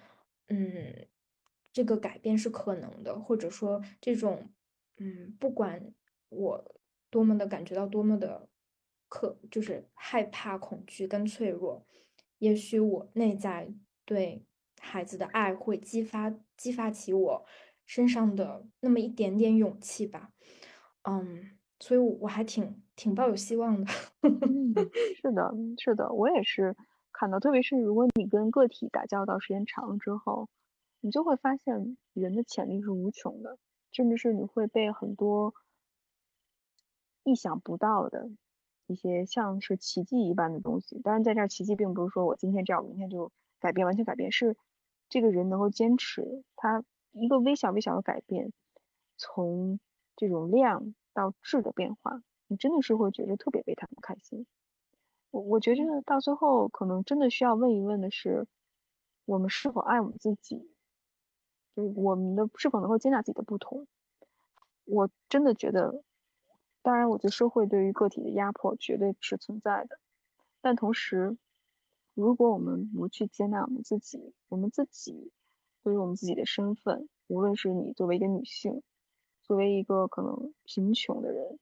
[0.48, 1.07] 嗯，
[1.73, 4.52] 这个改变是可能的，或者说这种。
[5.03, 5.95] 嗯，不管
[6.30, 6.76] 我
[7.10, 8.48] 多么的感觉到多么的
[9.10, 11.88] 可，就是害怕、恐惧跟脆弱，
[12.38, 13.73] 也许我内在
[14.06, 14.45] 对
[14.80, 17.45] 孩子的爱会激发激发起我
[17.92, 20.32] 身上的那么一点点勇气吧。
[21.02, 23.92] 嗯，所以我还挺挺抱有希望的。
[25.22, 26.74] 是的，是的，我也是
[27.12, 30.48] 看到，特别是如果你跟个体打交道时间长了之后，
[31.02, 33.58] 你就会发现人的潜力是无穷的。
[33.92, 35.54] 甚至是你会被很多
[37.26, 38.30] 意想不到的
[38.88, 40.98] 一些像是奇迹一般的东西。
[41.02, 44.56] 当然，在这儿奇迹并不是说我今天这样，明天就改变，完全改变，是
[45.10, 48.52] 这个人能够坚持他一个微小微小的改变，
[49.18, 49.80] 从
[50.16, 54.46] 这种量到质的变化，你真的是会觉得特别为他们开心。
[55.32, 58.48] 我我觉得到最后可能真的需要问一问的是，
[59.26, 60.70] 我们是否爱我们自己？
[61.76, 63.88] 就是我们的是否能够接纳自己的不同？
[64.84, 66.04] 我真的觉得，
[66.82, 70.00] 当然，我觉得社会对于个体的压迫绝对是存在的。
[70.60, 71.38] 但同时，
[72.14, 75.32] 如果我们不去接纳我们自己，我们自己
[75.84, 78.84] 对于我们自己的身份，无论是你作为一个女性，
[79.44, 81.60] 作为一个可能贫穷的人，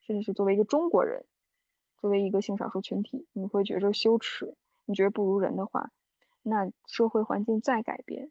[0.00, 1.24] 甚至是作为一个中国人，
[1.98, 5.90] 作为一个性少数群体，你会觉着羞耻，你觉得不如人的话，
[6.42, 8.30] 那社会环境再改变。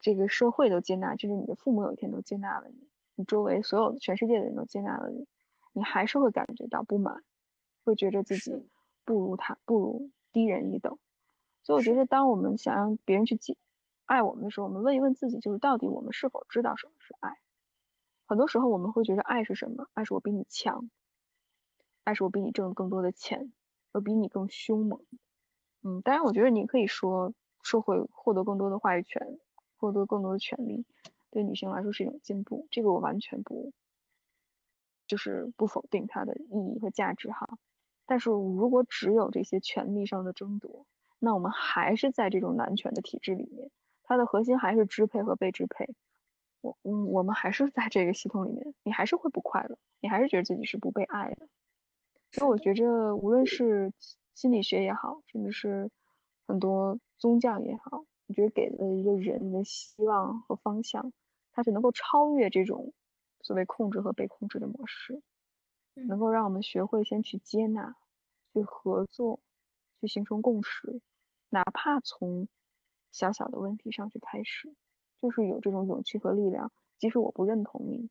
[0.00, 5.26] 这个社会都接纳，甚至你的父母有一天都接纳了你，你周围所有的全世界的人都接纳了你，
[5.72, 7.24] 你还是会感觉到不满，
[7.84, 8.68] 会觉着自己
[9.06, 10.98] 不如他，不如低人一等。
[11.62, 13.56] 所以我觉得，当我们想让别人去接
[14.06, 17.38] 爱我们的时候，我们问一问自己，就是到底我们是否知道什么是爱？
[18.26, 19.88] 很多时候我们会觉得爱是什么？
[19.94, 20.90] 爱是我比你强，
[22.04, 23.52] 爱是我比你挣更多的钱，
[23.92, 25.00] 我比你更凶猛。
[25.82, 29.38] 嗯，当然，我觉得你可以说社会获得更多的话语权。
[29.76, 30.86] 获得更多的权利，
[31.30, 33.74] 对女性来说是一种进步，这个我完全不，
[35.06, 37.58] 就是不否定它的意义和价值哈。
[38.06, 40.86] 但是如果只有这些权利上的争夺，
[41.18, 43.70] 那我们还是在这种男权的体制里面，
[44.04, 45.94] 它的核心还是支配和被支配。
[46.60, 51.48] 我嗯，我们还是在这个系统里面，你还是会不快乐，你还是觉得自己是不被爱的。
[52.32, 53.92] 所以我觉着，无论是
[54.34, 55.90] 心理学也好，甚至是
[56.46, 58.04] 很多宗教也好。
[58.26, 61.12] 我觉得给了一个人的希望和方向，
[61.52, 62.94] 它是能够超越这种
[63.42, 65.22] 所谓控制和被控制的模式，
[65.92, 67.94] 能够让我们学会先去接纳、
[68.54, 69.40] 去合作、
[70.00, 71.02] 去形成共识，
[71.50, 72.48] 哪怕从
[73.14, 74.74] 小小的问题上去开始，
[75.22, 78.10] 就是有这种勇气和力量即使我不认同你，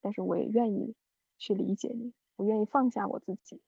[0.00, 0.96] 但是我也愿意
[1.38, 3.62] 去理解你，我愿意放下我自己，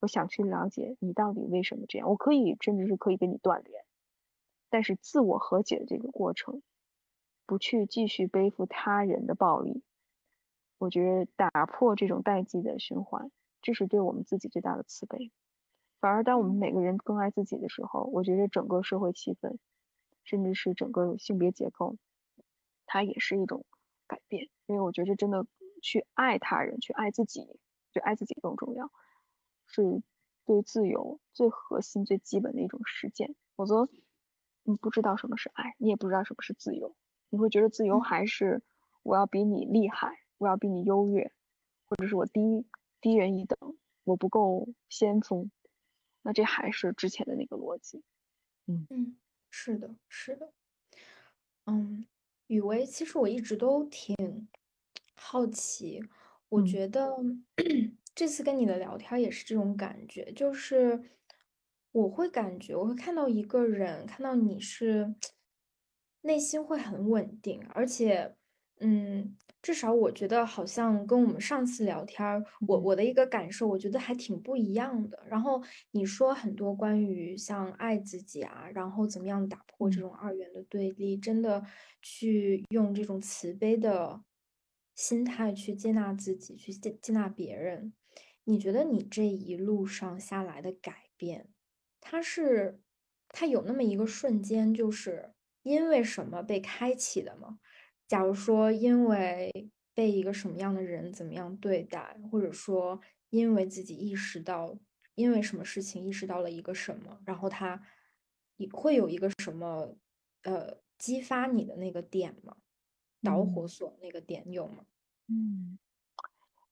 [0.00, 2.08] 我想去了解你到底为什么这样。
[2.08, 3.84] 我可以甚至是可以跟你断联，
[4.70, 6.62] 但是自我和解的这个过程，
[7.44, 9.82] 不去继续背负他人的暴力，
[10.78, 15.30] 我觉得打破这种代际的循环，这是对我们自己最大的慈悲。
[16.00, 19.58] 反而，当我们每个人更爱自己的时候，我觉得整个社会气氛，
[20.24, 21.96] 甚至是整个性别结构，
[22.86, 23.64] 它也是一种
[24.06, 24.48] 改变。
[24.66, 25.46] 因为我觉得真的
[25.82, 27.60] 去爱他人，去爱自己，
[27.92, 28.90] 就爱自己更重要，
[29.66, 30.02] 是
[30.44, 33.34] 对自由最核心、最基本的一种实践。
[33.56, 33.88] 否则，
[34.62, 36.96] 你不知道什么是爱，你也不知道什么是自由，
[37.28, 38.62] 你会觉得自由还是
[39.02, 41.32] 我要比你厉害，我要比你优越，
[41.86, 42.66] 或者是我低
[43.00, 45.50] 低人一等，我不够先锋。
[46.22, 48.04] 那这还是之前的那个逻辑，
[48.66, 49.16] 嗯嗯，
[49.52, 50.52] 是的，是的，
[51.66, 52.06] 嗯，
[52.46, 54.14] 雨薇，其实我一直都挺
[55.14, 56.00] 好奇，
[56.48, 57.16] 我觉得
[58.14, 61.00] 这次跟你的聊天也是这种感觉，就是
[61.92, 65.14] 我会感觉我会看到一个人，看到你是
[66.22, 68.36] 内心会很稳定，而且，
[68.80, 69.36] 嗯。
[69.62, 75.22] 至少我觉得好像跟我们上次聊天，我我的一个感受，我觉得还挺不一样的。
[75.28, 81.62] 然后你说很多关于像爱自己啊，然后怎么样打破这种二元的对立，真的
[82.00, 84.22] 去用这种慈悲的
[84.94, 87.92] 心态去接纳自己，去接接纳别人。
[88.44, 91.50] 你觉得你这一路上下来的改变，
[92.00, 92.80] 它是
[93.28, 97.58] 它有那么一个瞬间，就是因为什么被开启的吗？
[98.10, 104.76] 假如说因为被一个什么样的人怎么样对待，或者说因为自己意识到
[105.14, 107.80] 因为什么事情意识到了一个什么，然后他
[108.56, 109.94] 也会有一个什么
[110.42, 112.56] 呃激发你的那个点吗？
[113.22, 114.84] 导火索那个点有吗？
[115.28, 115.78] 嗯，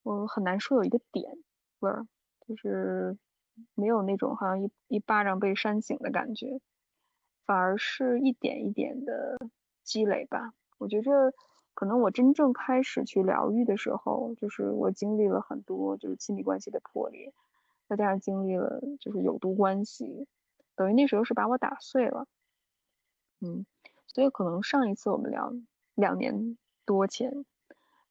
[0.03, 1.39] 我很难说有一个点，
[1.79, 2.05] 不是，
[2.49, 3.17] 就是
[3.75, 6.61] 没有那种好像一一巴掌被扇醒的感觉，
[7.47, 9.39] 反而是一点一点的
[9.85, 10.53] 积累吧。
[10.79, 11.33] 我觉着，
[11.75, 17.33] 可能我真正开始去疗愈的时候，就是我经历了很多，就是亲密关系的破裂，
[17.89, 20.27] 再加上经历了就是有毒关系，
[20.77, 22.27] 等于那时候是把我打碎了。
[23.41, 23.67] 嗯，
[24.07, 25.53] 所以可能上一次我们聊
[25.95, 27.45] 两年多前，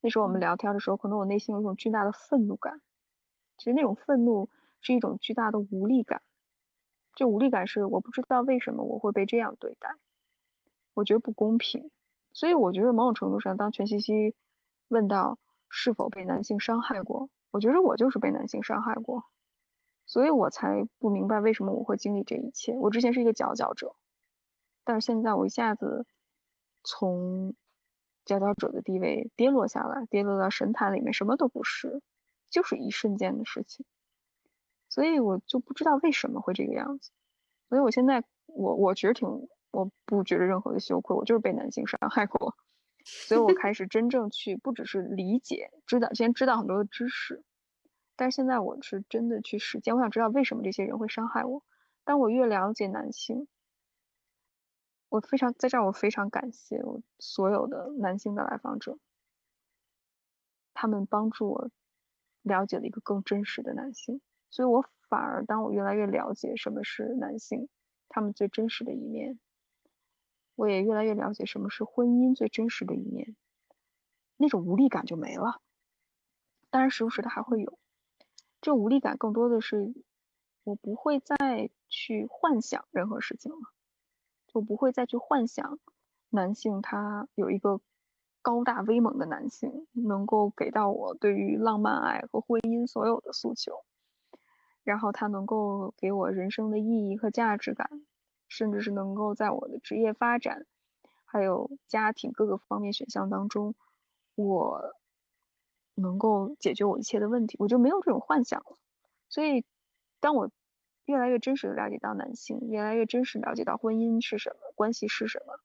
[0.01, 2.81] 那时候我们聊天的时候，可能我内心有一种巨大的愤怒感，
[3.57, 4.49] 其实那种愤怒
[4.81, 6.21] 是一种巨大的无力感，
[7.15, 9.95] 这无力感是我不知道为什么我会被这样对待，
[10.93, 11.89] 我觉得不公平。
[12.37, 14.35] 所以我觉得某种程度上，当全西西
[14.89, 15.39] 问到
[15.69, 19.23] 是否被男性伤害过，我觉得我就是被男性伤害过，
[20.05, 22.77] 所以我才不明白为什么我会经历这一切。
[22.77, 23.95] 我之前是一个佼佼者，
[24.83, 26.05] 但是现在我一下子
[26.83, 27.55] 从
[28.23, 32.03] 佼佼者的地位跌落下来，跌落到神坛里面，什么都不是，
[32.51, 33.83] 就是一瞬间的事情。
[34.89, 37.09] 所以我就不知道为什么会这个样子。
[37.67, 39.49] 所以我现在我我觉得挺。
[39.71, 42.55] 我不觉得任何的羞愧，我就是被男性伤害过，
[43.05, 47.43] 所以我开始真正去，不只是理解、知道，先知道很多的知识，
[48.15, 49.95] 但是现在我是真的去实践。
[49.95, 51.63] 我想知道为什么这些人会伤害我。
[52.03, 53.47] 当我越了解男性，
[55.09, 58.97] 我非常在这儿，我非常感谢我所有的男性的来访者，
[60.73, 61.69] 他们帮助我
[62.41, 67.67] 了解了一个更真实的男性，所以我反而当我越来越了解什么是男性，
[68.09, 69.37] 他们最真实的一面。
[70.57, 73.35] 我也越来越了解什么是婚姻最真实的一面，
[74.37, 75.61] 那种无力感就没了。
[76.71, 77.77] 当然，时不时的还会有，
[78.59, 79.93] 这无力感更多的是
[80.63, 83.59] 我不会再去幻想任何事情了，
[84.47, 85.77] 就不会再去幻想
[86.29, 87.79] 男性他有一个
[88.41, 93.85] 高大威猛的男性能够给到我对于浪漫爱和婚姻所有的诉求，
[94.83, 98.01] 然后他能够给我人生的意义和价值感。
[98.47, 100.65] 甚至是能够在我的职业发展，
[101.25, 103.75] 还有家庭各个方面选项当中，
[104.35, 104.95] 我
[105.95, 108.77] 能够解决我一切的问题，我就没有这种幻想了。
[109.29, 109.65] 所以，
[110.19, 110.51] 当我
[111.05, 115.59] 越来越真实的了解到男性，越来越真实了解到婚姻是什么，关系是什么，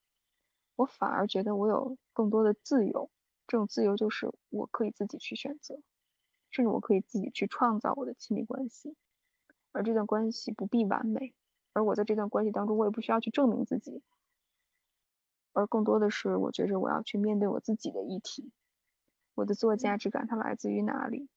[0.77, 3.11] 我反而觉得我有更多的自由。
[3.47, 5.81] 这种自由就是我可以自己去选择，
[6.51, 8.97] 甚至我可以自己去创造我的亲密关系，
[9.73, 11.35] 而这段关系不必完美。
[11.73, 14.03] 而我在这段关系当中，我也不需要去证明自己，
[15.53, 18.51] 而更多的是，我觉着我要去面对我自己的议题，
[19.35, 21.29] 我的自我价值感它来自于哪里？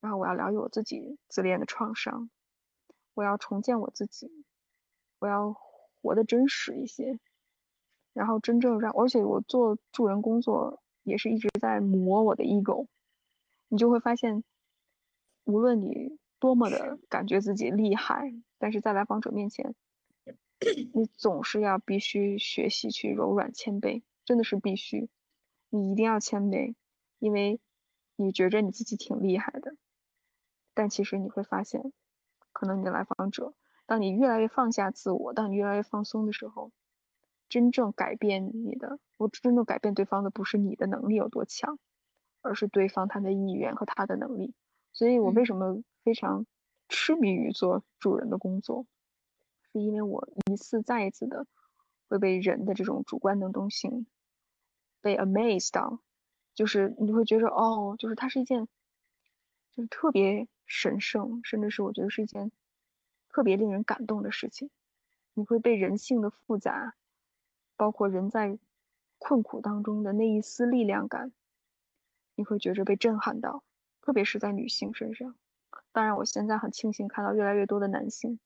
[0.00, 2.30] 然后我要疗愈我自己自恋的创伤，
[3.14, 4.44] 我要重建我自己，
[5.18, 5.56] 我要
[6.02, 7.18] 活得真实一些，
[8.12, 12.86] 然后真正让，而且我做助人工作也是一直在磨我的 ego。
[13.68, 14.44] 你就会发现，
[15.44, 18.34] 无论你多么的感觉自己厉害，
[18.64, 19.74] 但是在来访者面前，
[20.94, 25.10] 你总是要必须学习去柔软谦卑，真的是必须。
[25.68, 26.74] 你一定要谦卑，
[27.18, 27.60] 因为
[28.16, 29.76] 你觉着你自己挺厉害的，
[30.72, 31.92] 但其实你会发现，
[32.54, 33.52] 可能你的来访者，
[33.84, 36.72] 当你越来越放下自我，当你越来越放松的时候，
[37.50, 41.78] 真正改变你的，我真正改变对方的不是你的能力有多强。
[42.40, 44.54] 而是对方他的意愿和他的能力，
[44.92, 46.46] 所以我为什么非常
[46.94, 48.86] 痴迷于做主人的工作，
[49.72, 51.44] 是因为我一次再一次的
[52.06, 54.06] 会被人的这种主观能动性
[55.00, 55.98] 被 amazed 到，
[56.54, 58.68] 就是你会觉得哦，就是它是一件
[59.72, 62.52] 就是特别神圣，甚至是我觉得是一件
[63.28, 64.70] 特别令人感动的事情。
[65.34, 66.94] 你会被人性的复杂，
[67.76, 68.56] 包括人在
[69.18, 71.32] 困苦当中的那一丝力量感。
[72.36, 73.64] 你会觉着被震撼到，
[74.00, 75.34] 特别是在女性身上。
[75.94, 78.40] 当然，我现在很庆幸看到越来越多的男性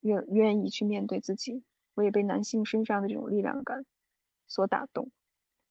[0.00, 1.64] 愿愿意去面对自己。
[1.94, 3.84] 我也被男性身上的这种力量感
[4.46, 5.10] 所打动。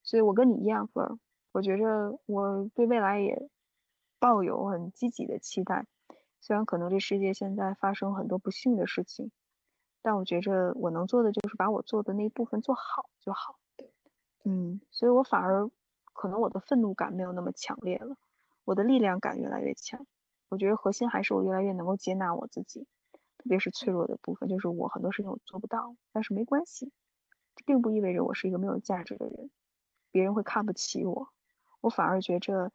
[0.03, 1.17] 所以我跟你一样，儿，
[1.53, 3.49] 我觉着我对未来也
[4.19, 5.87] 抱有很积极的期待。
[6.41, 9.31] 虽然可能这世界现在发生很多不幸的事情，
[10.01, 13.57] 但我觉着我能做的就是把我做的那一部分做好就好。
[14.43, 15.71] 嗯，所以我反而。
[16.15, 18.15] 可能我的愤怒感没有那么强烈了，
[18.65, 20.05] 我的力量感越来越强。
[20.53, 22.85] 我觉得核心还是我越来越能够接纳我自己，
[23.39, 26.91] 特别是脆弱的部分，就是我很多事情我做不到，但是没关系，
[27.55, 29.49] 这并不意味着我是一个没有价值的人，
[30.11, 31.29] 别人会看不起我。
[31.81, 32.71] 我反而觉着，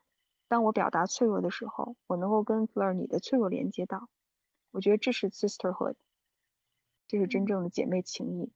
[0.48, 4.08] 当我表达脆弱的时候，我能够跟 Fleur 你的脆弱连接到，
[4.72, 5.94] 我觉得这是 sisterhood，
[7.06, 8.52] 这是真正的姐妹情谊。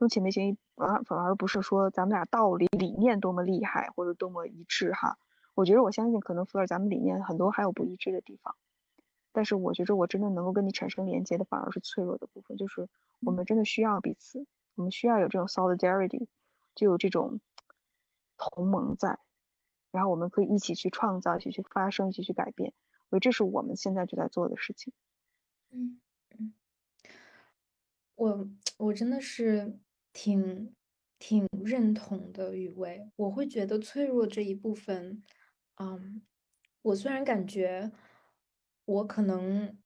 [0.00, 5.16] 用姐妹情谊，而反而不是说咱们俩道理理念多么厉害或者多么一致哈。
[5.54, 8.56] 我觉得我相信可能福尔咱们理念很多还有不一致的地方，
[9.34, 12.88] 但是我觉着我真的能够跟你产生连接的反而是脆弱的部分，就是
[13.20, 14.46] 我们真的需要彼此，
[14.76, 16.28] 我们需要有这种 solidarity，
[16.74, 17.40] 就有这种
[18.38, 19.18] 同盟在，
[19.90, 22.72] 然后我们可以一起去创造，一起去发生，一起去改变。
[23.10, 24.94] 所以这是我们现在就在做的事情。
[25.70, 26.00] 嗯
[26.38, 26.54] 嗯，
[28.14, 28.48] 我
[28.78, 29.78] 我真的是。
[30.16, 30.72] 挺
[31.18, 35.24] 挺认同的，雨薇，我会觉得脆弱这一部分，
[35.74, 36.22] 嗯，
[36.82, 37.90] 我虽然感觉
[38.88, 39.76] 我可能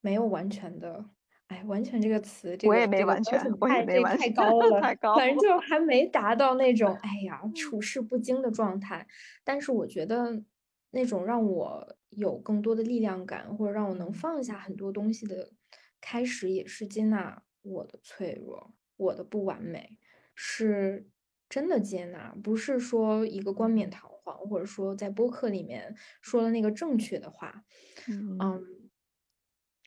[0.00, 1.04] 没有完全的，
[1.48, 9.06] 哎，完全这个词，这个我也没完全，我也没完全，太高了，太高， 反正就还没达到那种，哎呀，处事不惊的状态。
[9.44, 10.42] 但是我觉得
[10.90, 15.52] 那种让我有更多的力量感，或者让我能放下很多东西的
[16.00, 18.74] 开始，也是接纳我的脆弱。
[18.96, 19.98] 我的不完美
[20.34, 21.08] 是
[21.52, 27.62] 真的接纳，不是说一个冠冕堂皇，或者说在播客里面说了那个正确的话，
[28.08, 28.64] 嗯，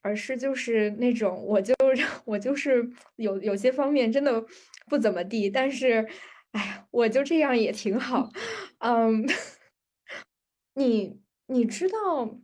[0.04, 1.74] 而是就是那种我就
[2.26, 4.46] 我就是有有些方面真的
[4.88, 6.08] 不怎么地，但是
[6.52, 8.30] 哎呀，我就这样也挺好，
[8.78, 9.26] 嗯，
[10.76, 12.40] 你你知道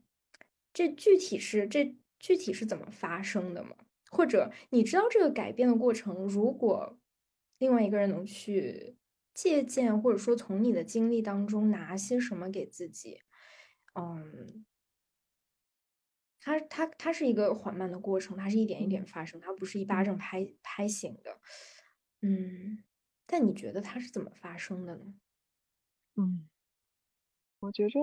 [0.73, 3.75] 这具体是这具体是怎么发生的吗？
[4.09, 6.97] 或者你知道这个改变的过程，如果
[7.59, 8.97] 另外一个人能去
[9.33, 13.21] 借鉴，或者说从你的经历当中拿些什么给自己，
[13.95, 14.65] 嗯，
[16.39, 21.39] 它它它是一个缓慢的过程，它是一点一点发生，它不是一巴掌拍拍醒的，
[22.21, 22.83] 嗯，
[23.25, 25.15] 但你觉得它是怎么发生的呢？
[26.17, 26.49] 嗯，
[27.61, 27.99] 我觉着，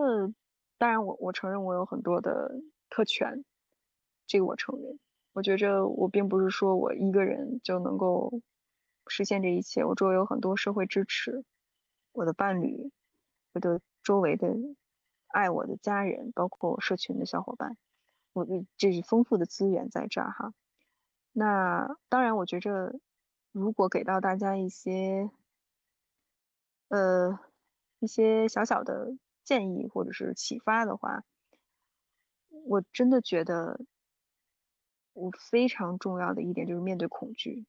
[0.79, 2.49] 当然我我承认我有很多的
[2.89, 3.45] 特权，
[4.27, 4.99] 这个我承认。
[5.33, 8.41] 我觉着我并不是说我一个人就能够
[9.09, 11.45] 实现这一切，我周围有很多社会支持，
[12.13, 12.91] 我的伴侣，
[13.53, 14.55] 我的周围的
[15.29, 17.77] 爱我的家人，包括我社群的小伙伴，
[18.33, 20.53] 我这是丰富的资源在这儿哈。
[21.33, 22.99] 那当然，我觉着
[23.53, 25.31] 如果给到大家一些
[26.89, 27.39] 呃
[27.99, 31.25] 一些小小的建议或者是启发的话，
[32.67, 33.81] 我真的觉得。
[35.15, 37.67] 我非常重要的一点就是面对恐惧，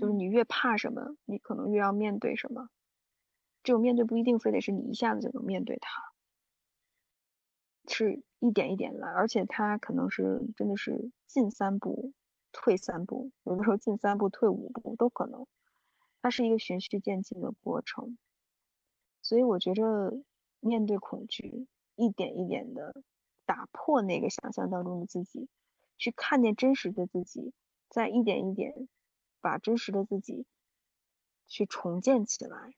[0.00, 2.70] 就是你越怕什么，你可能越要面对什么。
[3.62, 6.02] 这种面对不一定非得是你一下子就能面对它，
[7.86, 12.14] 是一点一点来，而且它可能是真的是进三步
[12.52, 15.46] 退三步，有的时候进三步退五步都可能。
[16.22, 18.16] 它是一个循序渐进的过程，
[19.20, 20.22] 所以我觉着
[20.60, 21.66] 面对恐惧，
[21.96, 23.02] 一点一点的
[23.44, 25.48] 打破那个想象当中的自己。
[25.98, 27.52] 去看见真实的自己，
[27.90, 28.88] 再一点一点
[29.40, 30.46] 把真实的自己
[31.46, 32.74] 去重建起来，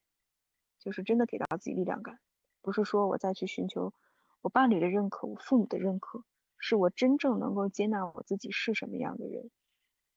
[0.78, 2.18] 就是真的给到自己力量感，
[2.60, 3.93] 不是说我再去寻求
[4.40, 6.24] 我伴侣的认可，我父母的认可，
[6.59, 9.51] 是我真正能够接纳我自己是什么样的人。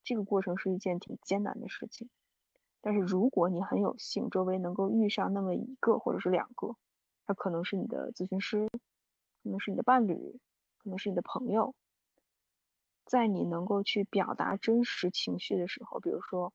[0.04, 2.10] 这个过程是一件挺艰难的事情，
[2.80, 6.76] 但是如果你很有幸，周围能够遇上那么一个或者是两个，
[7.26, 8.68] 他可能是你的咨询师，
[9.42, 10.40] 可能是你的伴侣，
[10.78, 11.74] 可能是你的朋友，
[13.06, 16.54] 在你能够去表达真实情绪的时候，比如说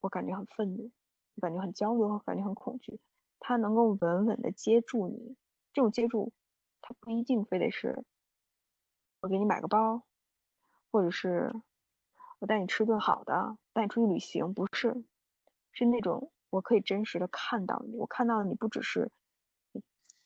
[0.00, 0.90] 我感觉很愤怒，
[1.36, 3.00] 我感觉很焦虑，我感觉很恐惧。
[3.38, 5.36] 他能够稳稳的接住你，
[5.72, 6.32] 这种接住，
[6.80, 8.04] 他不一定非得是，
[9.20, 10.04] 我给你买个包，
[10.90, 11.52] 或者是
[12.38, 15.04] 我带你吃顿好的，带你出去旅行，不是，
[15.72, 19.10] 是那种我可以真实的看到你，我看到的你不只是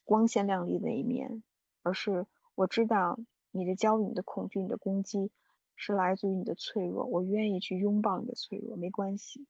[0.04, 1.42] 光鲜亮丽的一面，
[1.82, 3.18] 而是我知道
[3.56, 5.30] 你的焦虑、你的恐惧、你的攻击
[5.74, 9.46] 是来自于你的脆弱，我愿意去拥抱你的脆弱，没关系。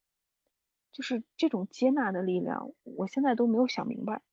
[0.91, 4.23] 就是这种接纳的力量，我现在都没有想明白。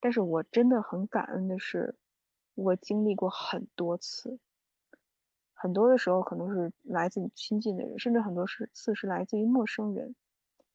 [0.00, 1.96] 但是我真的很感恩的是，
[2.54, 4.38] 我经历过很多次，
[5.52, 10.14] 很多的时候可能是来自你亲近的人，甚至很多是次是来自于陌生人。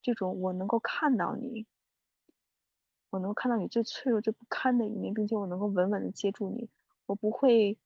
[0.02, 1.66] 这种我能够看到你，
[3.10, 6.70] 我能够看到你最脆弱、最不堪的一面，并且我能够稳稳的接住你，
[7.06, 7.78] 我不会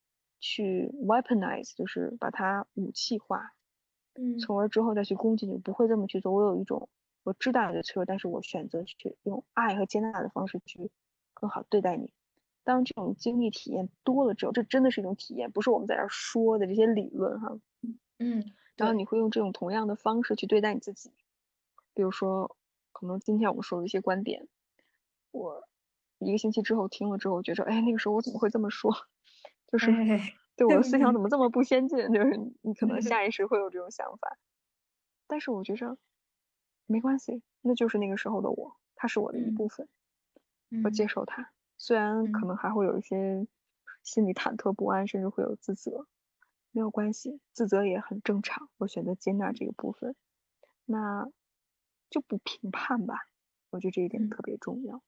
[0.44, 3.53] 去 weaponize，就是把它武器化，
[4.15, 6.34] 嗯，从而之后再去攻击你，不会这么去做。
[6.34, 6.90] 我有一种。
[7.24, 10.91] 我知道你的脆弱，但是我选择去用爱和接纳的方式去
[11.34, 12.11] 更好对待你。
[12.65, 17.57] 当这种经历体验多了之后，这真的是一种体验，不是我们在这说的这些理论哈。
[18.20, 18.44] 嗯，
[18.76, 21.14] 然后你会用这种同样的方式去对待你自己。
[21.94, 22.57] 比如说，
[22.91, 24.49] 可能今天我们说的一些观点，
[25.32, 25.65] 我
[26.20, 28.94] 一个星期之后听了之后，觉着，哎，那个时候我怎么会这么说？
[29.73, 29.91] 就是
[30.55, 31.97] 对我的思想怎么这么不先进？
[32.13, 34.37] 就是你可能下 意识会有这种想法，
[35.27, 35.97] 但是我觉着。
[36.85, 39.87] 没关系，那就是那个时候的我，他是我的一部分，
[40.83, 41.51] 我接受他。
[41.77, 43.47] 虽然可能还会有一些
[44.03, 46.05] 心里忐忑不安，甚至会有自责，
[46.71, 48.69] 没有关系，自责也很正常。
[48.77, 50.15] 我选择接纳这个部分，
[50.85, 51.25] 那
[52.09, 53.15] 就不评判吧。
[53.69, 55.01] 我觉得这一点特别重要。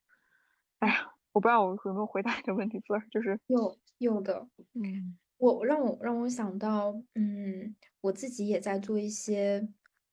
[0.79, 4.47] 哎呀，我不知道我有没有回答你的问题，字儿就是有有的。
[4.73, 9.67] 嗯，我让我让我想到，嗯，我自己也在做一些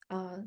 [0.08, 0.44] 啊。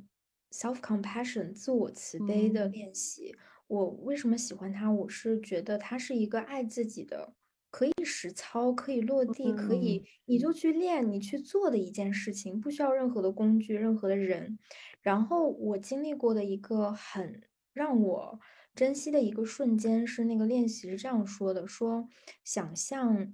[0.52, 3.36] self compassion 自我慈悲的练习，
[3.68, 4.90] 我为什么喜欢它？
[4.90, 7.34] 我是觉得它是一个爱自己的，
[7.72, 14.58] 可以实操，可以落地，可以你就去练，你去做的一件事情，不需要任何的工具，任何的人。
[15.02, 17.42] 然后我经历过的一个很
[17.74, 18.40] 让我
[18.76, 22.10] 珍惜的一个瞬间是那个练习是这样说的：说
[22.44, 23.34] 想象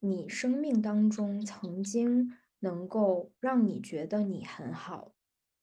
[0.00, 5.14] 你生命当中曾经能够让你觉得你很好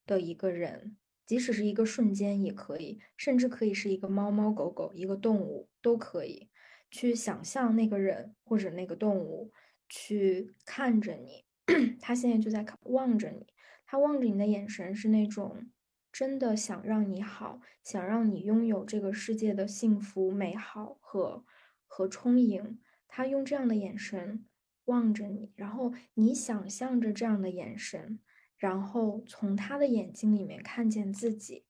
[0.07, 0.97] 的一个人。
[1.27, 6.49] 即使是一个瞬间也可以，甚至可以是一个猫猫狗狗，一个动物都可以
[6.89, 9.53] 去想象那个人或者那个动物
[9.87, 11.45] 去看着你，
[12.01, 13.45] 他现在就在看望着你，
[13.85, 15.69] 他望着你的眼神是那种
[16.11, 21.45] 真的想让你好，想让你拥有这个世界的幸福、美好和
[21.87, 22.79] 和充盈。
[23.07, 24.45] 他用这样的眼神
[24.85, 28.19] 望着你，然后你想象着这样的眼神。
[28.57, 31.63] 然后从他的眼睛里面看见自己，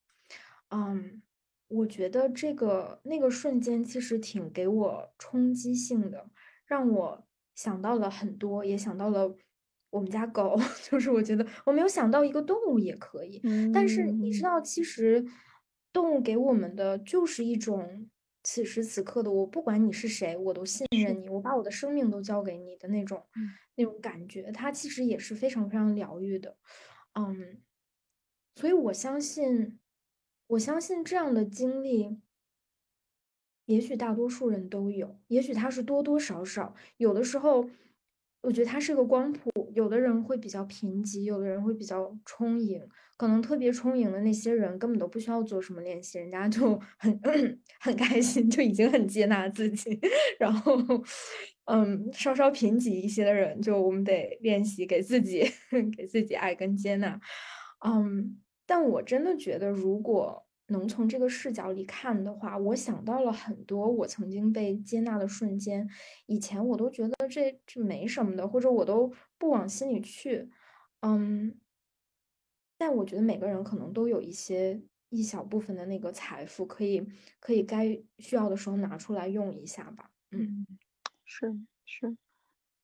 [0.70, 1.22] 嗯，
[1.68, 6.32] 我觉得这个那个瞬间其实挺给我冲击性的，
[6.66, 9.38] 让我想到了很多，也想到了
[9.90, 10.56] 我们家狗，
[10.90, 13.42] 就是我觉得我没有想到一个动物也可以，
[13.74, 15.26] 但是你知道，其实
[15.92, 18.10] 动物给我们的就是一种。
[18.42, 23.28] 此时此刻的我，不管你是谁，我都信任你，我把我的生命都交给你的那种，
[23.76, 26.56] 那种感觉，它其实也是非常非常疗愈的，
[27.16, 27.62] 嗯，
[28.56, 29.78] 所以我相信，
[30.48, 32.18] 我相信这样的经历，
[33.66, 37.70] 也许大多数人都有，也许他是多多少少，有的时候，
[38.42, 42.82] 我觉得它是个光谱，有的人会比较贫瘠，有的人会比较充盈。
[43.18, 47.20] 可能特别充盈的那些人根本都不需要做什么练习，人家就很
[47.82, 50.00] 很开心，就已经很接纳自己。
[50.40, 50.78] 然后，
[51.66, 55.46] 嗯，稍稍贫瘠一些的人，就我们得练习给自己
[55.98, 57.20] 给自己爱跟接纳。
[57.86, 65.90] 嗯，但我真的觉得，如果能从这个视角里看的话，我想到了很多我曾经被接纳的瞬间。
[66.26, 70.50] 以前我都觉得这这没什么的，或者我都不往心里去。
[71.02, 71.60] 嗯。
[72.78, 77.06] 但我觉得每个人可能都有一些一小部分的那个财富，可以
[77.42, 80.10] 可以该需要的时候拿出来用一下吧。
[80.32, 80.66] 嗯，
[81.26, 81.54] 是
[81.86, 82.16] 是，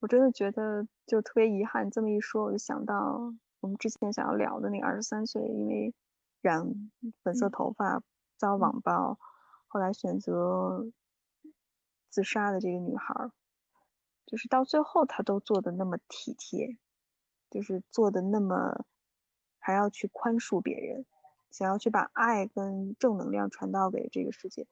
[0.01, 1.89] 我真的觉得就特别遗憾。
[1.89, 5.93] 这么一说，我就想到我们之前想要聊的那个二十三岁，因为
[6.45, 6.91] 染
[7.23, 8.03] 粉色头发
[8.37, 9.17] 遭网暴，
[9.65, 10.91] 后来选择
[12.11, 13.31] 自杀的这个女孩，
[14.27, 16.77] 就是到最后她都做的那么体贴，
[17.49, 18.85] 就是做的那么
[19.57, 21.07] 还要去宽恕别人，
[21.49, 24.67] 想要去把爱跟正能量传到给这个世界，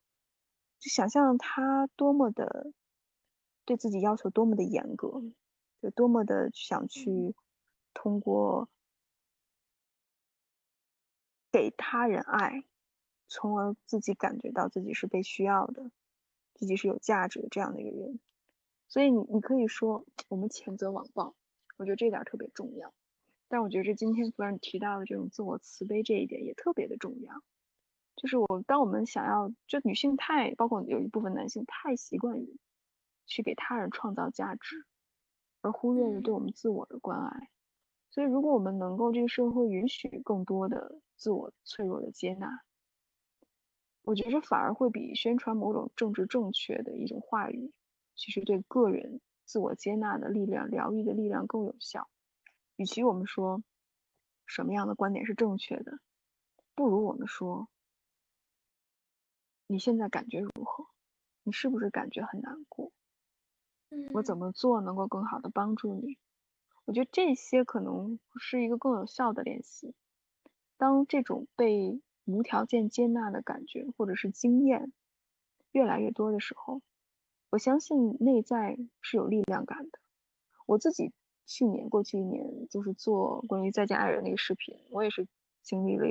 [0.80, 2.72] 就想象她多么的
[3.66, 5.24] 对自己要求多么的严格，
[5.82, 7.36] 就多么的想去
[7.96, 8.70] 通过
[11.54, 12.66] 给他人爱。
[13.30, 15.90] 从而自己感觉到自己是被需要的，
[16.54, 18.20] 自己是有价值的这样的一个人，
[18.88, 21.34] 所以你你可以说我们谴责网暴，
[21.78, 22.94] 我觉得这点特别重要。
[23.48, 27.42] 但我觉得今天弗兰提到的这种自我慈悲这一点也特别的重要，
[28.18, 32.60] 就是我当我们想要就女性太包括有一部分男性太习惯于
[33.26, 34.86] 去给他人创造价值，
[35.62, 37.50] 而忽略了对我们自我的关爱。
[38.12, 42.66] 所以如果我们能够这个社会允许更多的自我脆弱的接纳。
[44.02, 47.72] 我觉得反而会比宣传某种政治正确的一种话语，
[48.14, 52.10] 其实对个人自我接纳的力量、疗愈的力量更有效。
[52.76, 53.64] 与其我们说
[54.46, 56.00] 什么样的观点是正确的，
[56.76, 57.70] 不如我们说
[59.66, 60.88] 你现在感觉如何？
[61.44, 62.92] 你是不是感觉很难过？
[64.12, 66.18] 我怎么做能够更好的帮助你？
[66.84, 69.96] 我觉得这些可能是一个更有效的练习。
[70.84, 74.92] 当这种被无条件接纳的感觉，或者是经验
[75.72, 76.82] 越来越多的时候，
[77.50, 80.00] 我相信内在是有力量感的。
[80.66, 81.14] 我自己
[81.46, 85.26] 去年过去一年就是做关于再见爱人那个视频，我也是
[85.62, 86.06] 经历了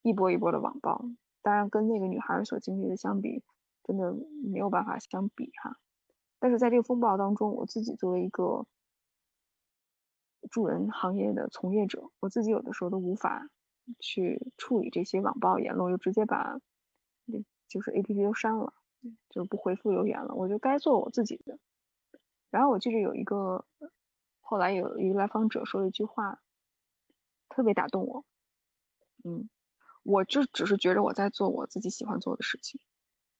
[0.00, 1.04] 一波一波的网暴，
[1.42, 3.42] 当然跟那个女孩所经历的相比，
[3.84, 5.76] 真的没有办法相比哈。
[6.38, 8.64] 但是在这个风暴当中，我自己作为一个
[10.50, 13.50] 助人行业的从业者，我自己有的时候都无法。
[13.98, 16.60] 去处理这些网暴言论，我就直接把
[17.68, 18.74] 就是 A P P 都删了，
[19.30, 20.34] 就是不回复留言了。
[20.34, 21.58] 我就该做我自己的。
[22.50, 23.64] 然后我记得有一个，
[24.40, 26.42] 后来有一个来访者说了一句话，
[27.48, 28.26] 特别打动我。
[29.24, 29.48] 嗯，
[30.02, 32.80] 我就只是觉着我在做我自己喜欢做的事情。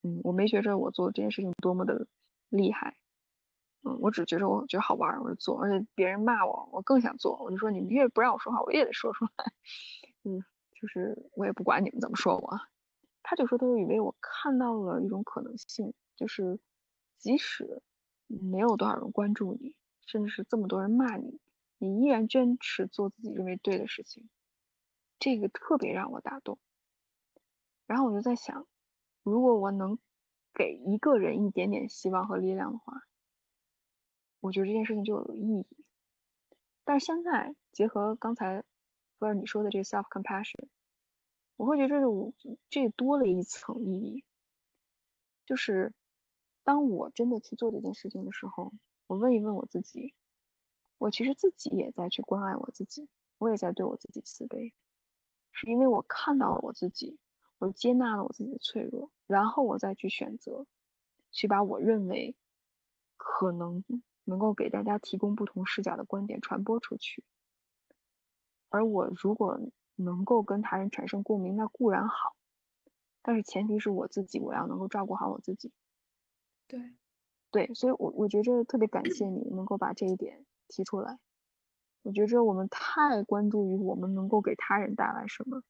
[0.03, 2.07] 嗯，我没觉着我做这件事情多么的
[2.49, 2.97] 厉害。
[3.83, 5.61] 嗯，我只觉着我觉得好玩，我就做。
[5.61, 7.37] 而且别人骂我，我更想做。
[7.45, 9.53] 我就说你们越不让我说话，我也得说出来。
[10.25, 12.61] 嗯，就是我也不管你们怎么说我，
[13.25, 16.61] 他就说，他就以为我看到了一种可能性，就是
[17.19, 17.83] 即使
[18.29, 19.75] 没有多少人关注你，
[20.07, 21.41] 甚至是这么多人骂你，
[21.79, 24.29] 你依然坚持做自己认为对的事情，
[25.19, 26.59] 这个特别让我打动。
[27.87, 28.69] 然后我就在想，
[29.25, 29.99] 如果我能
[30.55, 33.03] 给一个人一点点希望和力量的话，
[34.39, 35.67] 我觉得这件事情就有意义。
[36.85, 38.63] 但是现在结合刚才。
[39.23, 40.67] 或者你说的这个 self compassion，
[41.55, 42.33] 我会觉得这我
[42.69, 44.25] 这多了一层意义，
[45.47, 45.95] 就是
[46.65, 48.73] 当我真的去做这件事情的时候，
[49.07, 50.13] 我问一问我自己，
[50.99, 53.09] 我其实自己也在去关爱我自己，
[53.39, 54.75] 我也在对我自己慈悲，
[55.53, 57.17] 是因为我看到了我自己，
[57.59, 60.67] 我接纳了我自己的脆弱，然后我再去选择，
[61.31, 62.35] 去把我认为
[63.17, 63.85] 可能
[64.25, 67.23] 能够给大家提供不同视角的观点传播出去。
[68.73, 69.61] 而我如果
[69.97, 72.35] 能够跟他人产生共鸣，那固然好，
[73.23, 75.71] 但是前提是我自己，我要能够照顾好我自己。
[76.67, 76.81] 对，
[77.51, 81.19] 对，所以，我我觉着特别感谢你能够把这一点提出来。
[82.03, 85.63] 我觉着我们太关注于我们能够给他人带来什么，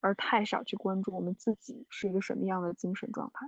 [0.00, 3.46] 而太少去关注我们自己是一个什么样的精神状态。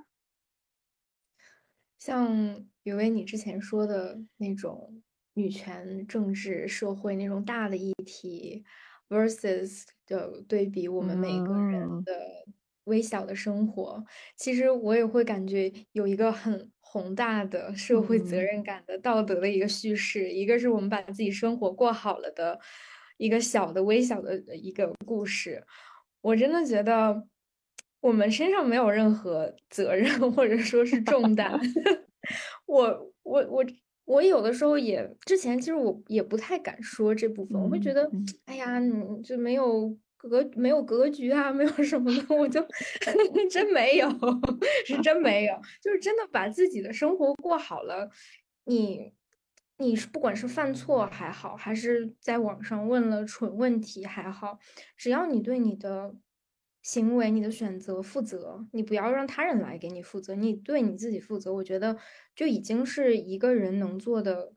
[1.99, 5.03] 像有为你之前说的那种
[5.35, 8.65] 女权、政治、社会那种大的议题。
[9.09, 12.13] Versus 的对比，我们每个人的
[12.85, 14.05] 微小的生活，
[14.37, 20.31] 其实我也会感觉有一个很宏大的社会责任感的道德的一个叙事。
[20.31, 22.59] 一个是我们把自己生活过好了的
[23.17, 25.65] 一个小的微小的一个故事。
[26.21, 27.27] 我真的觉得
[28.01, 31.59] 我们身上没有任何责任或者说是重担。
[32.67, 33.65] 我我我。
[34.05, 38.11] 我有的时候也，之前其实我也不太敢说这部分，我会觉得，
[38.45, 42.61] 哎呀，你就没有格没有格局啊，没有什么的，我就
[43.51, 44.09] 真没有，
[44.87, 48.11] 是真没有， 就是真的把自己的生活过好了。
[48.65, 49.13] 你，
[49.79, 54.59] 你是不管是犯错还好，还是在网上问了蠢问题还好，
[54.97, 56.15] 只要你对你的。
[56.85, 61.53] 行为，你的选择负责，你不要让他人来给你负责，你对你自己负责。
[61.55, 61.97] 我觉得
[62.37, 64.53] 就已经是一个人能做的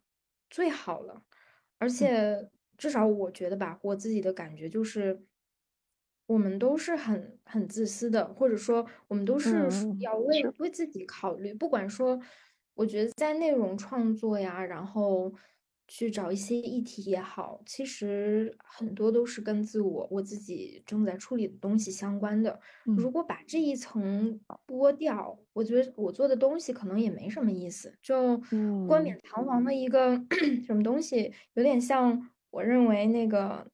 [0.50, 1.24] 最好了。
[1.80, 5.24] 而且至少我觉得吧，我自己的感觉就是，
[6.26, 9.70] 我们都是很很自私的，或者说我们都是
[10.02, 11.54] 要为为自己考虑。
[11.54, 12.20] 不管说，
[12.74, 15.34] 我觉得在内容创作呀，然后
[15.88, 22.60] 去找一些议题也好，其实很多都是跟自我我自己正在处理的东西相关的。
[22.84, 28.38] 如果把这一层剥掉，我觉得我做的东西可能也没什么意思，就
[28.88, 30.22] 冠冕堂皇的一个
[30.66, 33.68] 什么东西，有点像我认为那个。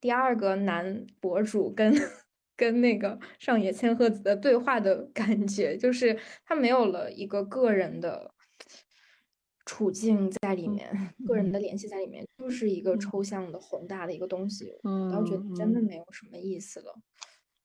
[0.00, 1.94] 第二个男博主跟
[2.56, 8.34] 跟那个上野千鹤子的对话的感觉，就是他没有了一个个人的
[9.72, 14.78] 处境在里面，个人的联系在里面，就是一个抽象的宏大的一个东西。
[14.84, 16.94] 嗯，我觉得真的没有什么意思了。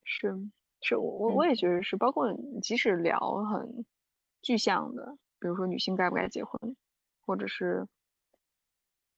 [0.05, 0.33] 是，
[0.81, 3.85] 是我我我也觉得是，包括即使聊很
[4.41, 6.77] 具象的，比如说女性该不该结婚，
[7.25, 7.85] 或者是。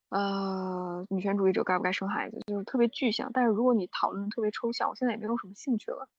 [0.10, 3.30] 呃，女权主义者该不该生孩子，就是特别具象。
[3.32, 6.10] 但是如果你讨论特别抽象，我现在也没有什么兴趣了，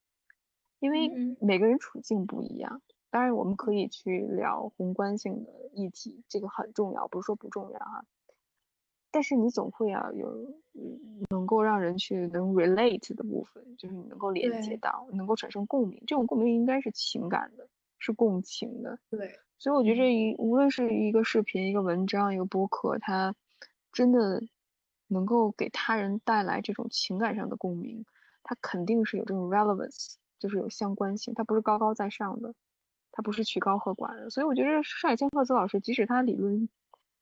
[0.78, 1.10] 因为
[1.40, 2.82] 每个人处境不一样。
[3.11, 8.05] 当然，我们可以去聊宏观性的议题，这个很重要，不是说不重要哈。
[9.11, 10.55] 但是你总会啊有
[11.28, 16.01] 能够让人去能 relate 的部分，就是你能够连接到，能够产生共鸣。
[16.07, 17.69] 这种共鸣应该是情感的，
[17.99, 18.99] 是共情的。
[19.11, 19.39] 对。
[19.59, 23.35] 所以我觉得这一无论是一个视频、一个文章、一个播客，它。
[23.93, 24.41] 真的
[25.09, 28.05] 能够给他人带来这种情感上的共鸣，
[28.45, 32.55] 它肯定是有这种 relevance，就是有相关性，它不是高高在上的，
[33.12, 34.31] 他不是曲高和寡的。
[34.31, 36.69] 所以我觉得上海千鹤子老师，即使他理论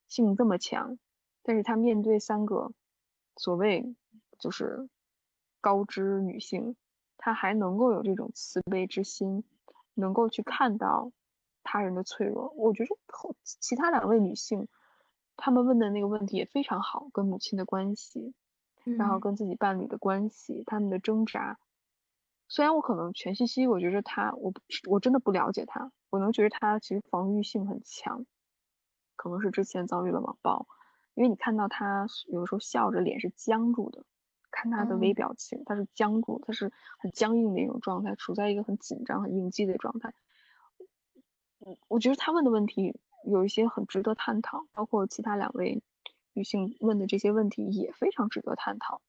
[0.08, 0.98] 性这么强，
[1.42, 2.72] 但是他面对三个
[3.36, 3.94] 所谓
[4.38, 4.88] 就是
[5.60, 6.76] 高知女性，
[7.16, 9.44] 他还能够有这种慈悲之心，
[9.94, 11.12] 能够去看到
[11.62, 12.52] 他人的脆弱。
[12.56, 14.68] 我觉得后其他两位女性。
[15.40, 18.34] 她们问的那个问题也非常好，跟母亲的关系，
[18.82, 21.60] 然后跟自己伴侣的关系，他们的挣扎。
[22.48, 24.52] 虽然我可能全信息，我觉得他，我
[24.88, 28.26] 我真的不了解他，我能觉得他其实防御性很强，
[29.16, 30.66] 可能是之前遭遇了网暴，
[31.14, 34.04] 因为你看到他有的时候笑着，脸是僵住的，
[34.50, 40.14] 看他的微表情，他是僵住，他是很僵硬的一种状态，处在一个很紧张、很应激的状态。
[41.60, 42.98] 嗯，我觉得他问的问题。
[43.24, 45.82] 有一些很值得探讨，包括其他两位
[46.34, 49.02] 女性问的这些问题也非常值得探讨，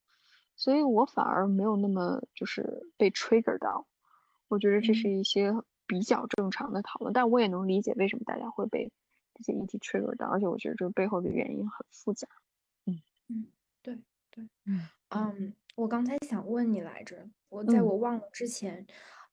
[0.59, 3.87] 所以我反而没有那么就是被 trigger 到，
[4.49, 5.51] 我觉得这是一些
[5.87, 8.91] 比较正常的讨论，但我也能理解为什么大家会被
[9.33, 12.27] 这些议题 trigger 到，而且我觉得这背后的原因很复杂。
[12.85, 13.01] 嗯。
[13.29, 13.47] 嗯，
[13.81, 13.97] 对
[14.29, 14.87] 对，嗯。
[15.09, 18.85] 嗯，我刚才想问你来着，我在我忘了之前，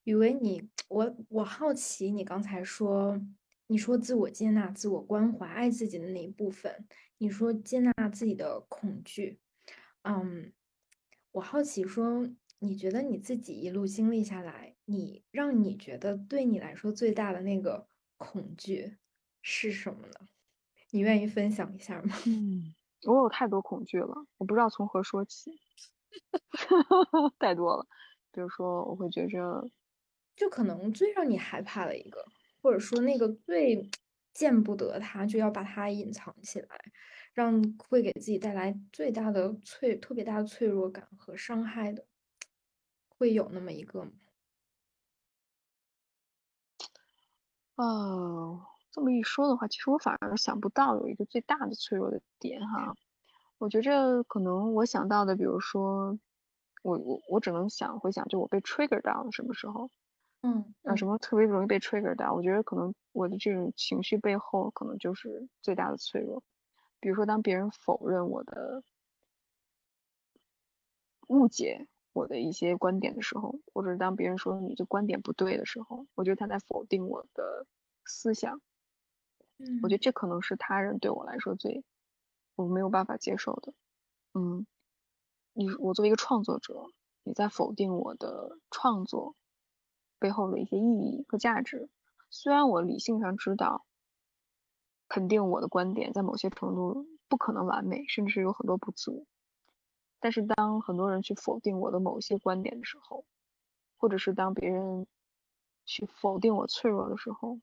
[0.05, 3.21] 以为你我我好奇你刚才说。
[3.69, 6.87] 你说自我接纳、自我关怀、爱自己的那一部分，
[7.17, 9.41] 你说接纳自己的恐惧，
[10.03, 10.53] 嗯，
[11.37, 12.27] 我好奇说，
[12.57, 17.87] 你觉得你自己一路经历下来，你让你觉得对你来说最大的那个
[18.17, 18.97] 恐惧
[19.43, 20.27] 是什么呢？
[20.89, 22.15] 你愿意分享一下吗？
[22.25, 22.73] 嗯，
[23.03, 25.51] 我有太多恐惧了，我不知道从何说起，
[27.37, 27.85] 太多了。
[28.31, 29.69] 比如说，我会觉着，
[30.35, 32.25] 就可能最让你害怕的一个。
[32.63, 33.87] 或者说那个最
[34.37, 36.67] 见不得他，就要把他隐藏起来，
[37.33, 37.59] 让
[37.89, 42.05] 会给自己带来最大的脆、特别大的脆弱感和伤害的，
[43.09, 44.11] 会有那么一个吗？
[47.77, 52.95] 哦，这么一说的话，其实我反而想不到有一个最大的脆弱的点哈。
[53.59, 56.17] 我觉着可能我想到的，比如说，
[56.83, 59.89] 我我我只能想回想，就我被 trigger 到了什么时候。
[60.43, 62.33] 嗯，有什么特别容易被 trigger 到？
[62.33, 66.43] 我觉得可能我的这种情绪背后，可能就是最大的脆弱。
[66.99, 68.83] 比如说，当别人否认我的、
[71.27, 77.65] 误解我的一些观点的时候，或者是当别人说你的观点不对的时候，我觉得他在否定我的
[78.05, 78.61] 思想。
[79.59, 81.83] 嗯，我觉得这可能是他人对我来说最
[82.55, 83.73] 我没有办法接受的。
[84.33, 84.65] 嗯，
[85.53, 86.75] 你我作为一个创作者，
[87.23, 89.35] 你在否定我的创作。
[90.19, 91.89] 背后的一些意义和价值，
[92.29, 93.85] 虽然我理性上知道，
[95.07, 99.25] 肯定我的观点在某些程度不可能完美，甚至是有很多不足，
[100.19, 103.25] 但是当很多人去否定我的某些观点的时候，
[103.97, 105.07] 或者是当别人
[105.85, 107.59] 去否定我脆弱的时候，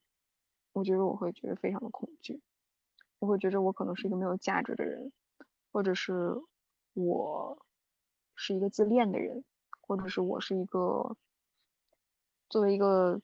[0.72, 2.40] 我觉得我会觉得非常的恐惧，
[3.18, 5.12] 我会觉得我可能是一个没有价值的人，
[5.72, 6.34] 或者是
[6.92, 7.66] 我
[8.36, 9.44] 是一个自恋的人，
[9.80, 11.16] 或者是我是一个。
[12.54, 13.20] 作为一个，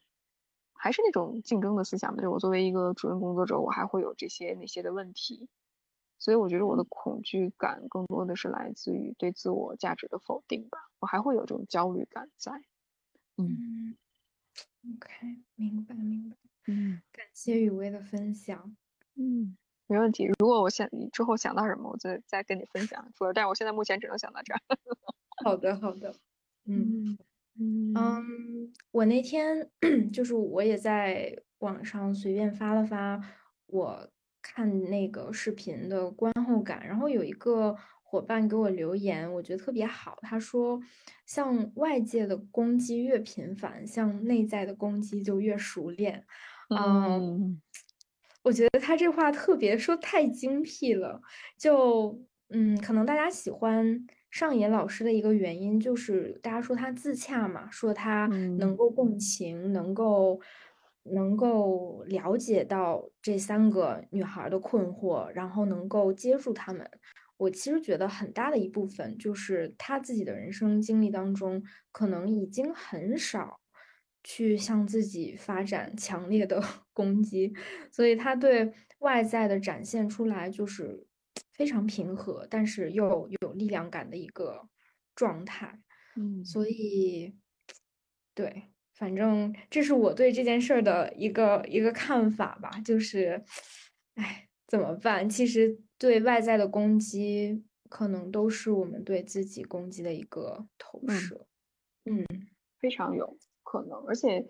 [0.73, 5.47] 还是那种竞争的思想嘛，就是我作为一个主任工作者，我还会有这些那些的问题，
[6.19, 12.51] 所以我觉得我的恐惧感更多的是来自于对自我价值的否定吧，我还会有这种焦虑感在。
[13.37, 13.95] 嗯
[14.97, 16.35] ，OK，明白明白。
[16.67, 18.75] 嗯，感谢雨薇的分享。
[19.15, 19.55] 嗯，
[19.87, 20.25] 没问题。
[20.25, 23.09] 如果我想你之后想到什么，我再再跟你分享。
[23.15, 24.59] 主要，但是我现在目前只能想到这儿。
[25.45, 26.13] 好的，好的。
[26.65, 27.17] 嗯嗯，
[28.91, 29.69] 我那天
[30.11, 33.19] 就是我也在网上随便发了发
[33.67, 34.09] 我
[34.41, 40.17] 看那个视频的观后感，然后有一个伙伴给我留言，我觉得特别好。
[40.21, 40.79] 他说，
[41.25, 46.25] 像外界的攻击越频繁，像内在的攻击就越熟练。
[46.75, 47.61] 嗯，
[48.43, 51.21] 我觉得他这话特别说太精辟了。
[51.57, 54.05] 就嗯，可能大家喜欢。
[54.31, 58.27] 上野老师的一个原因就是大家说他自洽嘛，说他
[58.57, 60.39] 能够共情，能够
[61.03, 66.89] 能够了解到这三个女孩的困惑，然后能够接住他们。
[67.35, 73.59] 我其实觉得很大的一部分就是他自己的人生经历当中，可能已经很少
[74.23, 76.63] 去向自己发展强烈的
[76.93, 77.53] 攻击，
[77.91, 81.05] 所以他对外在的展现出来就是。
[81.61, 84.67] 非常平和，但是又有力量感的一个
[85.13, 85.79] 状态，
[86.15, 87.35] 嗯，所以，
[88.33, 88.63] 对，
[88.95, 93.43] 反正这是我对这件事儿的一个一个看法吧，就是，
[94.15, 95.29] 哎，怎么办？
[95.29, 101.45] 其实对外在的攻击，可能都是我们对自己攻击的一个投射，
[102.05, 102.25] 嗯，
[102.79, 104.47] 非常有可能，而且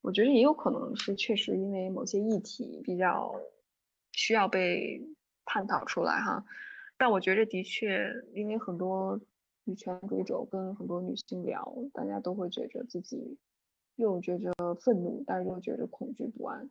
[0.00, 3.30] 我觉得也有可能是确实因为某些议题比较
[4.12, 5.02] 需要被。
[5.46, 6.44] 探讨出来哈，
[6.98, 9.18] 但我觉得的确，因为很多
[9.64, 13.38] 女权主义者跟很多女性聊，大家都会觉着自己
[13.94, 16.68] 又觉着愤怒，但是又觉着恐惧不安。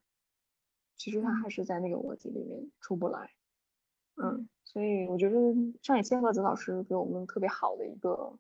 [0.97, 3.31] 其实他还是在那个逻辑里面出不来。
[4.17, 5.37] 嗯，所以我觉得
[5.81, 8.37] 上野千鹤子老师给我们特别好的一个，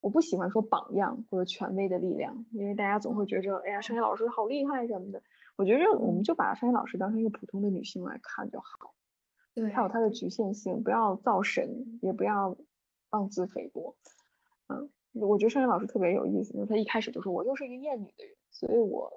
[0.00, 5.22] 我不喜欢说榜样或者权威的力量，因为大家总会觉着，哎呀，上野老师好厉害什么的。
[5.56, 8.94] 我觉着我们就把上野老师当成一个普通的女性来看就好。
[9.54, 12.56] 对，它有它的局限性，不要造神，也不要
[13.10, 13.94] 妄自菲薄。
[14.68, 19.12] 嗯，我觉得尚野老师特别有意思，就是他一开始就说我就是一个厌女的人，所以我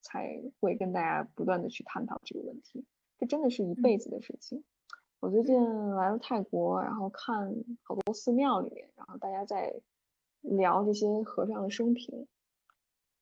[0.00, 2.86] 才会跟大家不断的去探讨这个问题。
[3.18, 4.62] 这真的是一辈子的事情。
[5.18, 7.52] 我最近来了泰国，然后看
[7.82, 9.74] 好多寺庙里面，然后大家在
[10.40, 12.28] 聊这些和尚的生平，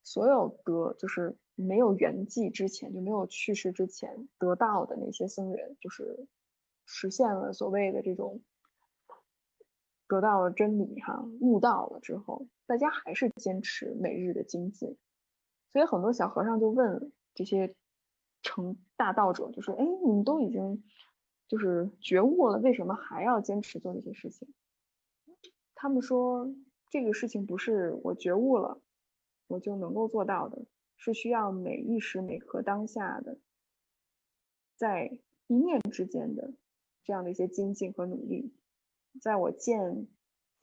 [0.02, 6.26] 所有的就是没有圆寂之前，就没有去世之前得到的那些僧人，就是。
[6.90, 8.40] 实现了所谓的这种
[10.06, 14.96] 得到了真理哈，悟道了之后，大家还是坚持每日的精进，
[15.70, 17.74] 所以很多小和尚就问这些
[18.42, 20.82] 成大道者，就说：“哎，你们都已经
[21.46, 24.48] 就是觉悟了，为什么还要坚持做这些事情？”
[25.76, 26.50] 他们说
[26.88, 28.80] ：“这个事情不是我觉悟了
[29.46, 30.64] 我就能够做到的，
[30.96, 33.36] 是需要每一时每刻当下的，
[34.74, 36.54] 在一念之间的。”
[37.08, 38.52] 这样的一些精进和努力，
[39.22, 40.06] 在我见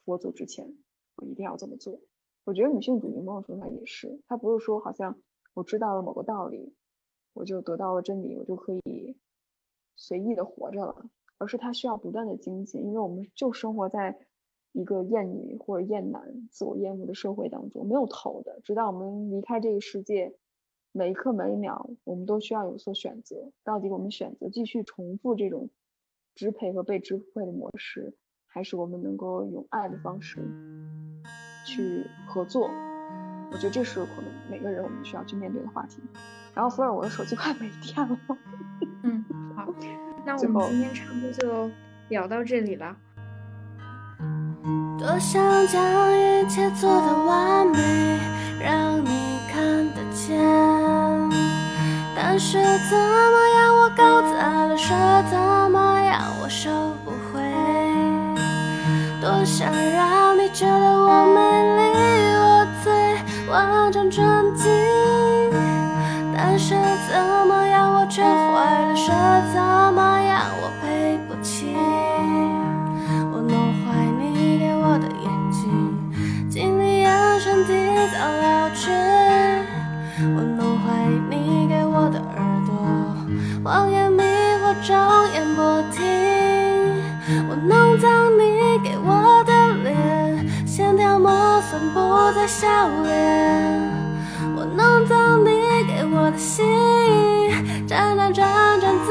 [0.06, 0.78] 佛祖之前，
[1.16, 2.00] 我一定要这么做。
[2.44, 5.20] 我觉得女性主义某种程度上也是，它不是说好像
[5.56, 6.76] 我知道了某个道理，
[7.34, 9.18] 我就得到了真理，我就可以
[9.96, 11.10] 随意的活着了，
[11.40, 14.16] 而是它需要不断的精进，因为我们就生活在
[14.72, 18.62] 一个厌女或者厌男、自我厌恶的社会当中，没有头的。
[18.64, 20.38] 直到我们离开这个世界，
[20.92, 23.52] 每一刻每一秒，我们都需要有所选择。
[23.64, 25.72] 到底我们选择继续重复这种？
[26.36, 28.14] 支配和被支配的模式，
[28.48, 30.40] 还是我们能够用爱的方式
[31.66, 32.70] 去合作？
[33.52, 36.02] 我觉得这是可能每个人我们需要去面对的话题。
[36.54, 38.18] 然后，福尔，我的手机快没电了。
[39.04, 39.24] 嗯，
[39.56, 39.74] 好，
[40.26, 41.72] 那我们今天差不多就
[42.10, 42.96] 聊到这里了。
[44.98, 47.78] 多想将一切做到完美，
[48.60, 50.38] 让你看得见，
[52.16, 52.58] 但是
[52.90, 54.96] 怎么样，我搞砸了，说
[55.30, 55.38] 怎
[55.72, 55.95] 么？
[56.42, 56.70] 我收
[57.04, 57.42] 不回，
[59.22, 61.40] 多想让你觉得我美
[61.78, 61.82] 丽，
[62.38, 62.94] 我最
[63.52, 64.26] 完整纯
[64.56, 64.72] 净，
[66.36, 66.76] 但是
[67.08, 69.14] 怎么样我却坏了，说
[69.54, 69.62] 怎
[69.94, 71.76] 么样我赔不起。
[73.32, 77.74] 我弄坏你给我的眼睛，经历眼神提
[78.14, 78.92] 早老去。
[80.36, 82.36] 我弄坏你给我的耳
[82.66, 82.74] 朵，
[83.64, 84.96] 谎言迷惑着
[92.26, 92.68] 我的笑
[93.04, 93.14] 脸，
[94.56, 96.66] 我弄脏你给我的心，
[97.88, 99.05] 辗转转转。